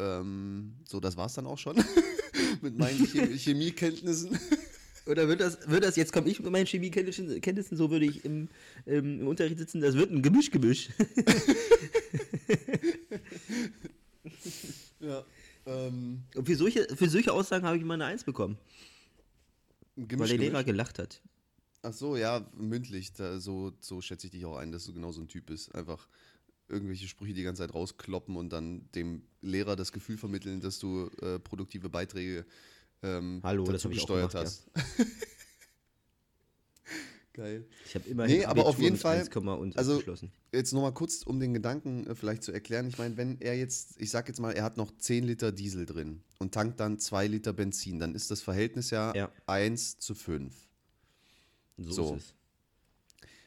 Ähm, 0.00 0.76
so, 0.88 0.98
das 0.98 1.16
war's 1.16 1.34
dann 1.34 1.46
auch 1.46 1.58
schon. 1.58 1.76
Mit 2.62 2.76
meinen 2.76 3.06
Chem 3.06 3.32
Chemiekenntnissen. 3.36 4.36
Oder 5.10 5.26
wird 5.26 5.40
das, 5.40 5.68
wird 5.68 5.82
das, 5.82 5.96
jetzt 5.96 6.12
komme 6.12 6.28
ich 6.28 6.38
mit 6.38 6.52
meinen 6.52 6.66
Chemiekenntnissen, 6.66 7.40
Kenntnissen, 7.40 7.76
so 7.76 7.90
würde 7.90 8.06
ich 8.06 8.24
im, 8.24 8.48
ähm, 8.86 9.20
im 9.20 9.26
Unterricht 9.26 9.58
sitzen, 9.58 9.80
das 9.80 9.96
wird 9.96 10.12
ein 10.12 10.22
Gemisch-Gemisch. 10.22 10.90
ja. 15.00 15.24
Ähm, 15.66 16.22
Und 16.36 16.46
für 16.46 16.54
solche, 16.54 16.86
für 16.94 17.08
solche 17.08 17.32
Aussagen 17.32 17.66
habe 17.66 17.76
ich 17.76 17.82
immer 17.82 17.94
eine 17.94 18.04
Eins 18.04 18.22
bekommen, 18.22 18.56
Gemisch, 19.96 20.20
weil 20.20 20.28
der 20.28 20.38
Lehrer 20.38 20.62
Gemisch. 20.62 20.66
gelacht 20.66 21.00
hat. 21.00 21.20
Ach 21.82 21.92
so, 21.92 22.16
ja, 22.16 22.48
mündlich. 22.56 23.12
Da, 23.12 23.40
so, 23.40 23.72
so 23.80 24.00
schätze 24.00 24.28
ich 24.28 24.30
dich 24.30 24.44
auch 24.44 24.58
ein, 24.58 24.70
dass 24.70 24.84
du 24.84 24.92
genau 24.92 25.10
so 25.10 25.22
ein 25.22 25.28
Typ 25.28 25.46
bist. 25.46 25.74
Einfach 25.74 26.06
irgendwelche 26.68 27.08
Sprüche 27.08 27.34
die 27.34 27.42
ganze 27.42 27.62
Zeit 27.62 27.74
rauskloppen 27.74 28.36
und 28.36 28.52
dann 28.52 28.88
dem 28.94 29.22
Lehrer 29.42 29.74
das 29.74 29.90
Gefühl 29.90 30.18
vermitteln, 30.18 30.60
dass 30.60 30.78
du 30.78 31.10
äh, 31.20 31.40
produktive 31.40 31.88
Beiträge 31.88 32.46
ähm, 33.02 33.40
Hallo, 33.42 33.64
das 33.64 33.74
dazu 33.74 33.88
auch 33.88 33.92
gesteuert 33.92 34.32
gemacht, 34.32 34.46
hast. 34.46 34.70
Geil. 37.32 37.64
Ich 37.86 37.94
habe 37.94 38.08
immer 38.08 38.26
Nee, 38.26 38.44
aber 38.44 38.66
auf 38.66 38.78
jeden 38.80 38.96
Fall, 38.96 39.20
1, 39.20 39.34
und 39.34 39.78
also-. 39.78 40.02
Jetzt 40.52 40.72
nochmal 40.72 40.92
kurz, 40.92 41.22
um 41.22 41.38
den 41.38 41.54
Gedanken 41.54 42.06
äh, 42.06 42.14
vielleicht 42.14 42.42
zu 42.42 42.52
erklären. 42.52 42.88
Ich 42.88 42.98
meine, 42.98 43.16
wenn 43.16 43.40
er 43.40 43.56
jetzt, 43.56 44.00
ich 44.00 44.10
sag 44.10 44.28
jetzt 44.28 44.40
mal, 44.40 44.52
er 44.52 44.64
hat 44.64 44.76
noch 44.76 44.90
10 44.98 45.24
Liter 45.24 45.52
Diesel 45.52 45.86
drin 45.86 46.22
und 46.38 46.52
tankt 46.52 46.80
dann 46.80 46.98
2 46.98 47.28
Liter 47.28 47.52
Benzin, 47.52 48.00
dann 48.00 48.14
ist 48.14 48.30
das 48.30 48.42
Verhältnis 48.42 48.90
ja, 48.90 49.14
Ja. 49.14 49.30
1 49.46 49.98
zu 49.98 50.14
5. 50.14 50.54
So, 51.78 51.92
so. 51.92 52.14
ist 52.16 52.22
es. 52.24 52.34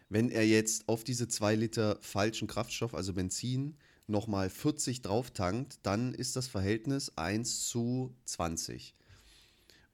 Wenn 0.09 0.29
er 0.29 0.45
jetzt 0.45 0.87
auf 0.87 1.03
diese 1.03 1.27
2 1.27 1.55
Liter 1.55 1.97
falschen 2.01 2.47
Kraftstoff, 2.47 2.93
also 2.93 3.13
Benzin, 3.13 3.77
nochmal 4.07 4.49
40 4.49 5.01
drauf 5.01 5.31
tankt, 5.31 5.79
dann 5.83 6.13
ist 6.13 6.35
das 6.35 6.47
Verhältnis 6.47 7.11
1 7.17 7.67
zu 7.67 8.15
20. 8.25 8.93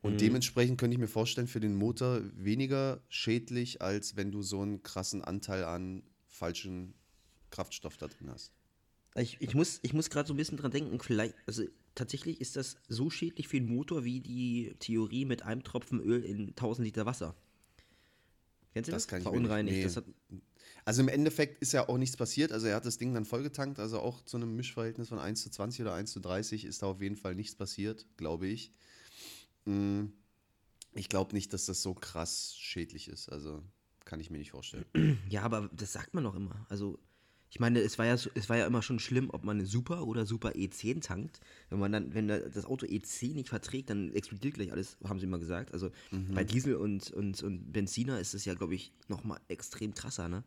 Und 0.01 0.13
Mhm. 0.13 0.17
dementsprechend 0.17 0.79
könnte 0.79 0.93
ich 0.95 0.99
mir 0.99 1.07
vorstellen, 1.09 1.47
für 1.47 1.59
den 1.59 1.75
Motor 1.75 2.21
weniger 2.35 3.01
schädlich, 3.09 3.81
als 3.81 4.15
wenn 4.15 4.31
du 4.31 4.41
so 4.41 4.61
einen 4.61 4.81
krassen 4.81 5.23
Anteil 5.23 5.63
an 5.65 6.03
falschen 6.27 6.93
Kraftstoff 7.49 7.97
da 7.97 8.07
drin 8.07 8.29
hast. 8.29 8.51
Ich, 9.15 9.37
ich 9.41 9.53
muss, 9.55 9.79
ich 9.81 9.93
muss 9.93 10.09
gerade 10.09 10.27
so 10.27 10.33
ein 10.33 10.37
bisschen 10.37 10.57
dran 10.57 10.71
denken, 10.71 10.99
vielleicht, 10.99 11.35
also 11.47 11.63
tatsächlich 11.95 12.39
ist 12.39 12.55
das 12.55 12.77
so 12.87 13.09
schädlich 13.09 13.47
für 13.49 13.57
den 13.59 13.67
Motor 13.73 14.05
wie 14.05 14.21
die 14.21 14.75
Theorie 14.79 15.25
mit 15.25 15.43
einem 15.43 15.63
Tropfen 15.63 15.99
Öl 15.99 16.23
in 16.23 16.49
1000 16.49 16.85
Liter 16.85 17.05
Wasser. 17.05 17.35
Kennst 18.73 18.87
du 18.87 18.91
das? 18.91 19.03
Das 19.03 19.07
kann 19.09 19.19
ich 19.19 19.25
mir 19.25 19.31
nicht- 19.31 19.47
Verunreinigt. 19.47 19.97
nee. 20.29 20.41
Also 20.85 21.01
im 21.01 21.07
Endeffekt 21.09 21.61
ist 21.61 21.73
ja 21.73 21.89
auch 21.89 21.97
nichts 21.97 22.15
passiert. 22.15 22.51
Also 22.51 22.67
er 22.67 22.75
hat 22.75 22.85
das 22.85 22.97
Ding 22.97 23.13
dann 23.13 23.25
vollgetankt. 23.25 23.79
Also 23.79 23.99
auch 23.99 24.23
zu 24.23 24.37
einem 24.37 24.55
Mischverhältnis 24.55 25.09
von 25.09 25.19
1 25.19 25.41
zu 25.41 25.49
20 25.49 25.81
oder 25.81 25.93
1 25.93 26.11
zu 26.11 26.19
30 26.19 26.63
ist 26.65 26.81
da 26.83 26.87
auf 26.87 27.01
jeden 27.01 27.15
Fall 27.17 27.35
nichts 27.35 27.55
passiert, 27.55 28.05
glaube 28.15 28.47
ich. 28.47 28.71
Mm, 29.65 30.05
Ich 30.93 31.09
glaube 31.09 31.33
nicht, 31.35 31.53
dass 31.53 31.65
das 31.65 31.81
so 31.81 31.93
krass 31.93 32.55
schädlich 32.57 33.07
ist. 33.07 33.29
Also 33.29 33.61
kann 34.05 34.19
ich 34.19 34.29
mir 34.31 34.39
nicht 34.39 34.51
vorstellen. 34.51 34.85
ja, 35.29 35.43
aber 35.43 35.69
das 35.73 35.93
sagt 35.93 36.13
man 36.13 36.23
doch 36.23 36.35
immer. 36.35 36.65
Also, 36.69 36.97
ich 37.51 37.59
meine, 37.59 37.79
es 37.79 37.97
war 37.97 38.05
ja, 38.05 38.13
es 38.13 38.49
war 38.49 38.57
ja 38.57 38.65
immer 38.67 38.81
schon 38.81 38.99
schlimm, 38.99 39.29
ob 39.31 39.43
man 39.43 39.57
eine 39.57 39.65
Super 39.67 40.05
oder 40.07 40.25
Super 40.25 40.49
E10 40.55 41.01
tankt. 41.01 41.39
Wenn 41.69 41.79
man 41.79 41.91
dann, 41.91 42.13
wenn 42.13 42.27
da 42.27 42.39
das 42.39 42.65
Auto 42.65 42.85
E10 42.85 43.33
nicht 43.33 43.49
verträgt, 43.49 43.89
dann 43.89 44.11
explodiert 44.13 44.55
gleich 44.55 44.71
alles, 44.71 44.97
haben 45.03 45.19
sie 45.19 45.25
immer 45.25 45.39
gesagt. 45.39 45.73
Also 45.73 45.91
bei 46.33 46.43
Diesel 46.43 46.75
und, 46.75 47.11
und, 47.11 47.41
und 47.43 47.71
Benziner 47.71 48.19
ist 48.19 48.33
es 48.33 48.45
ja, 48.45 48.53
glaube 48.55 48.75
ich, 48.75 48.91
nochmal 49.07 49.39
extrem 49.47 49.93
krasser, 49.93 50.27
ne? 50.29 50.43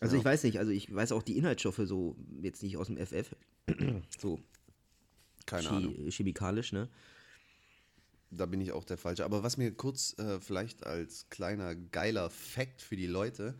Also 0.00 0.14
Ja. 0.14 0.20
ich 0.20 0.24
weiß 0.24 0.42
nicht, 0.44 0.58
also 0.58 0.70
ich 0.70 0.94
weiß 0.94 1.12
auch 1.12 1.22
die 1.22 1.36
Inhaltsstoffe 1.36 1.80
so, 1.84 2.16
jetzt 2.42 2.62
nicht 2.62 2.76
aus 2.76 2.86
dem 2.86 2.96
FF, 2.98 3.34
so 4.18 4.38
Keine 5.46 5.70
Ahnung. 5.70 6.10
chemikalisch, 6.10 6.72
ne? 6.72 6.88
Da 8.30 8.46
bin 8.46 8.60
ich 8.60 8.72
auch 8.72 8.84
der 8.84 8.98
Falsche. 8.98 9.24
Aber 9.24 9.42
was 9.42 9.56
mir 9.56 9.72
kurz 9.72 10.18
äh, 10.18 10.40
vielleicht 10.40 10.86
als 10.86 11.28
kleiner 11.30 11.74
geiler 11.74 12.28
Fact 12.30 12.82
für 12.82 12.96
die 12.96 13.06
Leute, 13.06 13.54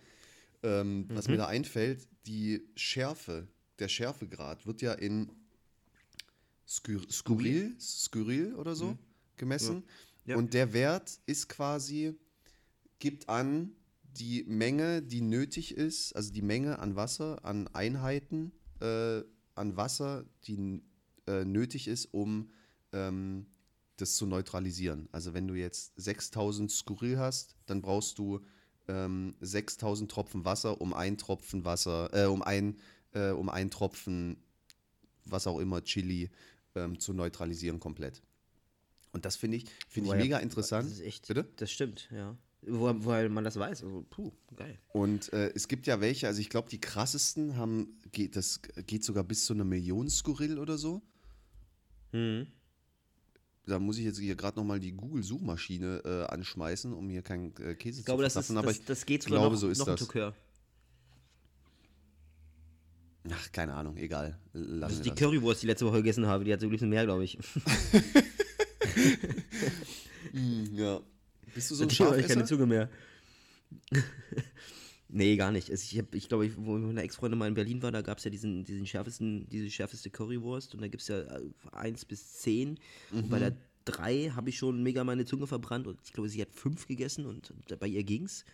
ähm, 0.63 1.07
was 1.09 1.27
Mhm. 1.27 1.33
mir 1.33 1.39
da 1.39 1.47
einfällt, 1.47 2.07
die 2.27 2.63
Schärfe, 2.77 3.49
der 3.79 3.89
Schärfegrad 3.89 4.67
wird 4.67 4.83
ja 4.83 4.93
in 4.93 5.31
skur 6.67 7.01
skurril, 7.11 7.75
skurril 7.81 8.55
oder 8.55 8.75
so 8.75 8.99
gemessen. 9.37 9.85
Ja. 10.27 10.37
Und 10.37 10.53
der 10.53 10.73
Wert 10.75 11.19
ist 11.25 11.49
quasi, 11.49 12.15
gibt 12.99 13.29
an 13.29 13.73
die 14.03 14.45
Menge, 14.45 15.01
die 15.01 15.21
nötig 15.23 15.75
ist, 15.77 16.15
also 16.15 16.33
die 16.33 16.43
Menge 16.43 16.79
an 16.81 16.97
Wasser, 16.97 17.45
an 17.45 17.69
Einheiten, 17.69 18.53
äh, 18.81 19.23
an 19.55 19.77
Wasser, 19.77 20.25
die 20.45 20.83
äh, 21.27 21.45
nötig 21.45 21.89
ist, 21.89 22.07
um 22.13 22.51
ähm, 22.93 23.47
das 24.01 24.17
zu 24.17 24.27
neutralisieren. 24.27 25.09
Also 25.13 25.35
wenn 25.35 25.47
du 25.47 25.55
jetzt 25.55 25.93
6000 25.97 26.71
Skurril 26.71 27.19
hast, 27.19 27.57
dann 27.67 27.83
brauchst 27.83 28.19
du 28.19 28.41
ähm, 28.89 29.35
6000 29.41 30.11
Tropfen 30.11 30.45
Wasser, 30.45 30.81
um 30.81 30.95
ein 30.95 31.19
Tropfen 31.19 31.65
Wasser, 31.65 32.11
äh, 32.13 32.27
um 32.27 32.43
ein, 32.43 32.77
äh, 33.13 33.31
um 33.31 33.49
ein 33.49 33.71
Tropfen, 33.71 34.39
was 35.25 35.47
auch 35.47 35.59
immer, 35.59 35.83
Chili 35.85 36.31
ähm, 36.75 36.99
zu 36.99 37.13
neutralisieren 37.13 37.81
komplett. 37.81 38.23
Und 39.13 39.25
das 39.25 39.37
finde 39.37 39.59
ich, 39.59 39.67
finde 39.89 40.11
ich 40.11 40.17
mega 40.17 40.39
interessant. 40.39 40.87
Das 40.87 40.99
ist 40.99 41.05
echt. 41.05 41.29
Bitte? 41.29 41.47
Das 41.57 41.71
stimmt, 41.71 42.09
ja. 42.11 42.37
Wo, 42.63 42.93
weil 43.05 43.29
man 43.29 43.45
das 43.45 43.57
weiß. 43.57 43.85
Also, 43.85 44.05
puh, 44.11 44.33
geil. 44.57 44.79
Und 44.93 45.33
äh, 45.33 45.53
es 45.55 45.69
gibt 45.69 45.87
ja 45.87 46.01
welche, 46.01 46.27
also 46.27 46.41
ich 46.41 46.51
glaube, 46.51 46.69
die 46.69 46.81
krassesten 46.81 47.57
haben, 47.57 47.99
geht, 48.13 48.37
das 48.37 48.61
geht 48.87 49.05
sogar 49.05 49.25
bis 49.25 49.47
zu 49.47 49.55
einer 49.55 49.65
Million 49.65 50.11
Skurril 50.11 50.59
oder 50.59 50.77
so. 50.77 51.03
Mhm. 52.13 52.49
Da 53.69 53.79
muss 53.79 53.99
ich 53.99 54.05
jetzt 54.05 54.19
hier 54.19 54.35
gerade 54.35 54.59
nochmal 54.59 54.81
die 54.81 54.93
Google-Suchmaschine 54.93 56.03
äh, 56.05 56.33
anschmeißen, 56.33 56.93
um 56.93 57.09
hier 57.11 57.23
keinen 57.23 57.55
äh, 57.59 57.75
Käse 57.75 58.01
Ich 58.01 58.07
glaube, 58.07 58.21
zu 58.23 58.25
das, 58.25 58.37
ist, 58.37 58.47
verpassen. 58.47 58.59
aber 58.59 58.67
das, 58.73 58.85
das 58.85 59.07
geht 59.07 59.23
sogar 59.23 59.41
glaube, 59.41 59.55
noch, 59.55 59.61
so 59.61 59.69
ist 59.69 59.79
noch 59.79 59.87
ein 59.89 59.93
das. 59.93 60.01
Tuck 60.01 60.15
höher. 60.15 60.35
Ach, 63.31 63.53
keine 63.53 63.75
Ahnung, 63.75 63.97
egal. 63.99 64.39
Lassen 64.55 64.83
Also 64.85 64.97
wir 64.99 65.03
die 65.05 65.11
das. 65.11 65.19
Currywurst, 65.19 65.63
die 65.63 65.67
ich 65.67 65.69
letzte 65.71 65.87
Woche 65.87 65.99
gegessen 65.99 66.27
habe, 66.27 66.45
die 66.45 66.53
hat 66.53 66.61
so 66.61 66.67
ein 66.67 66.71
bisschen 66.71 66.89
mehr, 66.89 67.05
glaube 67.05 67.25
ich. 67.25 67.39
Hm, 70.33 70.75
Ja. 70.75 71.01
Bist 71.55 71.71
du 71.71 71.75
so 71.75 71.85
ein 71.85 71.89
habe 71.91 72.21
ich 72.21 72.27
keine 72.27 72.41
Schafesser? 72.41 72.45
Zunge 72.47 72.67
mehr. 72.67 72.89
Nee, 75.09 75.37
gar 75.37 75.53
nicht. 75.53 75.71
Also 75.71 75.85
ich, 75.91 75.99
hab, 75.99 76.15
ich 76.15 76.29
glaube, 76.29 76.47
ich, 76.47 76.53
wo 76.57 76.79
meine 76.79 77.03
Ex-Freundin 77.03 77.39
mal 77.39 77.49
in 77.49 77.55
Berlin 77.55 77.83
war, 77.83 77.93
da 77.93 78.03
gab 78.03 78.19
es 78.19 78.25
ja 78.25 78.31
diesen, 78.31 78.65
diesen 78.65 78.87
schärfesten, 78.87 79.49
diese 79.49 79.71
schärfeste 79.71 80.11
Currywurst 80.11 80.75
und 80.75 80.83
da 80.83 80.89
gibt 80.89 81.03
es 81.03 81.09
ja 81.09 81.21
äh, 81.21 81.41
1 81.73 82.05
bis 82.05 82.35
10. 82.35 82.79
Und 83.13 83.29
bei 83.29 83.39
der 83.39 83.57
3 83.85 84.31
habe 84.35 84.51
ich 84.51 84.59
schon 84.59 84.83
mega 84.83 85.05
meine 85.05 85.25
Zunge 85.25 85.47
verbrannt 85.47 85.87
und 85.87 85.99
ich 86.05 86.13
glaube, 86.13 86.29
sie 86.29 86.41
hat 86.41 86.53
5 86.53 86.87
gegessen 86.87 87.27
und 87.27 87.53
bei 87.79 87.87
ihr 87.87 88.05
ging's. 88.05 88.45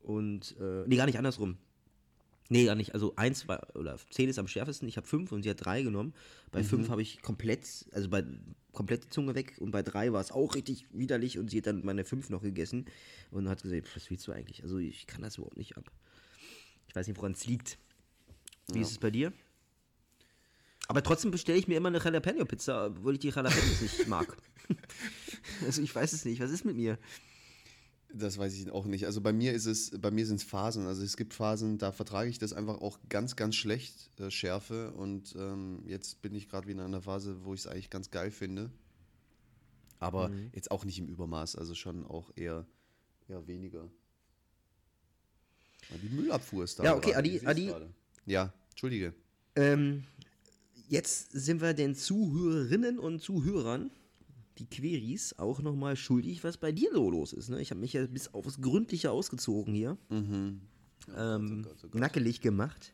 Und, 0.00 0.56
äh, 0.60 0.84
nee, 0.86 0.96
gar 0.96 1.06
nicht 1.06 1.18
andersrum. 1.18 1.58
Nee, 2.50 2.64
gar 2.64 2.74
nicht. 2.74 2.94
Also 2.94 3.14
1 3.16 3.46
war, 3.46 3.66
oder 3.74 3.98
10 4.10 4.30
ist 4.30 4.38
am 4.38 4.48
schärfsten, 4.48 4.88
ich 4.88 4.96
habe 4.96 5.06
5 5.06 5.32
und 5.32 5.42
sie 5.42 5.50
hat 5.50 5.64
3 5.64 5.82
genommen. 5.82 6.14
Bei 6.50 6.64
5 6.64 6.88
habe 6.88 7.02
ich 7.02 7.20
komplett, 7.20 7.86
also 7.92 8.08
bei 8.08 8.24
komplett 8.72 9.04
die 9.04 9.10
Zunge 9.10 9.34
weg 9.34 9.56
und 9.58 9.70
bei 9.70 9.82
3 9.82 10.12
war 10.12 10.20
es 10.20 10.30
auch 10.30 10.54
richtig 10.54 10.86
widerlich 10.90 11.38
und 11.38 11.50
sie 11.50 11.58
hat 11.58 11.66
dann 11.66 11.84
meine 11.84 12.04
5 12.04 12.30
noch 12.30 12.42
gegessen 12.42 12.86
und 13.30 13.48
hat 13.48 13.62
gesagt, 13.62 13.94
was 13.94 14.08
willst 14.10 14.26
du 14.26 14.32
eigentlich? 14.32 14.62
Also 14.62 14.78
ich 14.78 15.06
kann 15.06 15.20
das 15.20 15.36
überhaupt 15.36 15.58
nicht 15.58 15.76
ab. 15.76 15.90
Ich 16.86 16.96
weiß 16.96 17.06
nicht, 17.06 17.18
woran 17.18 17.32
es 17.32 17.44
liegt. 17.46 17.78
Wie 18.72 18.80
ist 18.80 18.92
es 18.92 18.98
bei 18.98 19.10
dir? 19.10 19.32
Aber 20.86 21.02
trotzdem 21.02 21.30
bestelle 21.30 21.58
ich 21.58 21.68
mir 21.68 21.76
immer 21.76 21.88
eine 21.88 21.98
Jalapeno-Pizza, 21.98 22.86
obwohl 22.86 23.14
ich 23.14 23.20
die 23.20 23.28
Jalapenos 23.28 23.82
nicht 23.82 24.08
mag. 24.08 24.34
also 25.64 25.82
ich 25.82 25.94
weiß 25.94 26.12
es 26.12 26.24
nicht. 26.24 26.40
Was 26.40 26.50
ist 26.50 26.64
mit 26.64 26.76
mir? 26.76 26.98
Das 28.12 28.38
weiß 28.38 28.54
ich 28.54 28.70
auch 28.70 28.86
nicht. 28.86 29.04
Also 29.06 29.20
bei 29.20 29.32
mir 29.34 29.52
ist 29.52 29.66
es, 29.66 29.90
bei 30.00 30.10
mir 30.10 30.24
sind 30.26 30.36
es 30.36 30.42
Phasen. 30.44 30.86
Also 30.86 31.02
es 31.02 31.16
gibt 31.16 31.34
Phasen, 31.34 31.76
da 31.78 31.92
vertrage 31.92 32.30
ich 32.30 32.38
das 32.38 32.52
einfach 32.54 32.80
auch 32.80 32.98
ganz, 33.10 33.36
ganz 33.36 33.54
schlecht, 33.54 34.10
äh, 34.18 34.30
Schärfe. 34.30 34.92
Und 34.92 35.34
ähm, 35.38 35.82
jetzt 35.86 36.22
bin 36.22 36.34
ich 36.34 36.48
gerade 36.48 36.66
wieder 36.66 36.80
in 36.80 36.86
einer 36.86 37.02
Phase, 37.02 37.44
wo 37.44 37.52
ich 37.52 37.60
es 37.60 37.66
eigentlich 37.66 37.90
ganz 37.90 38.10
geil 38.10 38.30
finde. 38.30 38.70
Aber 40.00 40.28
Mhm. 40.30 40.50
jetzt 40.54 40.70
auch 40.70 40.84
nicht 40.84 40.98
im 40.98 41.08
Übermaß, 41.08 41.56
also 41.56 41.74
schon 41.74 42.06
auch 42.06 42.30
eher, 42.36 42.64
eher 43.28 43.46
weniger. 43.46 43.90
Ja, 45.90 45.96
Die 46.02 46.08
Müllabfuhr 46.08 46.64
ist 46.64 46.78
da. 46.78 46.84
Ja, 46.84 46.96
okay, 46.96 47.14
Adi- 47.14 47.44
Adi- 47.44 47.66
gerade. 47.66 47.90
Ja, 48.26 48.52
entschuldige. 48.70 49.12
Ähm, 49.56 50.04
jetzt 50.88 51.32
sind 51.32 51.60
wir 51.60 51.74
den 51.74 51.94
Zuhörerinnen 51.94 52.98
und 52.98 53.20
Zuhörern, 53.20 53.90
die 54.58 54.66
Queries, 54.66 55.38
auch 55.38 55.60
nochmal 55.60 55.96
schuldig, 55.96 56.44
was 56.44 56.56
bei 56.56 56.72
dir 56.72 56.90
so 56.92 57.10
los 57.10 57.32
ist. 57.32 57.48
Ne? 57.48 57.60
Ich 57.60 57.70
habe 57.70 57.80
mich 57.80 57.92
ja 57.92 58.06
bis 58.06 58.32
aufs 58.34 58.60
Gründliche 58.60 59.10
ausgezogen 59.10 59.74
hier. 59.74 59.96
ähm, 61.16 61.62
Gott, 61.62 61.76
oh 61.84 61.88
Gott. 61.88 62.00
nackelig 62.00 62.40
gemacht. 62.40 62.92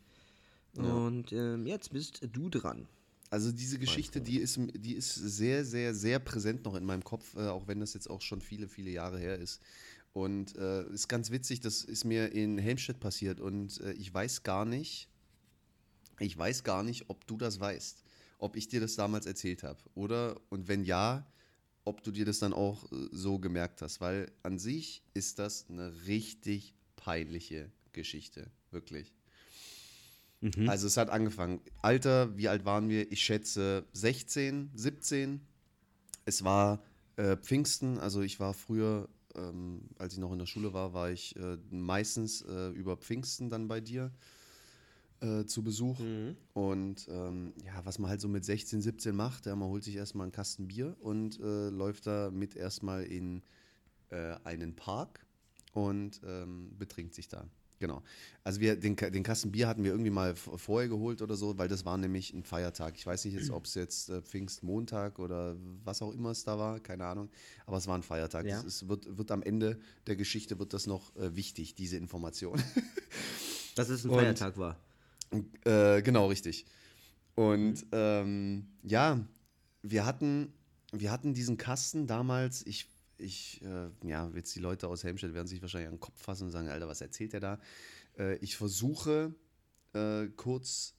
Und 0.75 1.31
ähm, 1.31 1.65
jetzt 1.65 1.91
bist 1.91 2.27
du 2.31 2.49
dran. 2.49 2.87
Also 3.29 3.51
diese 3.51 3.79
Geschichte, 3.79 4.21
die 4.21 4.37
ist, 4.37 4.59
die 4.75 4.93
ist 4.93 5.15
sehr, 5.15 5.65
sehr, 5.65 5.95
sehr 5.95 6.19
präsent 6.19 6.63
noch 6.65 6.75
in 6.75 6.85
meinem 6.85 7.03
Kopf, 7.03 7.35
äh, 7.35 7.47
auch 7.47 7.67
wenn 7.67 7.79
das 7.79 7.93
jetzt 7.93 8.09
auch 8.09 8.21
schon 8.21 8.41
viele, 8.41 8.67
viele 8.67 8.91
Jahre 8.91 9.19
her 9.19 9.37
ist. 9.37 9.61
Und 10.13 10.55
äh, 10.55 10.87
ist 10.91 11.09
ganz 11.09 11.31
witzig, 11.31 11.59
das 11.59 11.83
ist 11.83 12.05
mir 12.05 12.31
in 12.31 12.57
Helmstedt 12.57 12.99
passiert 12.99 13.41
und 13.41 13.81
äh, 13.81 13.91
ich 13.93 14.13
weiß 14.13 14.43
gar 14.43 14.63
nicht, 14.63 15.09
ich 16.19 16.37
weiß 16.37 16.63
gar 16.63 16.83
nicht, 16.83 17.09
ob 17.09 17.27
du 17.27 17.35
das 17.35 17.59
weißt, 17.59 18.03
ob 18.39 18.55
ich 18.55 18.69
dir 18.69 18.79
das 18.79 18.95
damals 18.95 19.25
erzählt 19.25 19.63
habe, 19.63 19.79
oder? 19.93 20.39
Und 20.49 20.69
wenn 20.69 20.85
ja, 20.85 21.27
ob 21.85 22.03
du 22.03 22.11
dir 22.11 22.25
das 22.25 22.39
dann 22.39 22.53
auch 22.53 22.91
äh, 22.91 23.07
so 23.11 23.39
gemerkt 23.39 23.81
hast, 23.81 24.01
weil 24.01 24.31
an 24.43 24.59
sich 24.59 25.03
ist 25.13 25.39
das 25.39 25.65
eine 25.69 26.05
richtig 26.07 26.73
peinliche 26.95 27.71
Geschichte, 27.93 28.51
wirklich. 28.71 29.13
Also 30.67 30.87
es 30.87 30.97
hat 30.97 31.09
angefangen. 31.09 31.61
Alter, 31.81 32.37
wie 32.37 32.49
alt 32.49 32.65
waren 32.65 32.89
wir? 32.89 33.11
Ich 33.11 33.21
schätze 33.21 33.85
16, 33.93 34.71
17. 34.75 35.41
Es 36.25 36.43
war 36.43 36.83
äh, 37.15 37.37
Pfingsten, 37.37 37.99
also 37.99 38.21
ich 38.21 38.39
war 38.39 38.53
früher, 38.53 39.07
ähm, 39.35 39.89
als 39.97 40.13
ich 40.13 40.19
noch 40.19 40.31
in 40.31 40.39
der 40.39 40.45
Schule 40.45 40.73
war, 40.73 40.93
war 40.93 41.09
ich 41.11 41.35
äh, 41.37 41.57
meistens 41.69 42.41
äh, 42.41 42.69
über 42.69 42.97
Pfingsten 42.97 43.49
dann 43.49 43.67
bei 43.67 43.79
dir 43.79 44.11
äh, 45.25 45.45
zu 45.45 45.63
Besuch. 45.63 45.99
Und 46.53 47.07
ähm, 47.09 47.53
ja, 47.65 47.83
was 47.83 47.99
man 47.99 48.09
halt 48.09 48.21
so 48.21 48.27
mit 48.27 48.45
16, 48.45 48.81
17 48.81 49.15
macht, 49.15 49.45
ja, 49.45 49.55
man 49.55 49.67
holt 49.69 49.83
sich 49.83 49.95
erstmal 49.95 50.25
einen 50.25 50.31
Kasten 50.31 50.67
Bier 50.67 50.95
und 50.99 51.39
äh, 51.39 51.69
läuft 51.69 52.07
da 52.07 52.29
mit 52.31 52.55
erstmal 52.55 53.03
in 53.03 53.41
äh, 54.11 54.35
einen 54.43 54.75
Park 54.75 55.25
und 55.73 56.21
ähm, 56.25 56.71
betrinkt 56.77 57.13
sich 57.13 57.27
da. 57.27 57.45
Genau. 57.77 58.01
Also 58.45 58.61
wir, 58.61 58.77
den, 58.77 58.95
den 58.95 59.23
Kasten 59.23 59.51
Bier 59.51 59.67
hatten 59.67 59.83
wir 59.83 59.91
irgendwie 59.91 60.09
mal 60.09 60.33
vorher 60.35 60.87
geholt 60.87 61.21
oder 61.21 61.35
so, 61.35 61.57
weil 61.57 61.67
das 61.67 61.83
war 61.83 61.97
nämlich 61.97 62.33
ein 62.33 62.43
Feiertag. 62.43 62.95
Ich 62.95 63.05
weiß 63.05 63.25
nicht 63.25 63.33
jetzt, 63.33 63.49
ob 63.49 63.65
es 63.65 63.73
jetzt 63.75 64.09
äh, 64.09 64.21
Pfingstmontag 64.21 65.19
oder 65.19 65.57
was 65.83 66.01
auch 66.01 66.13
immer 66.13 66.31
es 66.31 66.45
da 66.45 66.57
war, 66.57 66.79
keine 66.79 67.05
Ahnung. 67.05 67.29
Aber 67.65 67.75
es 67.75 67.85
war 67.87 67.95
ein 67.97 68.03
Feiertag. 68.03 68.45
Ja. 68.45 68.59
Es 68.59 68.63
ist, 68.63 68.87
wird, 68.87 69.17
wird 69.17 69.29
am 69.29 69.43
Ende 69.43 69.77
der 70.07 70.15
Geschichte 70.15 70.57
wird 70.57 70.73
das 70.73 70.87
noch 70.87 71.13
äh, 71.17 71.35
wichtig, 71.35 71.75
diese 71.75 71.97
Information. 71.97 72.61
Dass 73.75 73.89
es 73.89 74.05
ein 74.05 74.09
Und- 74.11 74.19
Feiertag 74.19 74.57
war. 74.57 74.77
Äh, 75.65 76.01
genau, 76.01 76.27
richtig. 76.27 76.65
Und 77.35 77.85
ähm, 77.91 78.67
ja, 78.83 79.19
wir 79.81 80.05
hatten, 80.05 80.53
wir 80.91 81.11
hatten 81.11 81.33
diesen 81.33 81.57
Kasten 81.57 82.07
damals, 82.07 82.65
ich, 82.65 82.87
ich, 83.17 83.61
äh, 83.63 83.89
ja, 84.07 84.31
jetzt 84.35 84.55
die 84.55 84.59
Leute 84.59 84.87
aus 84.87 85.03
Helmstedt 85.03 85.33
werden 85.33 85.47
sich 85.47 85.61
wahrscheinlich 85.61 85.89
an 85.89 85.95
den 85.95 85.99
Kopf 85.99 86.21
fassen 86.21 86.45
und 86.45 86.51
sagen, 86.51 86.69
Alter, 86.69 86.87
was 86.87 87.01
erzählt 87.01 87.33
der 87.33 87.39
da? 87.39 87.59
Äh, 88.17 88.37
ich 88.37 88.55
versuche 88.55 89.35
äh, 89.93 90.27
kurz 90.35 90.95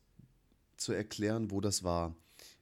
zu 0.77 0.93
erklären, 0.93 1.51
wo 1.51 1.61
das 1.61 1.83
war 1.83 2.15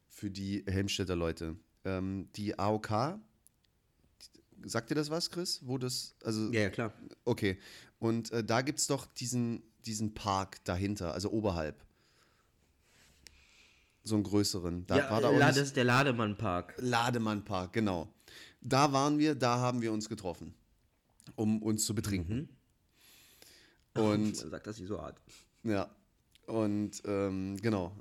für 0.08 0.30
die 0.30 0.64
Helmstedter 0.66 1.16
Leute. 1.16 1.56
Ähm, 1.84 2.28
die 2.36 2.58
AOK, 2.58 3.18
sagt 4.64 4.90
dir 4.90 4.94
das 4.94 5.10
was, 5.10 5.30
Chris? 5.30 5.60
Wo 5.64 5.78
das, 5.78 6.14
also 6.22 6.50
Ja, 6.52 6.62
ja, 6.62 6.70
klar. 6.70 6.92
Okay. 7.24 7.58
Und 7.98 8.30
äh, 8.32 8.44
da 8.44 8.62
gibt 8.62 8.78
es 8.78 8.86
doch 8.86 9.06
diesen, 9.06 9.62
diesen 9.86 10.14
Park 10.14 10.64
dahinter, 10.64 11.12
also 11.14 11.30
oberhalb. 11.30 11.84
So 14.02 14.16
einen 14.16 14.24
größeren. 14.24 14.86
Da 14.86 14.98
ja, 14.98 15.10
war 15.10 15.20
da 15.20 15.32
das 15.38 15.56
ist 15.56 15.76
der 15.76 15.84
Lademann-Park. 15.84 16.74
Lademann-Park, 16.78 17.72
genau. 17.72 18.12
Da 18.60 18.92
waren 18.92 19.18
wir, 19.18 19.34
da 19.34 19.58
haben 19.58 19.80
wir 19.82 19.92
uns 19.92 20.08
getroffen, 20.08 20.54
um 21.36 21.62
uns 21.62 21.84
zu 21.84 21.94
betrinken. 21.94 22.48
Und 23.94 24.22
Man 24.22 24.34
sagt 24.34 24.66
das 24.66 24.78
nicht 24.78 24.88
so 24.88 25.00
hart. 25.00 25.20
ja, 25.62 25.88
und 26.46 27.02
ähm, 27.06 27.56
genau. 27.62 27.96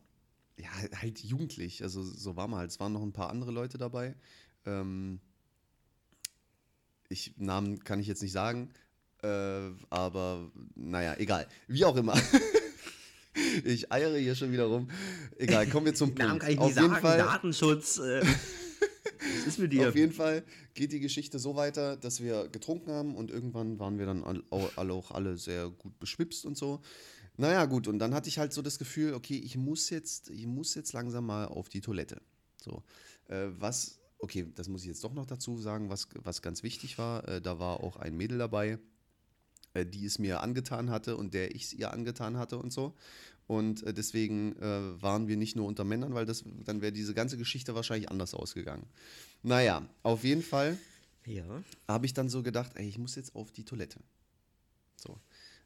Ja, 0.58 0.70
halt 1.02 1.20
jugendlich, 1.20 1.84
also 1.84 2.04
so 2.04 2.36
war 2.36 2.48
man 2.48 2.60
halt. 2.60 2.72
Es 2.72 2.80
waren 2.80 2.94
noch 2.94 3.02
ein 3.02 3.14
paar 3.14 3.30
andere 3.30 3.52
Leute 3.52 3.78
dabei. 3.78 4.16
Ähm, 4.66 5.20
ich, 7.10 7.34
Namen 7.38 7.84
kann 7.84 8.00
ich 8.00 8.08
jetzt 8.08 8.22
nicht 8.22 8.32
sagen, 8.32 8.70
äh, 9.24 9.72
aber 9.90 10.52
naja, 10.76 11.16
egal. 11.18 11.48
Wie 11.68 11.86
auch 11.86 11.96
immer. 11.96 12.14
ich 13.64 13.92
eiere 13.92 14.18
hier 14.18 14.36
schon 14.36 14.52
wieder 14.52 14.66
rum. 14.66 14.90
Egal, 15.38 15.68
kommen 15.68 15.86
wir 15.86 15.96
zum 15.96 16.10
Punkt. 16.16 16.20
Namen 16.20 16.40
kann 16.40 16.52
ich 16.52 16.60
Auf 16.60 16.76
jeden 16.76 16.90
sagen. 16.90 17.02
Fall, 17.02 17.18
Datenschutz. 17.18 17.98
Äh, 18.00 18.22
was 19.38 19.48
ist 19.48 19.60
mit 19.60 19.74
dir? 19.74 19.90
Auf 19.90 19.96
jeden 19.96 20.14
Fall 20.14 20.44
geht 20.74 20.92
die 20.92 21.00
Geschichte 21.00 21.40
so 21.40 21.56
weiter, 21.56 21.98
dass 21.98 22.22
wir 22.22 22.50
getrunken 22.50 22.92
haben 22.92 23.16
und 23.16 23.32
irgendwann 23.32 23.80
waren 23.80 23.98
wir 23.98 24.06
dann 24.06 24.24
alle 24.24 24.94
auch 24.94 25.12
alle 25.12 25.38
sehr 25.38 25.70
gut 25.70 25.98
beschwipst 26.00 26.46
und 26.46 26.58
so. 26.58 26.82
Naja, 27.36 27.66
gut, 27.66 27.88
und 27.88 27.98
dann 27.98 28.14
hatte 28.14 28.30
ich 28.30 28.38
halt 28.38 28.54
so 28.54 28.62
das 28.62 28.78
Gefühl, 28.78 29.14
okay, 29.16 29.38
ich 29.38 29.58
muss 29.58 29.90
jetzt, 29.90 30.30
ich 30.30 30.46
muss 30.46 30.76
jetzt 30.76 30.94
langsam 30.94 31.26
mal 31.26 31.46
auf 31.46 31.68
die 31.68 31.82
Toilette. 31.82 32.22
So, 32.58 32.84
äh, 33.28 33.48
was, 33.58 34.00
okay, 34.20 34.46
das 34.54 34.68
muss 34.68 34.82
ich 34.82 34.88
jetzt 34.88 35.04
doch 35.04 35.14
noch 35.14 35.26
dazu 35.26 35.58
sagen, 35.58 35.90
was, 35.90 36.10
was 36.22 36.44
ganz 36.44 36.62
wichtig 36.62 37.00
war, 37.00 37.28
äh, 37.28 37.42
da 37.42 37.58
war 37.58 37.80
auch 37.80 37.98
ein 37.98 38.16
Mädel 38.16 38.38
dabei, 38.38 38.78
äh, 39.74 39.86
die 39.86 40.06
es 40.06 40.20
mir 40.20 40.42
angetan 40.42 40.90
hatte 40.90 41.18
und 41.18 41.34
der 41.34 41.56
ich 41.56 41.64
es 41.66 41.74
ihr 41.74 41.94
angetan 41.94 42.38
hatte 42.38 42.58
und 42.58 42.72
so. 42.72 42.96
Und 43.48 43.84
äh, 43.84 43.94
deswegen 43.94 44.56
äh, 44.58 45.02
waren 45.02 45.28
wir 45.28 45.36
nicht 45.38 45.56
nur 45.56 45.68
unter 45.68 45.84
Männern, 45.84 46.14
weil 46.14 46.26
das, 46.26 46.44
dann 46.64 46.82
wäre 46.82 46.92
diese 46.94 47.14
ganze 47.14 47.38
Geschichte 47.38 47.76
wahrscheinlich 47.76 48.10
anders 48.10 48.34
ausgegangen. 48.34 48.86
Naja, 49.42 49.88
auf 50.04 50.24
jeden 50.24 50.44
Fall 50.44 50.78
Ja. 51.26 51.62
habe 51.88 52.06
ich 52.06 52.14
dann 52.14 52.30
so 52.30 52.42
gedacht, 52.42 52.72
ey, 52.76 52.88
ich 52.88 52.98
muss 52.98 53.16
jetzt 53.16 53.36
auf 53.36 53.52
die 53.52 53.66
Toilette. 53.66 54.00
So. 54.96 55.20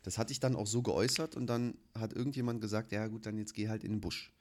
Das 0.04 0.18
hatte 0.18 0.32
ich 0.32 0.40
dann 0.40 0.56
auch 0.56 0.68
so 0.68 0.82
geäußert 0.82 1.36
und 1.36 1.48
dann 1.48 1.76
hat 1.94 2.14
irgendjemand 2.14 2.62
gesagt, 2.62 2.92
ja 2.92 3.08
gut, 3.08 3.26
dann 3.26 3.38
jetzt 3.38 3.54
geh 3.54 3.68
halt 3.68 3.84
in 3.84 3.92
den 3.92 4.02
Busch. 4.02 4.32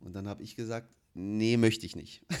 Und 0.00 0.12
dann 0.14 0.28
habe 0.28 0.42
ich 0.42 0.54
gesagt, 0.54 0.88
nee, 1.14 1.56
möchte 1.56 1.84
ich 1.86 1.96
nicht. 1.96 2.24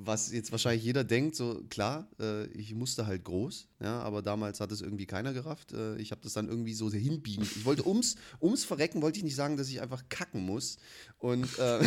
Was 0.00 0.30
jetzt 0.30 0.52
wahrscheinlich 0.52 0.84
jeder 0.84 1.02
denkt, 1.02 1.34
so 1.34 1.60
klar, 1.70 2.08
äh, 2.20 2.46
ich 2.48 2.72
musste 2.72 3.06
halt 3.08 3.24
groß, 3.24 3.66
ja, 3.80 4.00
aber 4.00 4.22
damals 4.22 4.60
hat 4.60 4.70
es 4.70 4.80
irgendwie 4.80 5.06
keiner 5.06 5.32
gerafft. 5.32 5.72
Äh, 5.72 5.96
ich 5.96 6.12
habe 6.12 6.20
das 6.20 6.34
dann 6.34 6.48
irgendwie 6.48 6.72
so 6.72 6.88
hinbiegen. 6.92 7.42
Ich 7.42 7.64
wollte 7.64 7.84
ums, 7.84 8.14
ums 8.40 8.64
Verrecken, 8.64 9.02
wollte 9.02 9.18
ich 9.18 9.24
nicht 9.24 9.34
sagen, 9.34 9.56
dass 9.56 9.68
ich 9.68 9.80
einfach 9.80 10.08
kacken 10.08 10.46
muss. 10.46 10.78
Und, 11.18 11.58
äh, 11.58 11.80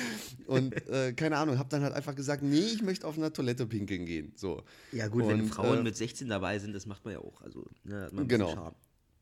und 0.46 0.88
äh, 0.88 1.12
keine 1.12 1.36
Ahnung, 1.36 1.58
habe 1.58 1.68
dann 1.68 1.82
halt 1.82 1.92
einfach 1.92 2.14
gesagt, 2.14 2.42
nee, 2.42 2.58
ich 2.58 2.80
möchte 2.80 3.06
auf 3.06 3.18
einer 3.18 3.34
Toilette 3.34 3.66
pinkeln 3.66 4.06
gehen. 4.06 4.32
So. 4.34 4.62
Ja, 4.92 5.08
gut, 5.08 5.28
wenn 5.28 5.42
Und, 5.42 5.48
Frauen 5.48 5.80
äh, 5.80 5.82
mit 5.82 5.96
16 5.96 6.26
dabei 6.28 6.58
sind, 6.58 6.72
das 6.72 6.86
macht 6.86 7.04
man 7.04 7.12
ja 7.12 7.20
auch. 7.20 7.42
Also, 7.42 7.68
ne, 7.84 8.02
hat 8.02 8.12
man 8.14 8.28
Genau. 8.28 8.54
Charme. 8.54 8.74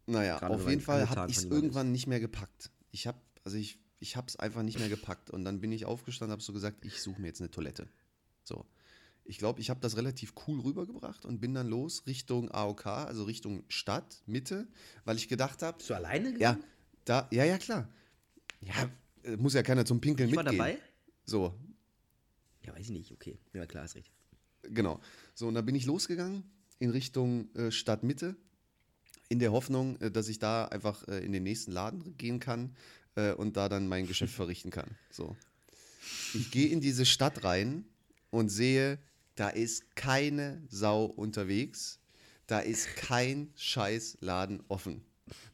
Naja, 0.06 0.38
Gerade 0.38 0.54
auf 0.54 0.64
wenn 0.64 0.70
jeden 0.70 0.82
Fall 0.82 1.10
habe 1.10 1.30
ich 1.30 1.38
es 1.38 1.44
irgendwann 1.44 1.90
nicht 1.90 2.06
mehr 2.06 2.20
gepackt. 2.20 2.70
Ich 2.92 3.08
habe, 3.08 3.18
also 3.42 3.56
ich, 3.56 3.80
ich 3.98 4.16
habe 4.16 4.28
es 4.28 4.36
einfach 4.36 4.62
nicht 4.62 4.78
mehr 4.78 4.88
gepackt. 4.88 5.30
Und 5.30 5.44
dann 5.44 5.60
bin 5.60 5.72
ich 5.72 5.84
aufgestanden, 5.84 6.30
habe 6.32 6.42
so 6.42 6.52
gesagt, 6.52 6.84
ich 6.84 7.02
suche 7.02 7.20
mir 7.20 7.26
jetzt 7.26 7.40
eine 7.40 7.50
Toilette. 7.50 7.88
So. 8.46 8.64
Ich 9.24 9.38
glaube, 9.38 9.60
ich 9.60 9.70
habe 9.70 9.80
das 9.80 9.96
relativ 9.96 10.34
cool 10.46 10.60
rübergebracht 10.60 11.24
und 11.24 11.40
bin 11.40 11.52
dann 11.52 11.66
los 11.66 12.06
Richtung 12.06 12.48
AOK, 12.52 12.86
also 12.86 13.24
Richtung 13.24 13.64
Stadt, 13.68 14.22
Mitte, 14.26 14.68
weil 15.04 15.16
ich 15.16 15.26
gedacht 15.28 15.62
habe, 15.62 15.78
Bist 15.78 15.90
du 15.90 15.94
alleine 15.94 16.32
gegangen? 16.32 16.60
ja, 16.62 16.68
da, 17.04 17.28
ja, 17.32 17.44
ja, 17.44 17.58
klar. 17.58 17.88
Ja, 18.60 18.88
äh, 19.24 19.36
muss 19.36 19.54
ja 19.54 19.62
keiner 19.64 19.84
zum 19.84 20.00
Pinkeln 20.00 20.28
Ich 20.30 20.36
war 20.36 20.44
mitgehen. 20.44 20.58
dabei? 20.58 20.78
So, 21.24 21.58
Ja, 22.62 22.72
weiß 22.72 22.82
ich 22.82 22.90
nicht, 22.90 23.10
okay. 23.12 23.36
Ja, 23.52 23.66
klar, 23.66 23.84
ist 23.84 23.96
recht. 23.96 24.12
Genau. 24.62 25.00
So, 25.34 25.48
und 25.48 25.54
dann 25.54 25.66
bin 25.66 25.74
ich 25.74 25.86
losgegangen 25.86 26.44
in 26.78 26.90
Richtung 26.90 27.52
äh, 27.56 27.72
Stadtmitte, 27.72 28.36
in 29.28 29.40
der 29.40 29.50
Hoffnung, 29.50 30.00
äh, 30.00 30.10
dass 30.12 30.28
ich 30.28 30.38
da 30.38 30.66
einfach 30.66 31.06
äh, 31.08 31.18
in 31.24 31.32
den 31.32 31.42
nächsten 31.42 31.72
Laden 31.72 32.16
gehen 32.16 32.38
kann 32.38 32.76
äh, 33.16 33.32
und 33.32 33.56
da 33.56 33.68
dann 33.68 33.88
mein 33.88 34.06
Geschäft 34.06 34.34
verrichten 34.36 34.70
kann. 34.70 34.88
So. 35.10 35.36
Ich 36.32 36.52
gehe 36.52 36.68
in 36.68 36.80
diese 36.80 37.04
Stadt 37.06 37.42
rein 37.42 37.84
und 38.30 38.48
sehe, 38.48 38.98
da 39.34 39.48
ist 39.48 39.94
keine 39.96 40.62
Sau 40.68 41.04
unterwegs. 41.04 41.98
Da 42.46 42.60
ist 42.60 42.94
kein 42.96 43.52
scheiß 43.56 44.18
Laden 44.20 44.62
offen. 44.68 45.02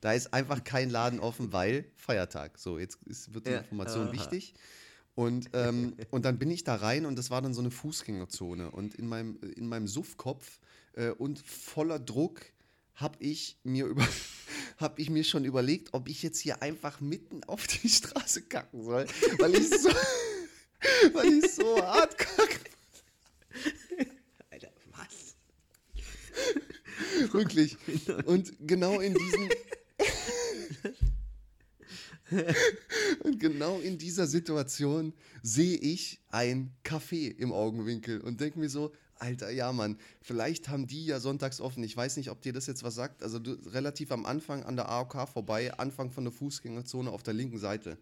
Da 0.03 0.13
ist 0.13 0.35
einfach 0.35 0.63
kein 0.65 0.91
Laden 0.91 1.21
offen, 1.21 1.53
weil 1.53 1.87
Feiertag. 1.97 2.59
So, 2.59 2.79
jetzt 2.79 2.99
ist, 3.07 3.33
wird 3.33 3.47
die 3.47 3.53
Ja. 3.53 3.59
Information 3.59 4.09
Aha. 4.09 4.13
wichtig. 4.13 4.55
Und, 5.15 5.51
ähm, 5.55 5.95
und 6.11 6.25
dann 6.25 6.39
bin 6.39 6.51
ich 6.51 6.65
da 6.65 6.75
rein 6.77 7.07
und 7.07 7.17
das 7.19 7.31
war 7.31 7.41
dann 7.43 7.55
so 7.55 7.61
eine 7.61 7.71
Fußgängerzone. 7.71 8.71
Und 8.71 8.95
in 8.95 9.07
meinem, 9.07 9.39
in 9.57 9.67
meinem 9.67 9.87
Suffkopf 9.89 10.59
äh, 10.95 11.11
und 11.11 11.39
voller 11.39 11.99
Druck 11.99 12.43
habe 12.95 13.17
ich, 13.21 13.59
mir 13.65 13.87
über- 13.87 14.07
hab 14.79 14.99
ich 14.99 15.09
mir 15.11 15.25
schon 15.25 15.45
überlegt, 15.47 15.91
ob 15.93 16.09
ich 16.09 16.23
jetzt 16.23 16.39
hier 16.39 16.63
einfach 16.63 17.01
mitten 17.01 17.43
auf 17.45 17.67
die 17.67 17.89
Straße 17.89 18.43
kacken 18.43 18.83
soll. 18.85 19.07
Weil 19.39 19.55
ich 19.55 19.69
so, 19.71 19.89
weil 21.13 21.33
ich 21.35 21.53
so 21.53 21.81
hart 21.83 22.17
kacke. 22.19 22.61
Alter, 24.51 24.73
was? 24.91 25.37
Wirklich. 27.33 27.77
Und 28.27 28.53
genau 28.61 29.01
in 29.01 29.15
diesem. 29.15 29.49
Und 33.23 33.39
genau 33.39 33.79
in 33.79 33.99
dieser 33.99 34.27
Situation 34.27 35.13
sehe 35.43 35.77
ich 35.77 36.21
ein 36.31 36.75
Café 36.83 37.37
im 37.37 37.53
Augenwinkel 37.53 38.23
und 38.23 38.41
denke 38.41 38.59
mir 38.59 38.71
so, 38.71 38.95
Alter, 39.17 39.51
ja 39.51 39.71
Mann, 39.71 39.99
vielleicht 40.23 40.71
haben 40.71 40.87
die 40.87 41.05
ja 41.05 41.21
sonntags 41.21 41.61
offen. 41.61 41.85
Ich 41.85 41.95
weiß 41.95 42.17
nicht, 42.17 42.31
ob 42.31 42.41
dir 42.41 42.55
das 42.55 42.67
jetzt 42.67 42.83
was 42.85 42.95
sagt. 42.95 43.23
Also 43.23 43.39
du, 43.39 43.53
relativ 43.71 44.11
am 44.13 44.25
Anfang 44.25 44.63
an 44.63 44.77
der 44.77 44.89
AOK 44.89 45.29
vorbei, 45.29 45.75
Anfang 45.75 46.11
von 46.11 46.25
der 46.25 46.33
Fußgängerzone 46.33 47.11
auf 47.11 47.23
der 47.23 47.35
linken 47.35 47.59
Seite, 47.59 47.99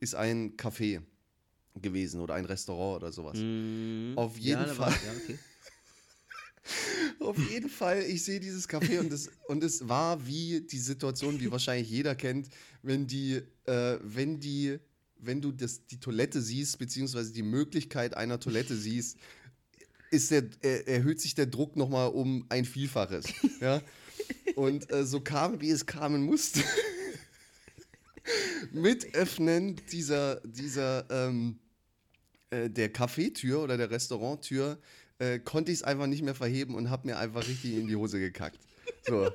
ist 0.00 0.14
ein 0.14 0.56
Café 0.56 1.02
gewesen 1.80 2.20
oder 2.20 2.34
ein 2.34 2.44
Restaurant 2.44 3.02
oder 3.02 3.12
sowas. 3.12 3.38
Auf 4.16 4.38
jeden 4.38 4.62
ja, 4.62 4.66
Fall. 4.66 4.78
War, 4.78 4.90
ja, 4.90 5.12
okay. 5.22 5.38
Auf 7.20 7.38
jeden 7.50 7.68
Fall, 7.68 8.02
ich 8.02 8.24
sehe 8.24 8.40
dieses 8.40 8.68
Café 8.68 9.00
und 9.00 9.12
es, 9.12 9.30
und 9.48 9.64
es 9.64 9.88
war 9.88 10.26
wie 10.26 10.60
die 10.60 10.78
Situation, 10.78 11.40
wie 11.40 11.50
wahrscheinlich 11.50 11.90
jeder 11.90 12.14
kennt, 12.14 12.48
wenn 12.82 13.06
die, 13.06 13.42
äh, 13.64 13.98
wenn 14.02 14.40
die, 14.40 14.78
wenn 15.18 15.40
du 15.40 15.52
das, 15.52 15.86
die 15.86 16.00
Toilette 16.00 16.40
siehst, 16.40 16.78
beziehungsweise 16.78 17.32
die 17.32 17.42
Möglichkeit 17.42 18.16
einer 18.16 18.40
Toilette 18.40 18.76
siehst, 18.76 19.18
ist 20.10 20.30
der, 20.30 20.44
er, 20.60 20.88
erhöht 20.88 21.20
sich 21.20 21.34
der 21.34 21.46
Druck 21.46 21.76
nochmal 21.76 22.10
um 22.10 22.44
ein 22.48 22.64
Vielfaches. 22.64 23.26
Ja? 23.60 23.80
Und 24.56 24.90
äh, 24.92 25.04
so 25.04 25.20
kam, 25.20 25.60
wie 25.60 25.70
es 25.70 25.86
kamen 25.86 26.22
musste. 26.22 26.62
Mit 28.72 29.14
Öffnen 29.14 29.80
dieser, 29.90 30.40
dieser, 30.44 31.10
ähm, 31.10 31.58
äh, 32.52 32.68
der 32.68 32.92
Cafetür 32.92 33.62
oder 33.62 33.76
der 33.78 33.90
Restauranttür 33.90 34.78
äh, 35.18 35.38
konnte 35.38 35.72
ich 35.72 35.78
es 35.78 35.82
einfach 35.82 36.06
nicht 36.06 36.22
mehr 36.22 36.34
verheben 36.34 36.74
und 36.74 36.90
habe 36.90 37.06
mir 37.08 37.18
einfach 37.18 37.46
richtig 37.48 37.76
in 37.76 37.88
die 37.88 37.96
Hose 37.96 38.20
gekackt. 38.20 38.58
So. 39.06 39.30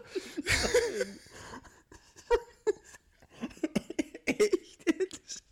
Echt 4.25 4.77
jetzt? 4.99 5.43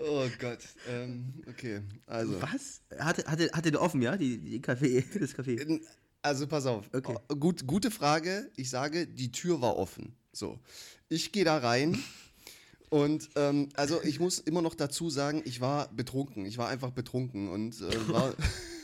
Oh 0.00 0.28
Gott. 0.38 0.60
Ähm, 0.88 1.42
okay, 1.48 1.80
also. 2.06 2.40
Was? 2.40 2.82
Hatte, 2.98 3.24
hatte, 3.26 3.50
hatte 3.52 3.70
der 3.72 3.82
offen, 3.82 4.00
ja? 4.00 4.16
Die, 4.16 4.38
die 4.38 4.60
Café, 4.60 5.04
das 5.18 5.34
Café. 5.34 5.80
Also 6.22 6.46
pass 6.46 6.66
auf. 6.66 6.88
Okay. 6.92 7.16
Oh, 7.28 7.34
Gut, 7.36 7.66
gute 7.66 7.90
Frage. 7.90 8.50
Ich 8.56 8.70
sage, 8.70 9.06
die 9.06 9.32
Tür 9.32 9.60
war 9.60 9.76
offen. 9.76 10.16
So. 10.36 10.58
Ich 11.08 11.32
gehe 11.32 11.44
da 11.44 11.58
rein. 11.58 11.98
Und 12.88 13.30
ähm, 13.36 13.68
also 13.74 14.02
ich 14.02 14.20
muss 14.20 14.38
immer 14.38 14.62
noch 14.62 14.74
dazu 14.74 15.10
sagen, 15.10 15.42
ich 15.44 15.60
war 15.60 15.88
betrunken. 15.92 16.46
Ich 16.46 16.58
war 16.58 16.68
einfach 16.68 16.90
betrunken 16.92 17.48
und 17.48 17.80
äh, 17.80 18.08
war, 18.08 18.32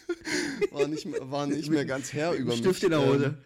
war, 0.73 0.89
nicht, 0.89 1.07
mehr- 1.07 1.31
war 1.31 1.47
nicht 1.47 1.71
mehr 1.71 1.85
ganz 1.85 2.13
Herr 2.13 2.33
über 2.33 2.51
mich. 2.53 2.59
Stift 2.61 2.83
in 2.85 2.91
der 2.91 3.01
Ähm, 3.01 3.09
Hose. 3.09 3.39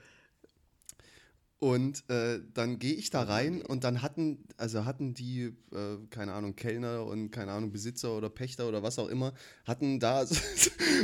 Und 1.59 2.09
äh, 2.11 2.41
dann 2.53 2.79
gehe 2.79 2.93
ich 2.95 3.09
da 3.09 3.23
rein 3.23 3.63
und 3.63 3.83
dann 3.83 4.03
hatten, 4.03 4.45
also 4.59 4.85
hatten 4.85 5.15
die, 5.15 5.55
äh, 5.73 5.97
keine 6.11 6.35
Ahnung, 6.35 6.55
Kellner 6.55 7.05
und 7.07 7.31
keine 7.31 7.53
Ahnung, 7.53 7.73
Besitzer 7.73 8.15
oder 8.15 8.29
Pächter 8.29 8.69
oder 8.69 8.83
was 8.83 8.99
auch 8.99 9.09
immer, 9.09 9.33
hatten 9.65 9.99
da 9.99 10.27
so, 10.27 10.37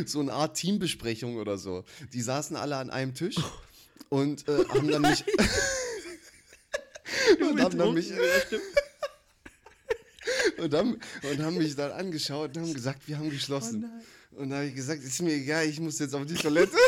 so 0.05 0.20
eine 0.20 0.32
Art 0.34 0.57
Teambesprechung 0.57 1.36
oder 1.36 1.57
so. 1.57 1.84
Die 2.12 2.20
saßen 2.20 2.55
alle 2.57 2.76
an 2.76 2.90
einem 2.90 3.14
Tisch 3.14 3.36
und 4.11 4.46
äh, 4.46 4.64
haben 4.68 4.88
dann 4.88 5.03
mich. 5.03 5.24
und 7.40 7.60
haben 7.60 7.78
dann 7.78 7.94
mich. 7.94 8.12
und, 10.58 10.74
haben, 10.74 10.98
und 11.22 11.42
haben 11.42 11.58
mich 11.58 11.74
dann 11.76 11.92
angeschaut 11.92 12.56
und 12.56 12.62
haben 12.62 12.74
gesagt, 12.74 13.06
wir 13.08 13.18
haben 13.18 13.30
geschlossen. 13.30 13.90
und 14.32 14.50
da 14.50 14.56
habe 14.56 14.66
ich 14.66 14.74
gesagt, 14.74 15.02
ist 15.02 15.22
mir 15.22 15.34
egal, 15.34 15.66
ich 15.66 15.80
muss 15.80 15.98
jetzt 15.98 16.14
auf 16.14 16.26
die 16.26 16.34
Toilette. 16.34 16.76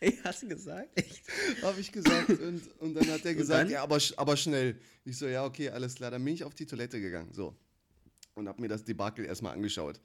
Ey, 0.00 0.18
hast 0.24 0.42
du 0.42 0.48
gesagt? 0.48 0.88
Echt? 0.96 1.22
Habe 1.62 1.80
ich 1.80 1.92
gesagt. 1.92 2.28
Und, 2.28 2.60
und 2.80 2.94
dann 2.94 3.08
hat 3.08 3.24
er 3.24 3.34
gesagt, 3.34 3.70
ja, 3.70 3.84
aber, 3.84 4.00
aber 4.16 4.36
schnell. 4.36 4.76
Ich 5.04 5.16
so, 5.16 5.28
ja, 5.28 5.44
okay, 5.44 5.68
alles 5.70 5.94
klar. 5.94 6.10
Dann 6.10 6.24
bin 6.24 6.34
ich 6.34 6.42
auf 6.42 6.54
die 6.54 6.66
Toilette 6.66 7.00
gegangen. 7.00 7.32
So. 7.32 7.54
Und 8.34 8.48
habe 8.48 8.60
mir 8.60 8.66
das 8.66 8.82
Debakel 8.82 9.24
erstmal 9.26 9.52
angeschaut. 9.52 10.00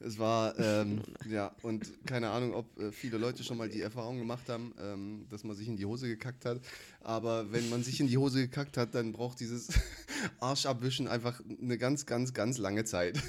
Es 0.00 0.18
war, 0.18 0.56
ähm, 0.58 1.00
ja, 1.28 1.52
und 1.62 2.06
keine 2.06 2.30
Ahnung, 2.30 2.54
ob 2.54 2.78
äh, 2.78 2.92
viele 2.92 3.18
Leute 3.18 3.42
schon 3.42 3.56
mal 3.56 3.68
die 3.68 3.80
Erfahrung 3.80 4.18
gemacht 4.18 4.48
haben, 4.48 4.72
ähm, 4.80 5.26
dass 5.28 5.42
man 5.42 5.56
sich 5.56 5.66
in 5.66 5.76
die 5.76 5.86
Hose 5.86 6.06
gekackt 6.06 6.44
hat. 6.44 6.60
Aber 7.00 7.50
wenn 7.50 7.68
man 7.68 7.82
sich 7.82 7.98
in 7.98 8.06
die 8.06 8.16
Hose 8.16 8.38
gekackt 8.40 8.76
hat, 8.76 8.94
dann 8.94 9.12
braucht 9.12 9.40
dieses 9.40 9.68
Arschabwischen 10.40 11.08
einfach 11.08 11.40
eine 11.60 11.78
ganz, 11.78 12.06
ganz, 12.06 12.32
ganz 12.32 12.58
lange 12.58 12.84
Zeit. 12.84 13.20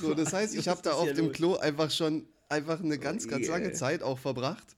so, 0.00 0.14
das 0.14 0.32
heißt, 0.32 0.54
ich 0.54 0.68
habe 0.68 0.80
da 0.82 0.92
auf 0.92 1.12
dem? 1.12 1.32
Klo 1.32 1.56
einfach 1.56 1.90
schon 1.90 2.26
einfach 2.48 2.80
eine 2.80 2.98
ganz, 2.98 3.28
ganz 3.28 3.46
lange 3.46 3.72
Zeit 3.72 4.02
auch 4.02 4.18
verbracht. 4.18 4.76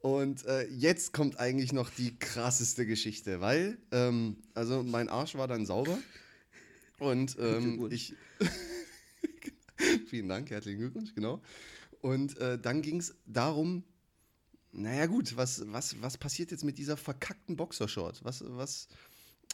Und 0.00 0.46
äh, 0.46 0.66
jetzt 0.68 1.12
kommt 1.12 1.40
eigentlich 1.40 1.72
noch 1.72 1.90
die 1.90 2.16
krasseste 2.16 2.86
Geschichte, 2.86 3.40
weil, 3.40 3.78
ähm, 3.90 4.36
also 4.54 4.84
mein 4.84 5.08
Arsch 5.08 5.34
war 5.34 5.48
dann 5.48 5.66
sauber 5.66 5.98
und 6.98 7.36
ähm, 7.38 7.88
ich. 7.90 8.14
Vielen 10.08 10.28
Dank, 10.28 10.50
herzlichen 10.50 10.80
Glückwunsch, 10.80 11.14
genau. 11.14 11.40
Und 12.00 12.36
äh, 12.38 12.58
dann 12.58 12.82
ging 12.82 12.98
es 12.98 13.14
darum, 13.26 13.84
naja 14.72 15.06
gut, 15.06 15.36
was, 15.36 15.62
was, 15.72 16.00
was 16.02 16.18
passiert 16.18 16.50
jetzt 16.50 16.64
mit 16.64 16.78
dieser 16.78 16.96
verkackten 16.96 17.56
Boxershort? 17.56 18.24
Was, 18.24 18.44
was, 18.46 18.88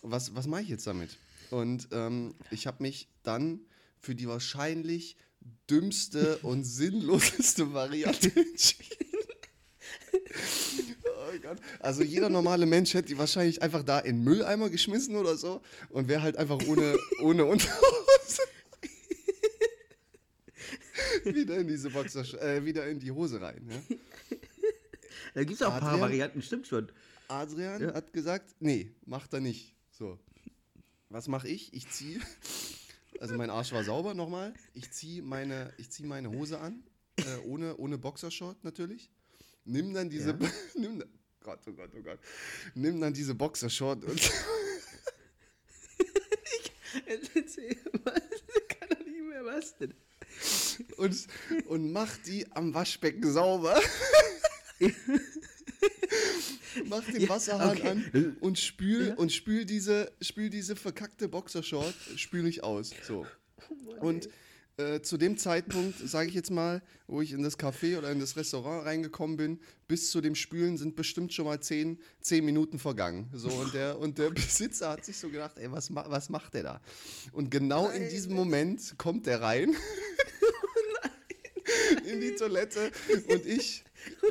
was, 0.02 0.34
was 0.34 0.46
mache 0.46 0.62
ich 0.62 0.68
jetzt 0.68 0.86
damit? 0.86 1.16
Und 1.50 1.88
ähm, 1.92 2.34
ich 2.50 2.66
habe 2.66 2.82
mich 2.82 3.08
dann 3.22 3.60
für 4.00 4.14
die 4.14 4.28
wahrscheinlich 4.28 5.16
dümmste 5.68 6.38
und 6.38 6.64
sinnloseste 6.64 7.72
Variante 7.72 8.28
entschieden. 8.36 9.04
Also 11.80 12.02
jeder 12.02 12.28
normale 12.28 12.66
Mensch 12.66 12.94
hätte 12.94 13.08
die 13.08 13.18
wahrscheinlich 13.18 13.62
einfach 13.62 13.82
da 13.82 13.98
in 13.98 14.22
Mülleimer 14.22 14.70
geschmissen 14.70 15.16
oder 15.16 15.36
so 15.36 15.60
und 15.90 16.08
wäre 16.08 16.22
halt 16.22 16.36
einfach 16.36 16.58
ohne, 16.66 16.96
ohne 17.22 17.44
Unterhose 17.52 18.42
wieder 21.24 21.56
in 21.58 21.68
diese 21.68 21.90
Boxer, 21.90 22.22
äh, 22.42 22.64
wieder 22.64 22.86
in 22.86 22.98
die 23.00 23.10
Hose 23.10 23.40
rein. 23.40 23.66
Ja? 23.68 23.96
Da 25.34 25.44
gibt 25.44 25.60
es 25.60 25.62
auch 25.66 25.72
ein 25.72 25.80
paar 25.80 25.90
Adrian? 25.90 26.00
Varianten, 26.10 26.42
stimmt 26.42 26.66
schon. 26.66 26.90
Adrian 27.28 27.80
Ja. 27.82 27.94
hat 27.94 28.12
gesagt, 28.12 28.54
nee, 28.60 28.92
macht 29.06 29.32
er 29.32 29.40
nicht. 29.40 29.74
So. 29.90 30.18
Was 31.08 31.28
mache 31.28 31.48
ich? 31.48 31.72
Ich 31.72 31.88
ziehe, 31.90 32.20
also 33.20 33.34
mein 33.36 33.50
Arsch 33.50 33.72
war 33.72 33.84
sauber 33.84 34.14
nochmal. 34.14 34.52
Ich 34.74 34.90
ziehe 34.90 35.22
meine, 35.22 35.72
ich 35.78 35.90
zieh 35.90 36.04
meine 36.04 36.30
Hose 36.30 36.58
an, 36.60 36.82
äh, 37.16 37.22
ohne, 37.46 37.76
ohne 37.76 37.98
Boxershort 37.98 38.62
natürlich. 38.64 39.10
Nimm 39.64 39.94
dann 39.94 40.10
diese, 40.10 40.30
Ja. 40.30 40.38
nimm, 40.78 41.02
Gott, 41.44 41.60
oh 41.68 41.72
Gott, 41.72 41.90
oh 41.96 42.02
Gott. 42.02 42.18
Nimm 42.74 43.00
dann 43.00 43.12
diese 43.12 43.34
Boxershort 43.34 44.02
und 44.04 44.32
Erzähl 47.06 47.76
mal, 48.04 48.22
kann 48.68 48.88
doch 48.88 48.98
nicht 49.04 49.22
mehr 49.28 49.44
was 49.44 49.76
denn. 49.76 49.92
und, 50.96 51.26
und 51.66 51.92
mach 51.92 52.16
die 52.18 52.50
am 52.52 52.72
Waschbecken 52.72 53.30
sauber. 53.30 53.78
mach 56.86 57.04
den 57.04 57.20
Ja, 57.20 57.28
Wasserhahn 57.28 57.76
okay. 57.76 57.88
an 57.88 58.36
und 58.40 58.58
spül 58.58 59.08
Ja. 59.08 59.14
und 59.14 59.32
spül 59.32 59.64
diese, 59.64 60.12
spül 60.20 60.50
diese 60.50 60.76
verkackte 60.76 61.28
Boxershort, 61.28 61.94
spül 62.16 62.46
ich 62.46 62.62
aus. 62.64 62.90
So. 63.06 63.26
Und 64.00 64.28
äh, 64.76 65.00
zu 65.00 65.16
dem 65.16 65.36
Zeitpunkt, 65.38 65.98
sage 66.08 66.28
ich 66.28 66.34
jetzt 66.34 66.50
mal, 66.50 66.82
wo 67.06 67.20
ich 67.20 67.32
in 67.32 67.42
das 67.42 67.58
Café 67.58 67.98
oder 67.98 68.10
in 68.10 68.20
das 68.20 68.36
Restaurant 68.36 68.84
reingekommen 68.84 69.36
bin, 69.36 69.60
bis 69.86 70.10
zu 70.10 70.20
dem 70.20 70.34
Spülen 70.34 70.76
sind 70.76 70.96
bestimmt 70.96 71.32
schon 71.32 71.44
mal 71.44 71.60
zehn, 71.60 71.98
zehn 72.20 72.44
Minuten 72.44 72.78
vergangen. 72.78 73.30
So, 73.32 73.48
und, 73.48 73.74
der, 73.74 73.98
und 73.98 74.18
der 74.18 74.30
Besitzer 74.34 74.90
hat 74.90 75.04
sich 75.04 75.16
so 75.16 75.28
gedacht, 75.28 75.58
ey, 75.58 75.70
was, 75.70 75.94
was 75.94 76.28
macht 76.28 76.54
der 76.54 76.62
da? 76.62 76.80
Und 77.32 77.50
genau 77.50 77.88
in 77.88 78.08
diesem 78.08 78.34
Moment 78.34 78.94
kommt 78.98 79.26
der 79.26 79.40
rein 79.40 79.76
in 82.06 82.20
die 82.20 82.34
Toilette 82.34 82.90
und 83.28 83.46
ich 83.46 83.84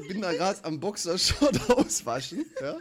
bin 0.07 0.21
da 0.21 0.33
gerade 0.33 0.63
am 0.65 0.79
Boxershort 0.79 1.69
auswaschen, 1.69 2.45
ja. 2.61 2.77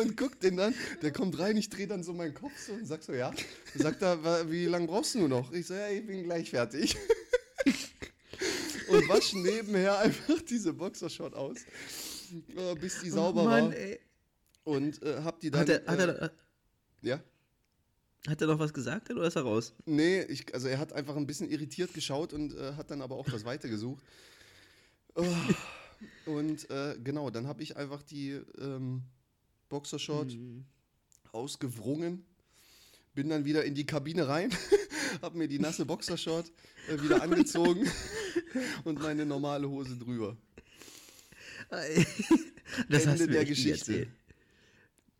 Und 0.00 0.16
guck 0.16 0.38
den 0.40 0.56
dann, 0.56 0.74
der 1.02 1.12
kommt 1.12 1.38
rein, 1.38 1.56
ich 1.56 1.68
drehe 1.68 1.86
dann 1.86 2.02
so 2.02 2.12
meinen 2.12 2.34
Kopf 2.34 2.52
so 2.66 2.72
und 2.72 2.86
sag 2.86 3.02
so, 3.02 3.12
ja. 3.12 3.32
Sagt 3.74 4.02
er, 4.02 4.22
"Wa- 4.24 4.44
wie 4.50 4.66
lange 4.66 4.86
brauchst 4.86 5.14
du 5.14 5.26
noch? 5.28 5.52
Ich 5.52 5.66
so, 5.66 5.74
ja, 5.74 5.88
ich 5.88 6.06
bin 6.06 6.22
gleich 6.24 6.50
fertig. 6.50 6.96
Und 8.88 9.08
wasche 9.08 9.38
nebenher 9.38 9.98
einfach 9.98 10.40
diese 10.42 10.72
Boxershort 10.72 11.34
aus, 11.34 11.58
äh, 12.56 12.74
bis 12.74 13.00
die 13.00 13.10
sauber 13.10 13.44
war. 13.44 13.72
ey. 13.72 14.00
Und 14.64 15.02
äh, 15.02 15.20
hab 15.22 15.38
die 15.40 15.50
dann. 15.50 15.60
Hat 15.60 15.68
er, 15.68 15.86
hat, 15.86 15.98
äh, 15.98 16.02
er, 16.08 16.32
ja? 17.02 17.20
hat 18.26 18.40
er 18.40 18.46
noch 18.48 18.58
was 18.58 18.72
gesagt 18.74 19.10
oder 19.10 19.22
ist 19.24 19.36
er 19.36 19.42
raus? 19.42 19.72
Nee, 19.84 20.22
ich, 20.22 20.52
also 20.52 20.68
er 20.68 20.78
hat 20.78 20.92
einfach 20.92 21.16
ein 21.16 21.26
bisschen 21.26 21.48
irritiert 21.50 21.94
geschaut 21.94 22.32
und 22.32 22.54
äh, 22.54 22.72
hat 22.74 22.90
dann 22.90 23.00
aber 23.02 23.16
auch 23.16 23.28
das 23.30 23.44
Weite 23.44 23.68
gesucht. 23.70 24.02
Oh, 25.14 25.24
und 26.26 26.68
äh, 26.70 26.96
genau, 27.02 27.30
dann 27.30 27.46
habe 27.46 27.62
ich 27.62 27.76
einfach 27.76 28.02
die 28.02 28.40
ähm, 28.60 29.02
Boxershort 29.70 30.34
Mhm. 30.34 30.64
ausgewrungen, 31.32 32.24
bin 33.14 33.30
dann 33.30 33.44
wieder 33.46 33.64
in 33.64 33.74
die 33.74 33.86
Kabine 33.86 34.28
rein, 34.28 34.50
habe 35.22 35.38
mir 35.38 35.48
die 35.48 35.58
nasse 35.58 35.86
Boxershort 35.86 36.52
äh, 36.88 37.00
wieder 37.02 37.22
angezogen 37.22 37.88
und 38.84 39.00
meine 39.00 39.24
normale 39.24 39.68
Hose 39.70 39.96
drüber. 39.96 40.36
Das 42.88 43.06
Ende 43.06 43.26
der 43.28 43.44
Geschichte. 43.44 44.08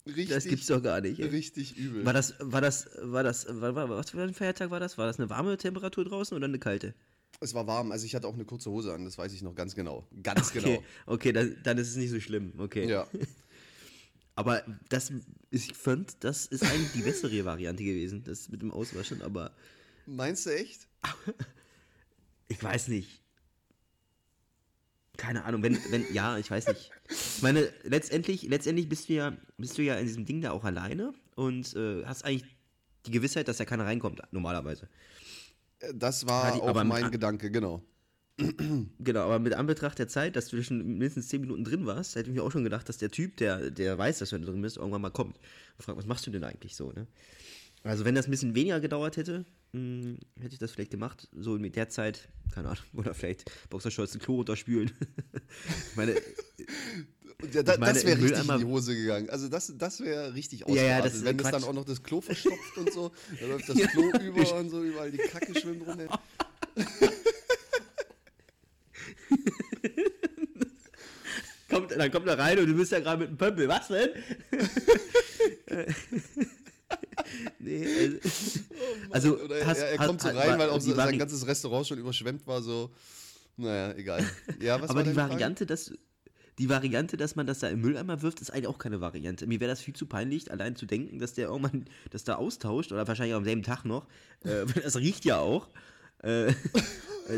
Richtig, 0.07 0.28
Das 0.28 0.44
gibt's 0.44 0.66
doch 0.66 0.82
gar 0.82 1.01
nicht. 1.01 1.20
ey. 1.20 1.28
richtig 1.28 1.76
übel. 1.76 2.05
War 2.05 2.12
das, 2.12 2.34
war 2.40 2.61
das, 2.61 2.88
war 3.03 3.22
das, 3.22 3.46
war, 3.48 3.74
war, 3.74 3.88
was 3.90 4.11
für 4.11 4.22
ein 4.22 4.34
Feiertag 4.34 4.70
war 4.70 4.80
das? 4.80 4.98
War 4.98 5.07
das 5.07 5.18
eine 5.20 5.30
warme 5.30 5.57
Temperatur 5.57 6.05
draußen 6.05 6.36
oder 6.36 6.46
eine 6.46 6.59
kalte? 6.59 6.94
Es 7.40 7.55
war 7.55 7.66
warm, 7.66 7.92
also 7.92 8.05
ich 8.07 8.14
hatte 8.14 8.26
auch 8.26 8.34
eine 8.34 8.44
kurze 8.44 8.70
Hose 8.70 8.92
an, 8.92 9.05
das 9.05 9.16
weiß 9.16 9.32
ich 9.32 9.42
noch 9.42 9.55
ganz 9.55 9.74
genau. 9.74 10.07
Ganz 10.22 10.48
Okay, 10.51 10.61
genau. 10.78 10.82
okay 11.07 11.32
dann, 11.32 11.57
dann 11.62 11.78
ist 11.78 11.90
es 11.90 11.96
nicht 11.96 12.11
so 12.11 12.18
schlimm. 12.18 12.53
Okay. 12.59 12.88
Ja. 12.88 13.07
Aber 14.41 14.64
das, 14.88 15.12
ich 15.51 15.74
fand, 15.74 16.16
das 16.24 16.47
ist 16.47 16.62
eigentlich 16.64 16.93
die 16.93 17.03
bessere 17.03 17.45
Variante 17.45 17.84
gewesen, 17.84 18.24
das 18.24 18.49
mit 18.49 18.62
dem 18.62 18.70
Auswaschen, 18.72 19.22
aber 19.22 19.53
Meinst 20.07 20.47
du 20.47 20.51
echt? 20.51 20.88
ich 22.49 22.62
weiß 22.62 22.88
nicht. 22.88 23.22
Keine 25.16 25.45
Ahnung, 25.45 25.62
wenn, 25.62 25.78
wenn, 25.91 26.07
ja, 26.14 26.38
ich 26.38 26.51
weiß 26.51 26.68
nicht. 26.68 26.91
Ich 27.11 27.43
meine, 27.43 27.68
letztendlich, 27.82 28.43
letztendlich 28.45 28.88
bist 28.88 29.09
du 29.09 29.12
ja, 29.14 29.36
bist 29.59 29.76
du 29.76 29.82
ja 29.82 29.97
in 29.97 30.07
diesem 30.07 30.24
Ding 30.24 30.41
da 30.41 30.53
auch 30.53 30.64
alleine 30.64 31.12
und 31.36 31.74
äh, 31.76 32.05
hast 32.07 32.24
eigentlich 32.24 32.57
die 33.07 33.11
Gewissheit, 33.11 33.47
dass 33.49 33.59
ja 33.59 33.64
keiner 33.66 33.84
reinkommt, 33.84 34.22
normalerweise. 34.30 34.88
Das 35.95 36.26
war 36.26 36.49
Ja, 36.49 36.55
die- 36.55 36.61
auch 36.62 36.84
mein 36.84 37.05
an- 37.05 37.11
Gedanke, 37.11 37.51
genau. 37.51 37.82
Genau, 38.99 39.20
aber 39.20 39.38
mit 39.38 39.55
Anbetracht 39.55 39.99
der 39.99 40.09
Zeit, 40.09 40.36
dass 40.36 40.49
du 40.49 40.62
schon 40.62 40.78
mindestens 40.86 41.28
10 41.28 41.41
Minuten 41.43 41.64
drin 41.64 41.86
warst, 41.86 42.14
hätte 42.16 42.30
ich 42.30 42.34
mir 42.36 42.43
auch 42.43 42.51
schon 42.53 42.64
gedacht, 42.64 42.88
dass 42.88 42.99
der 42.99 43.11
Typ, 43.11 43.36
der, 43.36 43.70
der 43.70 43.97
weiß, 43.99 44.18
dass 44.18 44.30
du 44.30 44.38
drin 44.41 44.62
bist, 44.62 44.76
irgendwann 44.76 45.03
mal 45.03 45.11
kommt 45.11 45.36
und 45.76 45.84
fragt, 45.84 45.99
was 45.99 46.07
machst 46.07 46.26
du 46.26 46.30
denn 46.30 46.45
eigentlich 46.45 46.76
so, 46.76 46.93
ne? 46.93 47.07
Also 47.82 48.05
wenn 48.05 48.14
das 48.14 48.26
ein 48.26 48.30
bisschen 48.30 48.55
weniger 48.55 48.78
gedauert 48.78 49.16
hätte, 49.16 49.47
mh, 49.72 50.18
hätte 50.41 50.53
ich 50.53 50.59
das 50.59 50.70
vielleicht 50.72 50.91
gemacht, 50.91 51.28
so 51.32 51.59
mit 51.59 51.76
der 51.76 51.88
Zeit, 51.88 52.28
keine 52.53 52.68
Ahnung, 52.68 52.84
oder 52.95 53.14
vielleicht 53.14 53.51
Boxershorts 53.70 54.14
ein 54.14 54.20
Klo 54.20 54.36
runterspülen. 54.36 54.91
ich 55.91 55.97
meine, 55.97 56.14
ja, 57.53 57.62
da, 57.62 57.78
meine, 57.78 57.95
das 57.95 58.05
wäre 58.05 58.20
richtig 58.20 58.49
in 58.49 58.59
die 58.59 58.64
Hose 58.66 58.95
gegangen. 58.95 59.30
Also 59.30 59.49
das, 59.49 59.72
das 59.78 60.01
wäre 60.01 60.34
richtig 60.34 60.61
Ja, 60.61 60.66
ausgerastet. 60.66 60.88
ja, 60.88 61.03
das 61.03 61.24
Wenn 61.24 61.36
das 61.38 61.51
dann 61.53 61.64
auch 61.64 61.72
noch 61.72 61.84
das 61.86 62.03
Klo 62.03 62.20
verstopft 62.20 62.76
und 62.76 62.93
so, 62.93 63.12
da 63.41 63.47
läuft 63.47 63.68
das 63.68 63.78
Klo 63.78 64.11
über 64.22 64.55
und 64.57 64.68
so, 64.68 64.82
überall 64.82 65.11
die 65.11 65.16
Kacke 65.18 65.59
schwimmt 65.59 65.86
rum. 65.86 66.01
ey. 66.01 66.09
Kommt, 71.70 71.92
dann 71.92 72.10
kommt 72.10 72.26
er 72.28 72.38
rein 72.38 72.58
und 72.58 72.66
du 72.66 72.74
bist 72.74 72.92
ja 72.92 73.00
gerade 73.00 73.20
mit 73.20 73.30
dem 73.30 73.36
Pömpel, 73.38 73.68
was 73.68 73.88
denn? 73.88 74.10
nee, 77.58 77.86
also, 77.86 78.60
also 79.10 79.38
Oder 79.44 79.66
hast- 79.66 79.78
er, 79.78 79.90
er 79.92 79.98
kommt 79.98 80.20
so 80.20 80.28
hat- 80.28 80.36
rein, 80.36 80.50
war- 80.50 80.58
weil 80.58 80.70
auch 80.70 80.80
so, 80.80 80.94
sein 80.94 81.18
ganzes 81.18 81.46
Restaurant 81.46 81.86
schon 81.86 81.98
überschwemmt 81.98 82.46
war, 82.46 82.62
so, 82.62 82.90
naja, 83.56 83.94
egal. 83.96 84.24
Ja, 84.60 84.74
Aber 84.76 85.02
die 85.02 85.12
Frage? 85.12 85.32
Variante, 85.32 85.66
dass 85.66 85.92
die 86.58 86.68
Variante, 86.68 87.16
dass 87.16 87.36
man 87.36 87.46
das 87.46 87.60
da 87.60 87.68
im 87.68 87.80
Mülleimer 87.80 88.20
wirft, 88.22 88.40
ist 88.40 88.50
eigentlich 88.50 88.66
auch 88.66 88.78
keine 88.78 89.00
Variante. 89.00 89.46
Mir 89.46 89.60
wäre 89.60 89.70
das 89.70 89.80
viel 89.80 89.94
zu 89.94 90.04
peinlich, 90.06 90.50
allein 90.50 90.76
zu 90.76 90.84
denken, 90.84 91.18
dass 91.18 91.32
der 91.32 91.48
irgendwann 91.48 91.86
das 92.10 92.24
da 92.24 92.34
austauscht 92.34 92.92
oder 92.92 93.06
wahrscheinlich 93.08 93.34
auch 93.34 93.38
am 93.38 93.44
selben 93.44 93.62
Tag 93.62 93.84
noch. 93.84 94.06
Äh, 94.44 94.66
das 94.82 94.96
riecht 94.96 95.24
ja 95.24 95.38
auch. 95.38 95.68
Äh, 96.22 96.48
äh, 96.48 96.52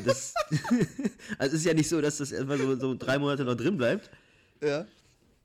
das, 0.05 0.35
also 1.39 1.55
es 1.55 1.61
ist 1.61 1.65
ja 1.67 1.75
nicht 1.75 1.89
so, 1.89 2.01
dass 2.01 2.19
das 2.19 2.33
einfach 2.33 2.59
so, 2.59 2.77
so 2.77 2.95
drei 2.97 3.19
Monate 3.21 3.45
noch 3.45 3.55
drin 3.55 3.77
bleibt. 3.77 4.11
Ja. 4.63 4.87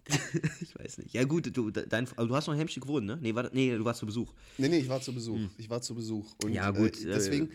Ich 0.61 0.77
weiß 0.77 0.99
nicht. 0.99 1.13
Ja 1.13 1.25
gut, 1.25 1.55
du, 1.55 1.69
dein, 1.69 2.05
du 2.05 2.35
hast 2.35 2.47
noch 2.47 2.53
in 2.53 2.59
Hemmschick 2.59 2.83
gewohnt, 2.83 3.05
ne? 3.05 3.17
Nee, 3.21 3.35
war, 3.35 3.49
nee, 3.51 3.75
du 3.75 3.83
warst 3.83 3.99
zu 3.99 4.05
Besuch. 4.05 4.33
Nee, 4.57 4.69
nee, 4.69 4.79
ich 4.79 4.87
war 4.87 5.01
zu 5.01 5.13
Besuch. 5.13 5.39
Ich 5.57 5.69
war 5.69 5.81
zu 5.81 5.95
Besuch. 5.95 6.33
Und, 6.43 6.49
Hm. 6.49 6.53
Ja, 6.53 6.71
gut, 6.71 6.97
Äh, 7.03 7.09
äh, 7.09 7.13
deswegen, 7.13 7.49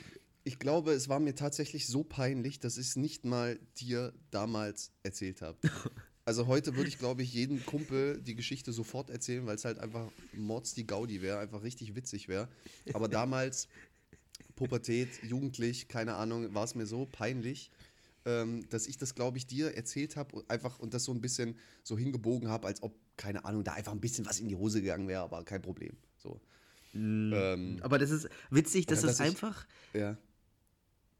ich 0.44 0.58
glaube, 0.58 0.92
es 0.92 1.08
war 1.08 1.18
mir 1.18 1.34
tatsächlich 1.34 1.86
so 1.86 2.04
peinlich, 2.04 2.60
dass 2.60 2.76
ich 2.76 2.88
es 2.88 2.96
nicht 2.96 3.24
mal 3.24 3.58
dir 3.78 4.12
damals 4.30 4.92
erzählt 5.02 5.40
habe. 5.42 5.58
Also 6.24 6.46
heute 6.46 6.76
würde 6.76 6.88
ich, 6.88 6.98
glaube 6.98 7.24
ich, 7.24 7.34
jedem 7.34 7.66
Kumpel 7.66 8.22
die 8.22 8.36
Geschichte 8.36 8.72
sofort 8.72 9.10
erzählen, 9.10 9.44
weil 9.44 9.56
es 9.56 9.64
halt 9.64 9.80
einfach 9.80 10.08
Mords 10.32 10.72
die 10.72 10.86
Gaudi 10.86 11.20
wäre, 11.20 11.40
einfach 11.40 11.64
richtig 11.64 11.96
witzig 11.96 12.28
wäre. 12.28 12.48
Aber 12.92 13.08
damals, 13.08 13.66
Pubertät, 14.54 15.08
jugendlich, 15.24 15.88
keine 15.88 16.14
Ahnung, 16.14 16.54
war 16.54 16.62
es 16.62 16.76
mir 16.76 16.86
so 16.86 17.06
peinlich, 17.10 17.72
ähm, 18.24 18.68
dass 18.70 18.86
ich 18.86 18.96
das, 18.98 19.14
glaube 19.14 19.38
ich, 19.38 19.46
dir 19.46 19.74
erzählt 19.76 20.16
habe 20.16 20.36
und 20.36 20.50
einfach 20.50 20.78
und 20.78 20.94
das 20.94 21.04
so 21.04 21.12
ein 21.12 21.20
bisschen 21.20 21.56
so 21.82 21.96
hingebogen 21.98 22.48
habe, 22.48 22.66
als 22.68 22.82
ob, 22.82 22.94
keine 23.16 23.44
Ahnung, 23.44 23.64
da 23.64 23.72
einfach 23.72 23.92
ein 23.92 24.00
bisschen 24.00 24.26
was 24.26 24.40
in 24.40 24.48
die 24.48 24.56
Hose 24.56 24.80
gegangen 24.80 25.08
wäre, 25.08 25.22
aber 25.22 25.44
kein 25.44 25.62
Problem. 25.62 25.92
So. 26.18 26.40
Ähm, 26.94 27.78
Aber 27.80 27.98
das 27.98 28.10
ist 28.10 28.28
witzig, 28.50 28.86
dass 28.86 29.00
das 29.00 29.16
dass 29.16 29.20
ich- 29.20 29.32
einfach 29.32 29.66
ja. 29.94 30.16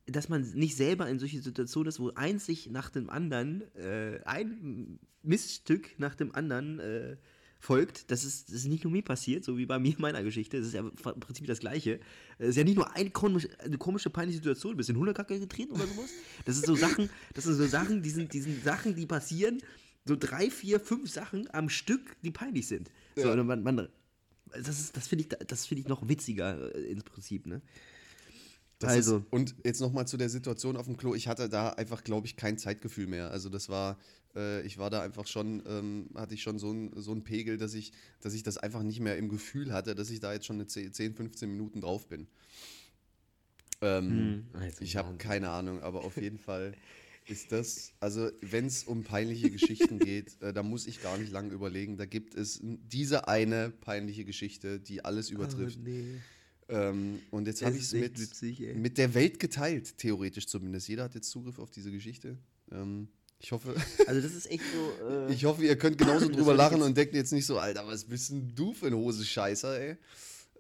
dass 0.07 0.29
man 0.29 0.43
nicht 0.53 0.77
selber 0.77 1.09
in 1.09 1.19
solche 1.19 1.41
Situationen 1.41 1.89
ist, 1.89 1.99
wo 2.01 2.11
eins 2.11 2.45
sich 2.47 2.69
nach 2.71 2.91
dem 2.91 3.09
anderen, 3.09 3.63
äh, 3.77 4.21
ein 4.25 4.99
Miststück 5.23 5.99
nach 5.99 6.15
dem 6.15 6.35
anderen 6.35 6.79
äh, 6.81 7.17
folgt. 7.63 8.11
Das 8.11 8.25
ist, 8.25 8.49
das 8.49 8.57
ist 8.57 8.67
nicht 8.67 8.83
nur 8.83 8.93
mir 8.93 9.03
passiert, 9.03 9.45
so 9.45 9.57
wie 9.57 9.67
bei 9.67 9.79
mir 9.79 9.93
in 9.95 10.01
meiner 10.01 10.23
Geschichte. 10.25 10.59
Das 10.59 10.67
ist 10.67 10.75
ja 10.75 10.81
im 10.81 10.93
Prinzip 11.21 11.47
das 11.47 11.61
Gleiche. 11.61 12.01
Es 12.39 12.51
ist 12.51 12.57
ja 12.57 12.65
nicht 12.65 12.75
nur 12.75 12.93
eine 12.95 13.11
komische, 13.11 13.49
eine 13.61 13.79
komische 13.79 14.11
peinliche 14.11 14.39
Situation, 14.39 14.73
du 14.73 14.77
bist 14.79 14.91
in 14.91 14.97
Hundekacke 14.97 15.39
getreten 15.39 15.73
oder 15.73 15.87
sowas. 15.87 16.11
Das 16.45 16.57
sind 16.57 16.67
so 16.67 16.75
Sachen, 16.75 17.09
das 17.35 17.45
sind 17.45 17.55
so 17.55 17.67
Sachen, 17.67 18.03
die 18.03 18.11
sind, 18.11 18.33
die 18.33 18.41
sind 18.41 18.65
Sachen, 18.65 18.97
die 18.97 19.07
passieren, 19.07 19.63
so 20.05 20.17
drei, 20.17 20.51
vier, 20.51 20.81
fünf 20.81 21.09
Sachen 21.09 21.49
am 21.55 21.69
Stück, 21.69 22.17
die 22.23 22.33
peinlich 22.33 22.67
sind. 22.67 22.91
So, 23.15 23.29
Ja. 23.29 23.45
man, 23.45 23.63
man, 23.63 23.89
das 24.51 24.81
ist, 24.81 24.97
das 24.97 25.07
finde 25.07 25.25
ich, 25.25 25.47
das 25.47 25.67
finde 25.67 25.83
ich 25.83 25.89
noch 25.89 26.09
witziger 26.09 26.75
äh, 26.75 26.91
ins 26.91 27.05
Prinzip, 27.05 27.47
ne? 27.47 27.63
Das 28.83 28.91
also, 28.91 29.19
Ist, 29.19 29.27
und 29.31 29.55
jetzt 29.65 29.81
nochmal 29.81 30.09
zu 30.09 30.17
der 30.17 30.29
Situation 30.29 30.77
auf 30.77 30.87
dem 30.87 30.97
Klo. 30.97 31.15
Ich 31.15 31.29
hatte 31.29 31.49
da 31.49 31.71
einfach, 31.71 32.03
glaube 32.03 32.27
ich, 32.27 32.35
kein 32.35 32.59
Zeitgefühl 32.59 33.07
mehr. 33.07 33.31
Also 33.31 33.49
das 33.49 33.69
war, 33.69 33.97
äh, 34.35 34.61
ich 34.67 34.77
war 34.77 34.91
da 34.91 35.03
einfach 35.03 35.29
schon, 35.29 35.63
ähm, 35.69 36.11
hatte 36.17 36.35
ich 36.35 36.43
schon 36.43 36.59
so 36.59 36.71
einen 36.71 37.01
so 37.01 37.13
einen 37.13 37.23
Pegel, 37.23 37.59
dass 37.59 37.75
ich, 37.75 37.93
dass 38.21 38.35
ich 38.35 38.43
das 38.43 38.59
einfach 38.59 38.83
nicht 38.83 38.99
mehr 38.99 39.17
im 39.17 39.29
Gefühl 39.29 39.73
hatte, 39.73 39.95
dass 39.95 40.11
ich 40.11 40.19
da 40.19 40.33
jetzt 40.33 40.47
schon 40.47 40.57
eine 40.57 40.67
10, 40.67 40.93
10 40.93 41.15
15 41.15 41.49
Minuten 41.49 41.81
drauf 41.81 42.09
bin. 42.09 42.27
Ähm, 43.83 44.09
Hm, 44.11 44.47
also 44.55 44.83
ich 44.83 44.97
habe 44.97 45.17
keine 45.17 45.51
Ahnung, 45.51 45.81
aber 45.81 46.05
auf 46.05 46.17
jeden 46.17 46.39
Fall 46.41 46.75
ist 47.29 47.53
das, 47.53 47.93
also 48.01 48.31
wenn 48.41 48.67
es 48.67 48.83
um 48.83 49.05
peinliche 49.05 49.49
Geschichten 49.49 50.01
geht, 50.01 50.43
äh, 50.43 50.53
da 50.53 50.65
muss 50.65 50.89
ich 50.89 51.01
gar 51.01 51.19
nicht 51.19 51.31
lange 51.31 51.53
überlegen. 51.53 51.97
Da 51.97 52.07
gibt 52.07 52.35
es 52.35 52.59
diese 52.63 53.29
eine 53.29 53.71
peinliche 53.71 54.25
Geschichte, 54.25 54.81
die 54.81 55.05
alles 55.05 55.31
übertrifft. 55.31 55.79
Oh, 55.81 55.85
nee. 55.89 56.21
Ähm, 56.69 57.21
und 57.31 57.47
jetzt 57.47 57.63
habe 57.63 57.77
ich 57.77 57.83
es 57.83 57.93
mit, 57.93 58.19
witzig, 58.19 58.61
mit 58.75 58.99
der 58.99 59.15
Welt 59.15 59.39
geteilt, 59.39 59.99
theoretisch 59.99 60.47
zumindest. 60.47 60.89
Jeder 60.89 61.05
hat 61.05 61.15
jetzt 61.15 61.31
Zugriff 61.31 61.59
auf 61.59 61.71
diese 61.71 61.91
Geschichte. 61.91 62.39
Ähm, 62.71 63.09
ich, 63.39 63.53
hoffe, 63.53 63.75
Also 64.07 64.21
das 64.21 64.33
ist 64.35 64.51
echt 64.51 64.63
so. 64.73 65.09
Äh, 65.09 65.33
ich 65.33 65.45
hoffe, 65.45 65.65
ihr 65.65 65.77
könnt 65.77 65.99
genauso 65.99 66.29
drüber 66.29 66.55
lachen 66.55 66.81
und 66.83 66.97
denkt 66.97 67.15
jetzt 67.15 67.33
nicht 67.33 67.47
so, 67.47 67.59
Alter, 67.59 67.87
was 67.87 68.05
bist 68.05 68.31
denn 68.31 68.55
du 68.55 68.73
für 68.73 68.87
ein 68.87 68.95
Hose 68.95 69.25
Scheißer, 69.25 69.81
ey? 69.81 69.97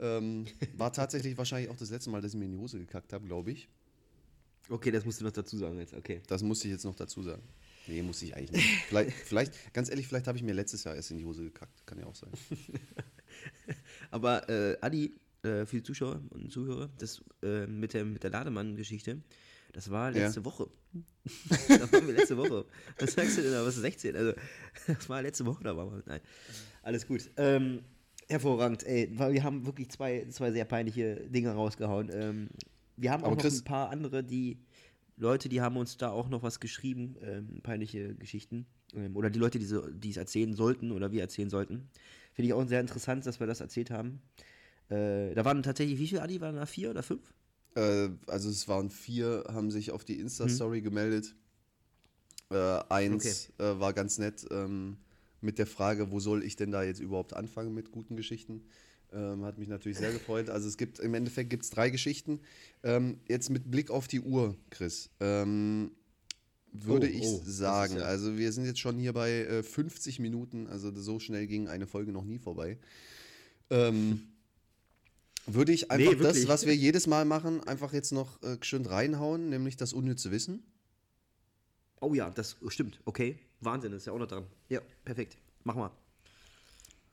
Ähm, 0.00 0.46
war 0.76 0.92
tatsächlich 0.92 1.36
wahrscheinlich 1.38 1.70
auch 1.70 1.76
das 1.76 1.90
letzte 1.90 2.10
Mal, 2.10 2.20
dass 2.20 2.32
ich 2.32 2.38
mir 2.38 2.46
in 2.46 2.52
die 2.52 2.58
Hose 2.58 2.78
gekackt 2.78 3.12
habe, 3.12 3.24
glaube 3.24 3.52
ich. 3.52 3.68
okay, 4.68 4.90
das 4.90 5.04
musst 5.04 5.20
du 5.20 5.24
noch 5.24 5.32
dazu 5.32 5.56
sagen 5.56 5.78
jetzt. 5.78 5.94
Okay. 5.94 6.20
Das 6.26 6.42
musste 6.42 6.66
ich 6.66 6.72
jetzt 6.72 6.84
noch 6.84 6.96
dazu 6.96 7.22
sagen. 7.22 7.42
Nee, 7.86 8.02
muss 8.02 8.22
ich 8.22 8.36
eigentlich 8.36 8.52
nicht. 8.52 8.84
Vielleicht, 8.88 9.12
vielleicht 9.26 9.74
ganz 9.74 9.90
ehrlich, 9.90 10.06
vielleicht 10.06 10.26
habe 10.26 10.38
ich 10.38 10.44
mir 10.44 10.54
letztes 10.54 10.84
Jahr 10.84 10.94
erst 10.94 11.10
in 11.10 11.18
die 11.18 11.24
Hose 11.24 11.44
gekackt. 11.44 11.86
Kann 11.86 11.98
ja 11.98 12.06
auch 12.06 12.14
sein. 12.14 12.30
Aber 14.10 14.48
äh, 14.48 14.76
Adi, 14.80 15.14
äh, 15.42 15.66
für 15.66 15.76
die 15.76 15.82
Zuschauer 15.82 16.20
und 16.30 16.50
Zuhörer, 16.52 16.88
das 16.98 17.22
äh, 17.42 17.66
mit 17.66 17.94
der, 17.94 18.04
mit 18.04 18.22
der 18.22 18.30
Lademann-Geschichte, 18.30 19.20
das 19.72 19.90
war 19.90 20.10
letzte 20.10 20.44
Woche. 20.44 20.68
das 21.48 21.92
waren 21.92 22.06
wir 22.06 22.14
letzte 22.14 22.36
Woche. 22.36 22.66
Was 22.98 23.12
sagst 23.14 23.38
du 23.38 23.42
denn 23.42 23.52
da? 23.52 23.64
Was 23.64 23.76
ist 23.76 23.82
16? 23.82 24.14
Also, 24.16 24.32
das 24.86 25.08
war 25.08 25.22
letzte 25.22 25.46
Woche, 25.46 25.64
da 25.64 25.76
waren 25.76 25.90
wir. 25.90 26.02
Nein. 26.06 26.20
Alles 26.82 27.06
gut. 27.06 27.30
Ähm, 27.36 27.80
hervorragend, 28.28 28.84
ey, 28.84 29.10
weil 29.14 29.32
wir 29.32 29.42
haben 29.42 29.64
wirklich 29.66 29.88
zwei, 29.90 30.26
zwei 30.30 30.52
sehr 30.52 30.64
peinliche 30.66 31.16
Dinge 31.28 31.52
rausgehauen. 31.52 32.10
Ähm, 32.12 32.48
wir 32.96 33.10
haben 33.10 33.22
auch 33.22 33.28
Aber 33.28 33.36
noch 33.36 33.42
Chris- 33.42 33.60
ein 33.60 33.64
paar 33.64 33.88
andere, 33.90 34.22
die 34.22 34.58
Leute, 35.16 35.48
die 35.48 35.60
haben 35.60 35.76
uns 35.76 35.96
da 35.96 36.10
auch 36.10 36.28
noch 36.28 36.42
was 36.42 36.60
geschrieben, 36.60 37.16
ähm, 37.22 37.60
peinliche 37.62 38.14
Geschichten. 38.14 38.66
Ähm, 38.94 39.16
oder 39.16 39.30
die 39.30 39.38
Leute, 39.38 39.58
die 39.58 39.64
so- 39.64 39.88
die 39.88 40.10
es 40.10 40.16
erzählen 40.18 40.52
sollten 40.54 40.92
oder 40.92 41.12
wir 41.12 41.22
erzählen 41.22 41.48
sollten. 41.50 41.88
Finde 42.34 42.48
ich 42.48 42.52
auch 42.52 42.66
sehr 42.66 42.80
interessant, 42.80 43.24
dass 43.26 43.40
wir 43.40 43.46
das 43.46 43.60
erzählt 43.60 43.90
haben. 43.90 44.20
Äh, 44.92 45.34
da 45.34 45.44
waren 45.44 45.62
tatsächlich, 45.62 45.98
wie 45.98 46.08
viele 46.08 46.22
Adi? 46.22 46.40
Waren 46.40 46.56
da 46.56 46.66
vier 46.66 46.90
oder 46.90 47.02
fünf? 47.02 47.32
Äh, 47.74 48.10
also 48.26 48.50
es 48.50 48.68
waren 48.68 48.90
vier, 48.90 49.44
haben 49.48 49.70
sich 49.70 49.90
auf 49.90 50.04
die 50.04 50.18
Insta-Story 50.20 50.80
Mhm. 50.80 50.84
gemeldet. 50.84 51.34
Äh, 52.50 52.80
eins 52.90 53.50
äh, 53.58 53.80
war 53.80 53.92
ganz 53.94 54.18
nett 54.18 54.46
ähm, 54.50 54.98
mit 55.40 55.58
der 55.58 55.66
Frage, 55.66 56.10
wo 56.10 56.20
soll 56.20 56.44
ich 56.44 56.56
denn 56.56 56.70
da 56.70 56.82
jetzt 56.82 57.00
überhaupt 57.00 57.32
anfangen 57.34 57.72
mit 57.72 57.90
guten 57.92 58.16
Geschichten? 58.16 58.62
Ähm, 59.12 59.44
hat 59.44 59.58
mich 59.58 59.68
natürlich 59.68 59.98
sehr 59.98 60.12
gefreut. 60.12 60.50
Also 60.50 60.68
es 60.68 60.76
gibt 60.76 60.98
im 60.98 61.14
Endeffekt 61.14 61.48
gibt 61.50 61.64
es 61.64 61.70
drei 61.70 61.90
Geschichten. 61.90 62.40
Ähm, 62.82 63.20
jetzt 63.28 63.48
mit 63.50 63.70
Blick 63.70 63.90
auf 63.90 64.06
die 64.08 64.20
Uhr, 64.20 64.56
Chris. 64.70 65.08
Ähm, 65.20 65.92
würde 66.72 67.08
Oh, 67.08 67.14
ich 67.18 67.24
oh, 67.26 67.42
sagen. 67.46 67.96
ja- 67.98 68.02
Also 68.04 68.36
wir 68.38 68.52
sind 68.52 68.64
jetzt 68.66 68.80
schon 68.80 68.98
hier 68.98 69.12
bei 69.14 69.30
äh, 69.30 69.62
50 69.62 70.18
Minuten, 70.18 70.66
also 70.66 70.92
so 70.94 71.18
schnell 71.20 71.46
ging 71.46 71.68
eine 71.68 71.86
Folge 71.86 72.12
noch 72.12 72.24
nie 72.24 72.38
vorbei. 72.38 72.78
Würde 75.46 75.72
ich 75.72 75.90
einfach 75.90 76.12
das, 76.12 76.20
wirklich. 76.20 76.48
was 76.48 76.66
wir 76.66 76.76
jedes 76.76 77.06
Mal 77.06 77.24
machen, 77.24 77.62
einfach 77.64 77.92
jetzt 77.92 78.12
noch 78.12 78.40
äh, 78.42 78.58
schön 78.62 78.86
reinhauen, 78.86 79.48
nämlich 79.48 79.76
das 79.76 79.92
unnütze 79.92 80.30
Wissen. 80.30 80.62
Oh 82.00 82.14
ja, 82.14 82.30
das 82.30 82.56
stimmt. 82.68 83.00
Okay. 83.04 83.38
Wahnsinn, 83.60 83.92
das 83.92 84.02
ist 84.02 84.06
ja 84.06 84.12
auch 84.12 84.18
noch 84.18 84.26
dran. 84.26 84.46
Ja, 84.68 84.80
perfekt. 85.04 85.36
Mach 85.64 85.74
mal. 85.74 85.90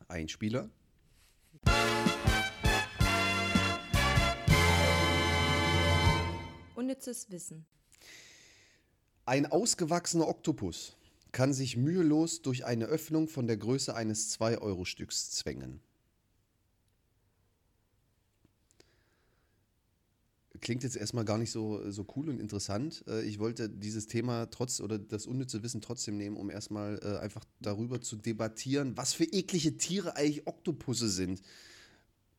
Ein 0.07 0.27
Spieler. 0.27 0.69
Unnützes 6.75 7.30
Wissen. 7.30 7.65
Ein 9.25 9.45
ausgewachsener 9.45 10.27
Oktopus 10.27 10.97
kann 11.32 11.53
sich 11.53 11.77
mühelos 11.77 12.41
durch 12.41 12.65
eine 12.65 12.86
Öffnung 12.86 13.27
von 13.27 13.45
der 13.45 13.57
Größe 13.57 13.93
eines 13.95 14.39
2-Euro-Stücks 14.39 15.32
zwängen. 15.32 15.82
Klingt 20.62 20.84
jetzt 20.84 20.95
erstmal 20.95 21.26
gar 21.26 21.38
nicht 21.38 21.51
so, 21.51 21.91
so 21.91 22.07
cool 22.16 22.30
und 22.30 22.39
interessant. 22.39 23.03
Äh, 23.07 23.24
Ich 23.24 23.39
wollte 23.39 23.70
dieses 23.70 24.07
Thema 24.07 24.49
trotz 24.49 24.80
oder 24.82 24.97
das 24.99 25.26
unnütze 25.26 25.64
Wissen 25.64 25.82
trotzdem 25.82 26.18
nehmen, 26.18 26.38
um 26.38 26.49
erstmal 26.49 26.99
äh, 27.03 27.18
einfach 27.20 27.43
darüber 27.60 28.01
zu 28.01 28.16
debattieren, 28.16 28.95
was 28.97 29.14
für 29.14 29.26
eklige 29.26 29.78
Tiere 29.78 30.16
eigentlich 30.16 30.47
Oktopusse 30.47 31.10
sind. 31.10 31.41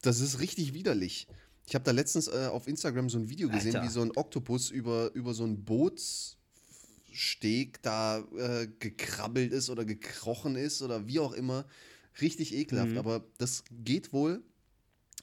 Das 0.03 0.21
ist 0.21 0.41
richtig 0.41 0.75
widerlich. 0.75 1.29
Ich 1.67 1.75
habe 1.75 1.85
da 1.85 1.93
letztens 1.93 2.29
äh, 2.29 2.49
auf 2.51 2.67
Instagram 2.67 3.09
so 3.09 3.19
ein 3.19 3.29
Video 3.29 3.49
gesehen, 3.49 3.77
Alter. 3.77 3.87
wie 3.87 3.93
so 3.93 4.01
ein 4.01 4.17
Oktopus 4.17 4.71
über, 4.71 5.13
über 5.15 5.35
so 5.35 5.45
ein 5.45 5.65
Bootssteg 5.65 6.37
da 7.83 8.19
äh, 8.37 8.67
gekrabbelt 8.79 9.53
ist 9.53 9.71
oder 9.71 9.85
gekrochen 9.85 10.57
ist 10.57 10.83
oder 10.83 11.07
wie 11.07 11.21
auch 11.21 11.33
immer. 11.33 11.67
Richtig 12.21 12.55
ekelhaft. 12.55 12.93
Mhm. 12.93 12.99
Aber 12.99 13.25
das 13.39 13.63
geht 13.71 14.13
wohl, 14.13 14.43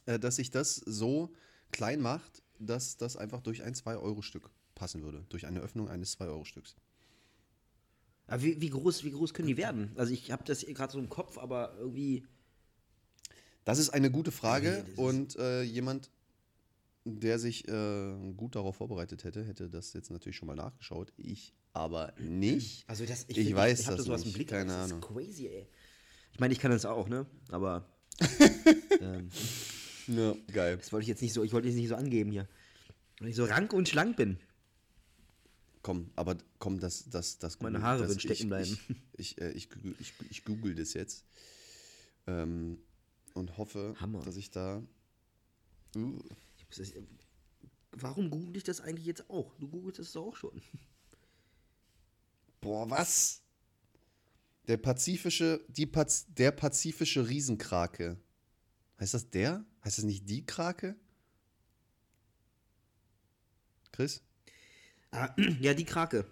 dass 0.06 0.38
sich 0.38 0.52
das 0.52 0.76
so 0.76 1.34
klein 1.72 2.00
macht, 2.00 2.42
dass 2.60 2.98
das 2.98 3.18
einfach 3.18 3.42
durch 3.42 3.64
ein 3.64 3.74
2-Euro-Stück 3.74 4.50
passen 4.76 5.04
würde. 5.04 5.26
Durch 5.30 5.46
eine 5.48 5.60
Öffnung 5.60 5.90
eines 5.90 6.18
2-Euro-Stücks. 6.20 6.76
Aber 8.28 8.42
wie, 8.44 8.60
wie, 8.60 8.70
groß, 8.70 9.04
wie 9.04 9.12
groß 9.12 9.34
können 9.34 9.48
die 9.48 9.58
werden? 9.58 9.92
Also 9.96 10.14
ich 10.14 10.32
habe 10.32 10.44
das 10.44 10.66
gerade 10.66 10.92
so 10.92 11.00
im 11.00 11.10
Kopf, 11.10 11.38
aber 11.38 11.76
irgendwie. 11.78 12.26
Das 13.64 13.80
ist 13.80 13.90
eine 13.90 14.12
gute 14.12 14.32
Frage 14.32 14.84
Nee, 14.86 14.92
das 14.92 14.98
und 15.00 15.36
äh, 15.38 15.62
jemand, 15.64 16.10
der 17.06 17.40
sich 17.40 17.68
äh, 17.68 18.34
gut 18.36 18.56
darauf 18.56 18.78
vorbereitet 18.78 19.24
hätte, 19.24 19.44
hätte 19.46 19.70
das 19.70 19.94
jetzt 19.94 20.12
natürlich 20.12 20.36
schon 20.38 20.48
mal 20.48 20.56
nachgeschaut. 20.56 21.14
Ich 21.18 21.54
aber 21.74 22.14
nicht. 22.18 22.90
Also 22.90 23.06
das, 23.06 23.26
Ich 23.28 23.38
find, 23.38 23.56
weiß 23.56 23.82
ich 23.82 23.88
hab 23.88 23.98
das 23.98 24.06
so 24.06 24.14
aus 24.14 24.22
dem 24.22 24.28
nicht, 24.28 24.36
Blick, 24.36 24.50
keine 24.50 24.66
das 24.66 24.92
Ahnung. 24.92 25.00
ist 25.00 25.08
crazy, 25.08 25.48
ey. 25.48 25.68
Ich 26.34 26.40
meine, 26.40 26.54
ich 26.54 26.60
kann 26.60 26.72
das 26.72 26.86
auch, 26.86 27.08
ne? 27.08 27.26
Aber 27.50 27.86
ähm, 29.02 29.30
Ja, 30.08 30.36
geil. 30.54 30.78
das 30.78 30.92
wollte 30.92 31.04
ich 31.04 31.08
jetzt 31.10 31.22
nicht 31.22 31.34
so, 31.34 31.44
ich 31.44 31.54
wollte 31.54 31.68
jetzt 31.68 31.78
nicht 31.78 31.90
so 31.90 31.96
angeben 31.96 32.32
hier. 32.32 32.48
Wenn 33.20 33.30
ich 33.30 33.36
so 33.36 33.46
rank 33.46 33.74
und 33.74 33.90
schlank 33.90 34.16
bin. 34.18 34.38
Komm, 35.82 36.10
aber 36.16 36.38
komm, 36.60 36.80
das, 36.80 37.10
das, 37.10 37.38
das 37.40 37.60
Meine 37.60 37.82
Haare 37.82 38.00
das, 38.00 38.10
würden 38.10 38.20
stecken 38.20 38.44
ich, 38.44 38.48
bleiben. 38.48 38.80
Ich, 39.18 39.38
ich, 39.38 39.42
äh, 39.42 39.52
ich, 39.52 39.70
google- 39.70 39.96
ich, 40.00 40.14
ich 40.30 40.46
google 40.46 40.76
das 40.76 40.94
jetzt 40.94 41.24
ähm, 42.28 42.78
und 43.34 43.58
hoffe, 43.58 43.96
Hammer. 44.00 44.22
dass 44.22 44.36
ich 44.38 44.52
da. 44.52 44.84
Uh, 45.96 46.20
Ich 46.58 46.78
muss 46.78 46.94
warum 47.92 48.30
google 48.30 48.58
ich 48.58 48.64
das 48.64 48.82
eigentlich 48.82 49.06
jetzt 49.06 49.30
auch? 49.30 49.56
Du 49.56 49.68
googelst 49.68 50.00
das 50.00 50.12
doch 50.12 50.28
auch 50.28 50.36
schon. 50.36 50.62
boah, 52.62 52.90
was? 52.90 53.42
Der 54.68 54.78
pazifische, 54.78 55.64
die 55.70 55.86
Paz, 55.86 56.26
der 56.28 56.52
pazifische 56.52 57.28
Riesenkrake. 57.28 58.18
Heißt 59.00 59.14
das 59.14 59.30
der? 59.30 59.66
Heißt 59.84 59.98
das 59.98 60.06
nicht 60.06 60.30
die 60.30 60.46
Krake? 60.46 60.96
Chris? 63.92 64.22
Ah, 65.12 65.30
ja, 65.60 65.74
die 65.74 65.86
Krake. 65.86 66.26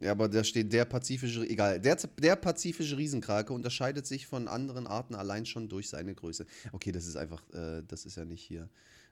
Ja, 0.00 0.10
aber 0.10 0.28
da 0.28 0.42
steht 0.42 0.72
der 0.72 0.84
pazifische, 0.84 1.46
egal. 1.48 1.80
Der, 1.80 1.96
der 1.96 2.36
pazifische 2.36 2.96
Riesenkrake 2.98 3.52
unterscheidet 3.52 4.06
sich 4.06 4.26
von 4.26 4.48
anderen 4.48 4.86
Arten 4.86 5.14
allein 5.14 5.46
schon 5.46 5.68
durch 5.68 5.88
seine 5.88 6.14
Größe. 6.14 6.46
Okay, 6.72 6.90
das 6.90 7.06
ist 7.06 7.16
einfach, 7.16 7.42
äh, 7.52 7.82
das 7.86 8.04
ist 8.04 8.16
ja 8.16 8.24
nicht 8.24 8.42
hier 8.42 8.68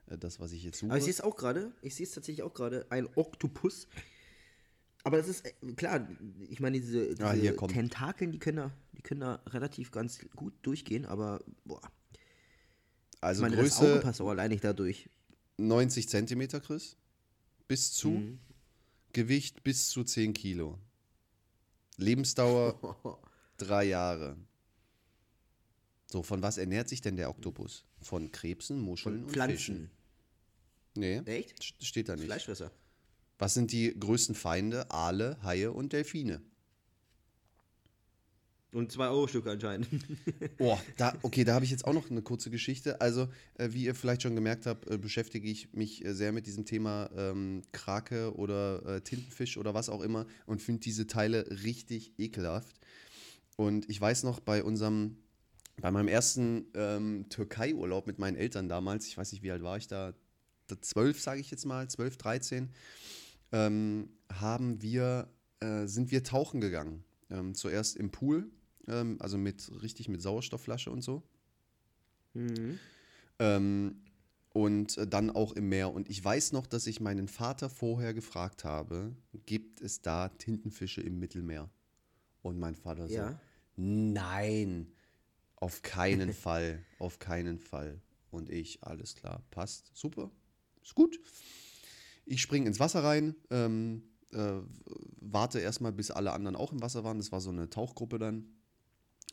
äh, 0.07 0.17
das, 0.17 0.39
was 0.39 0.51
ich 0.51 0.63
jetzt 0.63 0.79
suche. 0.79 0.91
Aber 0.91 0.97
ich 0.97 1.05
sehe 1.05 1.13
es 1.13 1.21
auch 1.21 1.37
gerade. 1.37 1.71
Ich 1.81 1.95
sehe 1.95 2.05
es 2.05 2.11
tatsächlich 2.11 2.43
auch 2.43 2.53
gerade. 2.53 2.85
Ein 2.89 3.07
Oktopus. 3.15 3.87
Aber 5.05 5.17
das 5.17 5.29
ist 5.29 5.45
äh, 5.45 5.51
klar, 5.73 6.05
ich 6.49 6.59
meine, 6.59 6.79
diese, 6.79 7.15
diese 7.15 7.25
Ah, 7.25 7.31
hier 7.31 7.55
kommt. 7.55 7.73
Tentakeln, 7.73 8.31
die 8.31 8.39
können, 8.39 8.57
da, 8.57 8.71
die 8.97 9.01
können 9.01 9.21
da 9.21 9.35
relativ 9.47 9.91
ganz 9.91 10.19
gut 10.35 10.53
durchgehen, 10.63 11.05
aber 11.05 11.41
boah. 11.63 11.81
Also 13.23 13.43
ich 13.45 13.49
meine, 13.49 13.61
das 13.61 13.77
Auge 13.77 13.87
Größe 13.87 14.01
passt 14.01 14.21
auch 14.21 14.29
allein 14.29 14.49
nicht 14.51 14.63
da 14.63 14.73
durch. 14.73 15.09
90 15.57 16.09
Zentimeter, 16.09 16.59
Chris. 16.59 16.97
Bis 17.67 17.93
zu. 17.93 18.09
Mhm. 18.09 18.39
Gewicht 19.13 19.63
bis 19.63 19.89
zu 19.89 20.03
10 20.03 20.33
Kilo. 20.33 20.79
Lebensdauer 21.97 22.97
drei 23.57 23.85
Jahre. 23.85 24.35
So, 26.11 26.23
von 26.23 26.41
was 26.41 26.57
ernährt 26.57 26.89
sich 26.89 27.01
denn 27.01 27.15
der 27.15 27.29
Oktopus? 27.29 27.85
Von 28.01 28.31
Krebsen, 28.31 28.79
Muscheln 28.79 29.23
und 29.23 29.31
Pflanzen. 29.31 29.55
Fischen. 29.57 29.91
Nee, 30.95 31.19
Echt? 31.25 31.59
st- 31.59 31.83
steht 31.85 32.09
da 32.09 32.15
nicht. 32.15 32.25
Fleischfresser. 32.25 32.71
Was 33.39 33.53
sind 33.55 33.71
die 33.71 33.97
größten 33.99 34.35
Feinde? 34.35 34.89
Aale, 34.91 35.37
Haie 35.43 35.71
und 35.71 35.93
Delfine. 35.93 36.41
Und 38.73 38.91
2-Euro-Stücke 38.91 39.51
anscheinend. 39.51 39.87
Oh, 40.59 40.77
da, 40.97 41.13
okay, 41.21 41.43
da 41.43 41.53
habe 41.55 41.65
ich 41.65 41.71
jetzt 41.71 41.85
auch 41.85 41.93
noch 41.93 42.09
eine 42.09 42.21
kurze 42.21 42.49
Geschichte. 42.49 43.01
Also, 43.01 43.27
äh, 43.55 43.69
wie 43.71 43.85
ihr 43.85 43.95
vielleicht 43.95 44.23
schon 44.23 44.35
gemerkt 44.35 44.65
habt, 44.65 44.89
äh, 44.89 44.97
beschäftige 44.97 45.47
ich 45.49 45.73
mich 45.73 46.03
äh, 46.05 46.13
sehr 46.13 46.31
mit 46.31 46.47
diesem 46.47 46.65
Thema 46.65 47.09
ähm, 47.15 47.61
Krake 47.71 48.35
oder 48.35 48.85
äh, 48.85 49.01
Tintenfisch 49.01 49.57
oder 49.57 49.73
was 49.73 49.89
auch 49.89 50.01
immer 50.01 50.25
und 50.45 50.61
finde 50.61 50.81
diese 50.81 51.07
Teile 51.07 51.45
richtig 51.63 52.13
ekelhaft. 52.17 52.79
Und 53.55 53.89
ich 53.89 53.99
weiß 53.99 54.23
noch, 54.23 54.39
bei 54.39 54.63
unserem, 54.63 55.17
bei 55.81 55.91
meinem 55.91 56.07
ersten 56.07 56.65
ähm, 56.73 57.25
Türkei-Urlaub 57.29 58.07
mit 58.07 58.19
meinen 58.19 58.35
Eltern 58.35 58.69
damals, 58.69 59.07
ich 59.07 59.17
weiß 59.17 59.31
nicht, 59.31 59.43
wie 59.43 59.51
alt 59.51 59.63
war 59.63 59.77
ich 59.77 59.87
da, 59.87 60.13
da 60.67 60.81
zwölf, 60.81 61.21
sage 61.21 61.41
ich 61.41 61.51
jetzt 61.51 61.65
mal, 61.65 61.89
zwölf, 61.89 62.17
dreizehn, 62.17 62.71
ähm, 63.51 64.09
haben 64.31 64.81
wir, 64.81 65.29
äh, 65.59 65.85
sind 65.85 66.11
wir 66.11 66.23
tauchen 66.23 66.61
gegangen. 66.61 67.03
Ähm, 67.29 67.53
zuerst 67.55 67.95
im 67.97 68.11
Pool, 68.11 68.51
ähm, 68.87 69.17
also 69.19 69.37
mit 69.37 69.71
richtig 69.81 70.09
mit 70.09 70.21
Sauerstoffflasche 70.21 70.91
und 70.91 71.01
so. 71.01 71.23
Mhm. 72.33 72.79
Ähm, 73.39 74.01
und 74.53 74.97
äh, 74.97 75.07
dann 75.07 75.31
auch 75.31 75.53
im 75.53 75.69
Meer. 75.69 75.91
Und 75.91 76.09
ich 76.09 76.23
weiß 76.23 76.51
noch, 76.53 76.67
dass 76.67 76.87
ich 76.87 76.99
meinen 76.99 77.27
Vater 77.27 77.69
vorher 77.69 78.13
gefragt 78.13 78.63
habe, 78.63 79.15
gibt 79.45 79.81
es 79.81 80.01
da 80.01 80.29
Tintenfische 80.29 81.01
im 81.01 81.19
Mittelmeer? 81.19 81.69
Und 82.41 82.59
mein 82.59 82.75
Vater 82.75 83.07
so, 83.07 83.15
Ja. 83.15 83.39
nein, 83.75 84.91
auf 85.55 85.81
keinen 85.81 86.33
Fall, 86.33 86.83
auf 86.99 87.19
keinen 87.19 87.57
Fall. 87.57 88.01
Und 88.31 88.49
ich, 88.49 88.83
alles 88.83 89.15
klar, 89.15 89.43
passt, 89.51 89.91
super, 89.95 90.31
ist 90.83 90.95
gut. 90.95 91.19
Ich 92.25 92.41
springe 92.41 92.67
ins 92.67 92.79
Wasser 92.79 93.03
rein, 93.03 93.35
ähm, 93.49 94.03
äh, 94.31 94.59
warte 95.19 95.59
erstmal, 95.59 95.91
bis 95.91 96.11
alle 96.11 96.31
anderen 96.31 96.55
auch 96.55 96.71
im 96.71 96.81
Wasser 96.81 97.03
waren. 97.03 97.17
Das 97.17 97.31
war 97.31 97.41
so 97.41 97.49
eine 97.49 97.69
Tauchgruppe 97.69 98.17
dann 98.19 98.47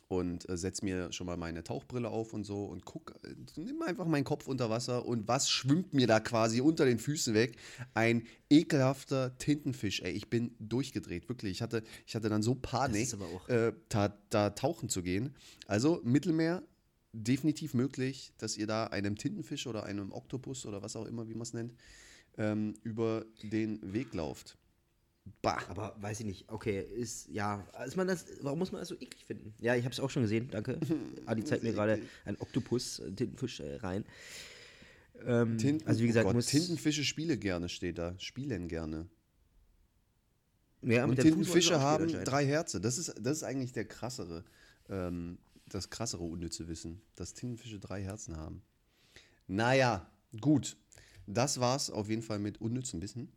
und 0.07 0.49
äh, 0.49 0.57
setze 0.57 0.83
mir 0.83 1.11
schon 1.13 1.25
mal 1.27 1.37
meine 1.37 1.63
Tauchbrille 1.63 2.09
auf 2.09 2.33
und 2.33 2.43
so 2.43 2.65
und 2.65 2.85
guck, 2.85 3.15
äh, 3.23 3.33
nimm 3.55 3.81
einfach 3.81 4.05
meinen 4.05 4.25
Kopf 4.25 4.47
unter 4.47 4.69
Wasser 4.69 5.05
und 5.05 5.27
was 5.27 5.49
schwimmt 5.49 5.93
mir 5.93 6.05
da 6.05 6.19
quasi 6.19 6.59
unter 6.61 6.85
den 6.85 6.99
Füßen 6.99 7.33
weg? 7.33 7.57
Ein 7.93 8.27
ekelhafter 8.49 9.37
Tintenfisch, 9.37 10.01
ey, 10.01 10.11
ich 10.11 10.29
bin 10.29 10.55
durchgedreht, 10.59 11.29
wirklich. 11.29 11.51
Ich 11.51 11.61
hatte, 11.61 11.83
ich 12.05 12.15
hatte 12.15 12.29
dann 12.29 12.43
so 12.43 12.55
Panik, 12.55 13.13
äh, 13.47 13.71
da, 13.89 14.17
da 14.29 14.49
tauchen 14.49 14.89
zu 14.89 15.01
gehen. 15.01 15.33
Also 15.67 16.01
Mittelmeer, 16.03 16.63
definitiv 17.13 17.73
möglich, 17.73 18.33
dass 18.37 18.57
ihr 18.57 18.67
da 18.67 18.87
einem 18.87 19.17
Tintenfisch 19.17 19.67
oder 19.67 19.83
einem 19.83 20.11
Oktopus 20.11 20.65
oder 20.65 20.81
was 20.81 20.95
auch 20.95 21.05
immer, 21.05 21.27
wie 21.27 21.33
man 21.33 21.43
es 21.43 21.53
nennt, 21.53 21.73
ähm, 22.37 22.73
über 22.83 23.25
den 23.43 23.93
Weg 23.93 24.13
lauft. 24.13 24.57
Bah. 25.41 25.61
Aber 25.69 25.95
weiß 25.99 26.19
ich 26.21 26.25
nicht. 26.25 26.49
Okay, 26.49 26.79
ist, 26.81 27.27
ja, 27.29 27.65
ist 27.85 27.95
man 27.95 28.07
das, 28.07 28.25
warum 28.41 28.59
muss 28.59 28.71
man 28.71 28.81
das 28.81 28.89
so 28.89 28.95
eklig 28.95 29.25
finden? 29.25 29.53
Ja, 29.59 29.75
ich 29.75 29.83
habe 29.85 29.93
es 29.93 29.99
auch 29.99 30.09
schon 30.09 30.23
gesehen, 30.23 30.49
danke. 30.51 30.79
Adi 31.25 31.43
zeigt 31.43 31.63
mir 31.63 31.73
gerade 31.73 31.99
einen 32.25 32.37
Oktopus, 32.39 32.99
äh, 32.99 33.11
Tintenfisch 33.11 33.59
äh, 33.59 33.75
rein. 33.77 34.05
Ähm, 35.25 35.57
Tinten, 35.57 35.87
also 35.87 36.01
wie 36.01 36.07
gesagt, 36.07 36.25
oh 36.25 36.29
Gott, 36.29 36.35
muss, 36.35 36.47
Tintenfische 36.47 37.03
spiele 37.03 37.37
gerne, 37.37 37.69
steht 37.69 37.99
da. 37.99 38.15
Spielen 38.17 38.67
gerne. 38.67 39.07
ja, 40.81 41.05
Und 41.05 41.19
Tintenfische 41.19 41.79
haben 41.79 42.09
spielen 42.09 42.25
drei 42.25 42.45
Herzen. 42.45 42.81
Das 42.81 42.97
ist, 42.97 43.13
das 43.19 43.37
ist 43.37 43.43
eigentlich 43.43 43.73
der 43.73 43.85
krassere, 43.85 44.43
ähm, 44.89 45.37
das 45.67 45.91
krassere 45.91 46.23
unnütze 46.23 46.67
Wissen, 46.67 47.01
dass 47.15 47.33
Tintenfische 47.35 47.79
drei 47.79 48.01
Herzen 48.03 48.37
haben. 48.37 48.63
Naja, 49.47 50.09
gut. 50.39 50.77
Das 51.27 51.59
war's 51.59 51.91
auf 51.91 52.09
jeden 52.09 52.23
Fall 52.23 52.39
mit 52.39 52.59
unnützem 52.59 53.01
Wissen. 53.01 53.31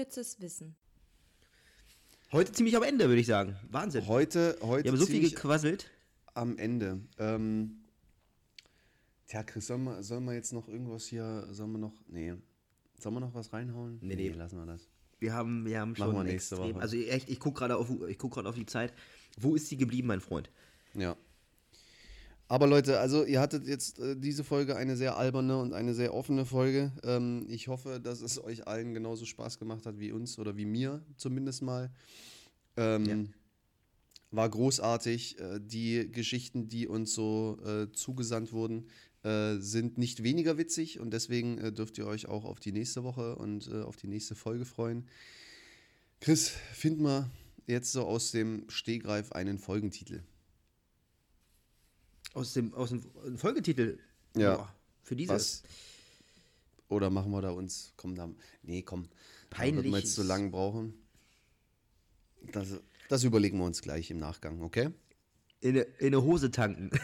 Unnützes 0.00 0.40
Wissen. 0.40 0.74
Heute 2.32 2.52
ziemlich 2.52 2.74
am 2.74 2.82
Ende, 2.82 3.08
würde 3.08 3.20
ich 3.20 3.26
sagen. 3.26 3.56
Wahnsinn. 3.70 4.06
Heute, 4.06 4.56
heute 4.62 4.84
Wir 4.84 4.92
haben 4.92 4.98
so 4.98 5.04
viel 5.04 5.28
gequasselt. 5.28 5.90
am 6.32 6.56
Ende. 6.56 7.02
Ähm, 7.18 7.82
tja, 9.26 9.42
Chris, 9.42 9.66
sollen 9.66 9.84
wir, 9.84 10.02
sollen 10.02 10.24
wir 10.24 10.32
jetzt 10.32 10.54
noch 10.54 10.68
irgendwas 10.68 11.04
hier, 11.04 11.46
sollen 11.50 11.72
wir 11.72 11.78
noch, 11.78 11.92
nee, 12.08 12.32
sollen 12.98 13.14
wir 13.14 13.20
noch 13.20 13.34
was 13.34 13.52
reinhauen? 13.52 13.98
Nee, 14.00 14.14
nee. 14.14 14.28
lassen 14.30 14.56
wir 14.56 14.64
das. 14.64 14.88
Wir 15.18 15.34
haben, 15.34 15.66
wir 15.66 15.78
haben 15.78 15.90
Machen 15.90 16.02
schon 16.02 16.14
wir 16.14 16.24
nächste 16.24 16.54
extrem. 16.54 16.76
Woche. 16.76 16.82
Also 16.82 16.96
echt, 16.96 17.28
ich 17.28 17.38
gucke 17.38 17.58
gerade 17.58 17.76
auf, 17.76 17.90
ich 18.08 18.16
guck 18.16 18.32
gerade 18.32 18.48
auf 18.48 18.54
die 18.54 18.64
Zeit. 18.64 18.94
Wo 19.38 19.54
ist 19.54 19.68
sie 19.68 19.76
geblieben, 19.76 20.08
mein 20.08 20.22
Freund? 20.22 20.50
Ja. 20.94 21.14
Aber 22.50 22.66
Leute, 22.66 22.98
also 22.98 23.24
ihr 23.24 23.40
hattet 23.40 23.68
jetzt 23.68 24.00
äh, 24.00 24.16
diese 24.16 24.42
Folge 24.42 24.74
eine 24.74 24.96
sehr 24.96 25.16
alberne 25.16 25.56
und 25.58 25.72
eine 25.72 25.94
sehr 25.94 26.12
offene 26.12 26.44
Folge. 26.44 26.90
Ähm, 27.04 27.46
ich 27.48 27.68
hoffe, 27.68 28.00
dass 28.02 28.22
es 28.22 28.42
euch 28.42 28.66
allen 28.66 28.92
genauso 28.92 29.24
Spaß 29.24 29.60
gemacht 29.60 29.86
hat 29.86 30.00
wie 30.00 30.10
uns 30.10 30.36
oder 30.36 30.56
wie 30.56 30.64
mir 30.64 31.00
zumindest 31.16 31.62
mal. 31.62 31.92
Ähm, 32.76 33.04
Ja. 33.04 33.16
War 34.32 34.48
großartig. 34.48 35.38
Äh, 35.38 35.60
die 35.62 36.10
Geschichten, 36.10 36.68
die 36.68 36.88
uns 36.88 37.14
so 37.14 37.56
äh, 37.64 37.92
zugesandt 37.92 38.52
wurden, 38.52 38.88
äh, 39.22 39.58
sind 39.58 39.96
nicht 39.96 40.24
weniger 40.24 40.58
witzig 40.58 40.98
und 40.98 41.12
deswegen 41.12 41.56
äh, 41.58 41.70
dürft 41.70 41.98
ihr 41.98 42.06
euch 42.08 42.26
auch 42.26 42.44
auf 42.44 42.58
die 42.58 42.72
nächste 42.72 43.04
Woche 43.04 43.36
und 43.36 43.72
auf 43.72 43.94
die 43.94 44.08
nächste 44.08 44.34
Folge 44.34 44.64
freuen. 44.64 45.06
Chris, 46.18 46.48
find 46.72 46.98
mal 46.98 47.30
jetzt 47.68 47.92
so 47.92 48.04
aus 48.04 48.32
dem 48.32 48.68
Stehgreif 48.68 49.30
einen 49.30 49.60
Folgentitel. 49.60 50.24
Aus 52.34 52.52
dem, 52.52 52.72
aus 52.74 52.90
dem 52.90 53.02
Folgetitel. 53.36 53.98
Ja. 54.36 54.56
Boah, 54.56 54.74
für 55.02 55.16
diese. 55.16 55.32
Was? 55.34 55.62
Oder 56.88 57.10
machen 57.10 57.30
wir 57.30 57.40
da 57.40 57.50
uns, 57.50 57.92
komm 57.96 58.14
da, 58.14 58.28
nee, 58.62 58.82
komm. 58.82 59.02
Wenn 59.02 59.10
wir 59.10 59.82
Peinlich 59.82 59.94
jetzt 59.94 60.14
so 60.14 60.22
lange 60.22 60.50
brauchen. 60.50 60.94
Das, 62.52 62.68
das 63.08 63.24
überlegen 63.24 63.58
wir 63.58 63.64
uns 63.64 63.82
gleich 63.82 64.10
im 64.10 64.18
Nachgang, 64.18 64.62
okay? 64.62 64.90
In 65.60 65.70
eine, 65.70 65.80
in 65.98 66.06
eine 66.08 66.22
Hose 66.22 66.50
tanken. 66.50 66.90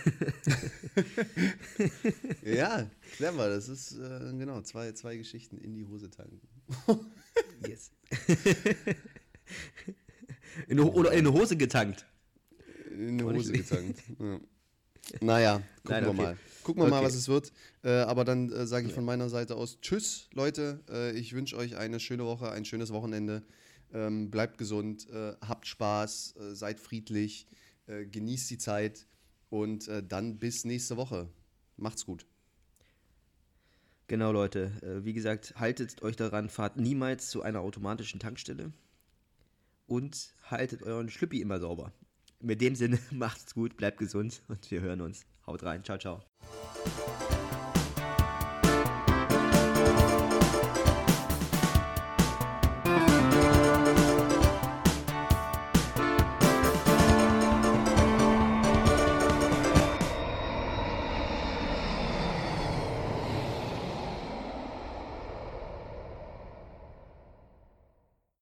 Ja, 2.43 2.89
clever. 3.17 3.49
Das 3.49 3.69
ist, 3.69 3.93
äh, 3.99 4.33
genau, 4.39 4.63
zwei, 4.63 4.93
zwei 4.93 5.17
Geschichten 5.17 5.59
in 5.59 5.75
die 5.75 5.85
Hose 5.85 6.09
tanken. 6.11 6.41
yes. 7.67 7.91
in 10.69 10.81
eine, 10.81 10.91
oder 10.91 11.13
in 11.13 11.19
eine 11.19 11.33
Hose 11.33 11.57
getankt. 11.57 12.07
In 12.91 13.17
nicht 13.17 13.25
Hose 13.25 13.53
getankt. 13.53 14.03
Ja. 14.19 14.41
Naja, 15.21 15.63
gucken 15.83 15.91
Nein, 15.91 16.05
wir 16.05 16.11
okay. 16.11 16.23
mal. 16.23 16.37
Gucken 16.63 16.83
wir 16.83 16.89
mal, 16.89 16.97
Okay. 16.99 17.07
was 17.07 17.15
es 17.15 17.29
wird. 17.29 17.53
Äh, 17.85 17.91
aber 17.91 18.25
dann 18.25 18.51
äh, 18.51 18.67
sage 18.67 18.89
ich 18.89 18.93
von 18.93 19.05
meiner 19.05 19.29
Seite 19.29 19.55
aus 19.55 19.81
Tschüss, 19.81 20.29
Leute. 20.33 20.81
Äh, 20.91 21.13
ich 21.13 21.33
wünsche 21.33 21.57
euch 21.57 21.77
eine 21.77 22.01
schöne 22.01 22.25
Woche, 22.25 22.51
ein 22.51 22.65
schönes 22.65 22.93
Wochenende. 22.93 23.45
Ähm, 23.93 24.31
bleibt 24.31 24.59
gesund, 24.59 25.09
äh, 25.11 25.35
habt 25.41 25.67
Spaß, 25.67 26.35
äh, 26.37 26.55
seid 26.55 26.81
friedlich, 26.81 27.47
äh, 27.87 28.05
genießt 28.05 28.51
die 28.51 28.59
Zeit 28.59 29.07
und 29.49 29.89
dann 30.09 30.39
bis 30.39 30.65
nächste 30.65 30.97
Woche. 30.97 31.29
Macht's 31.77 32.05
gut. 32.05 32.27
Genau, 34.09 34.33
Leute. 34.33 34.73
Wie 35.05 35.13
gesagt, 35.13 35.55
haltet 35.57 36.03
euch 36.03 36.17
daran, 36.17 36.51
fahrt 36.51 36.77
niemals 36.77 37.31
zu 37.31 37.43
einer 37.43 37.61
automatischen 37.61 38.19
Tankstelle 38.19 38.73
und 39.87 40.35
haltet 40.43 40.83
euren 40.83 41.09
Schlüppi 41.09 41.41
immer 41.41 41.61
sauber. 41.61 41.93
Mit 42.41 42.61
dem 42.61 42.75
Sinne, 42.75 42.99
macht's 43.11 43.55
gut, 43.55 43.77
bleibt 43.77 43.99
gesund 43.99 44.43
und 44.49 44.71
wir 44.71 44.81
hören 44.81 45.01
uns. 45.01 45.27
Haut 45.47 45.63
rein. 45.63 45.85
Ciao, 45.85 45.99
ciao. 45.99 46.23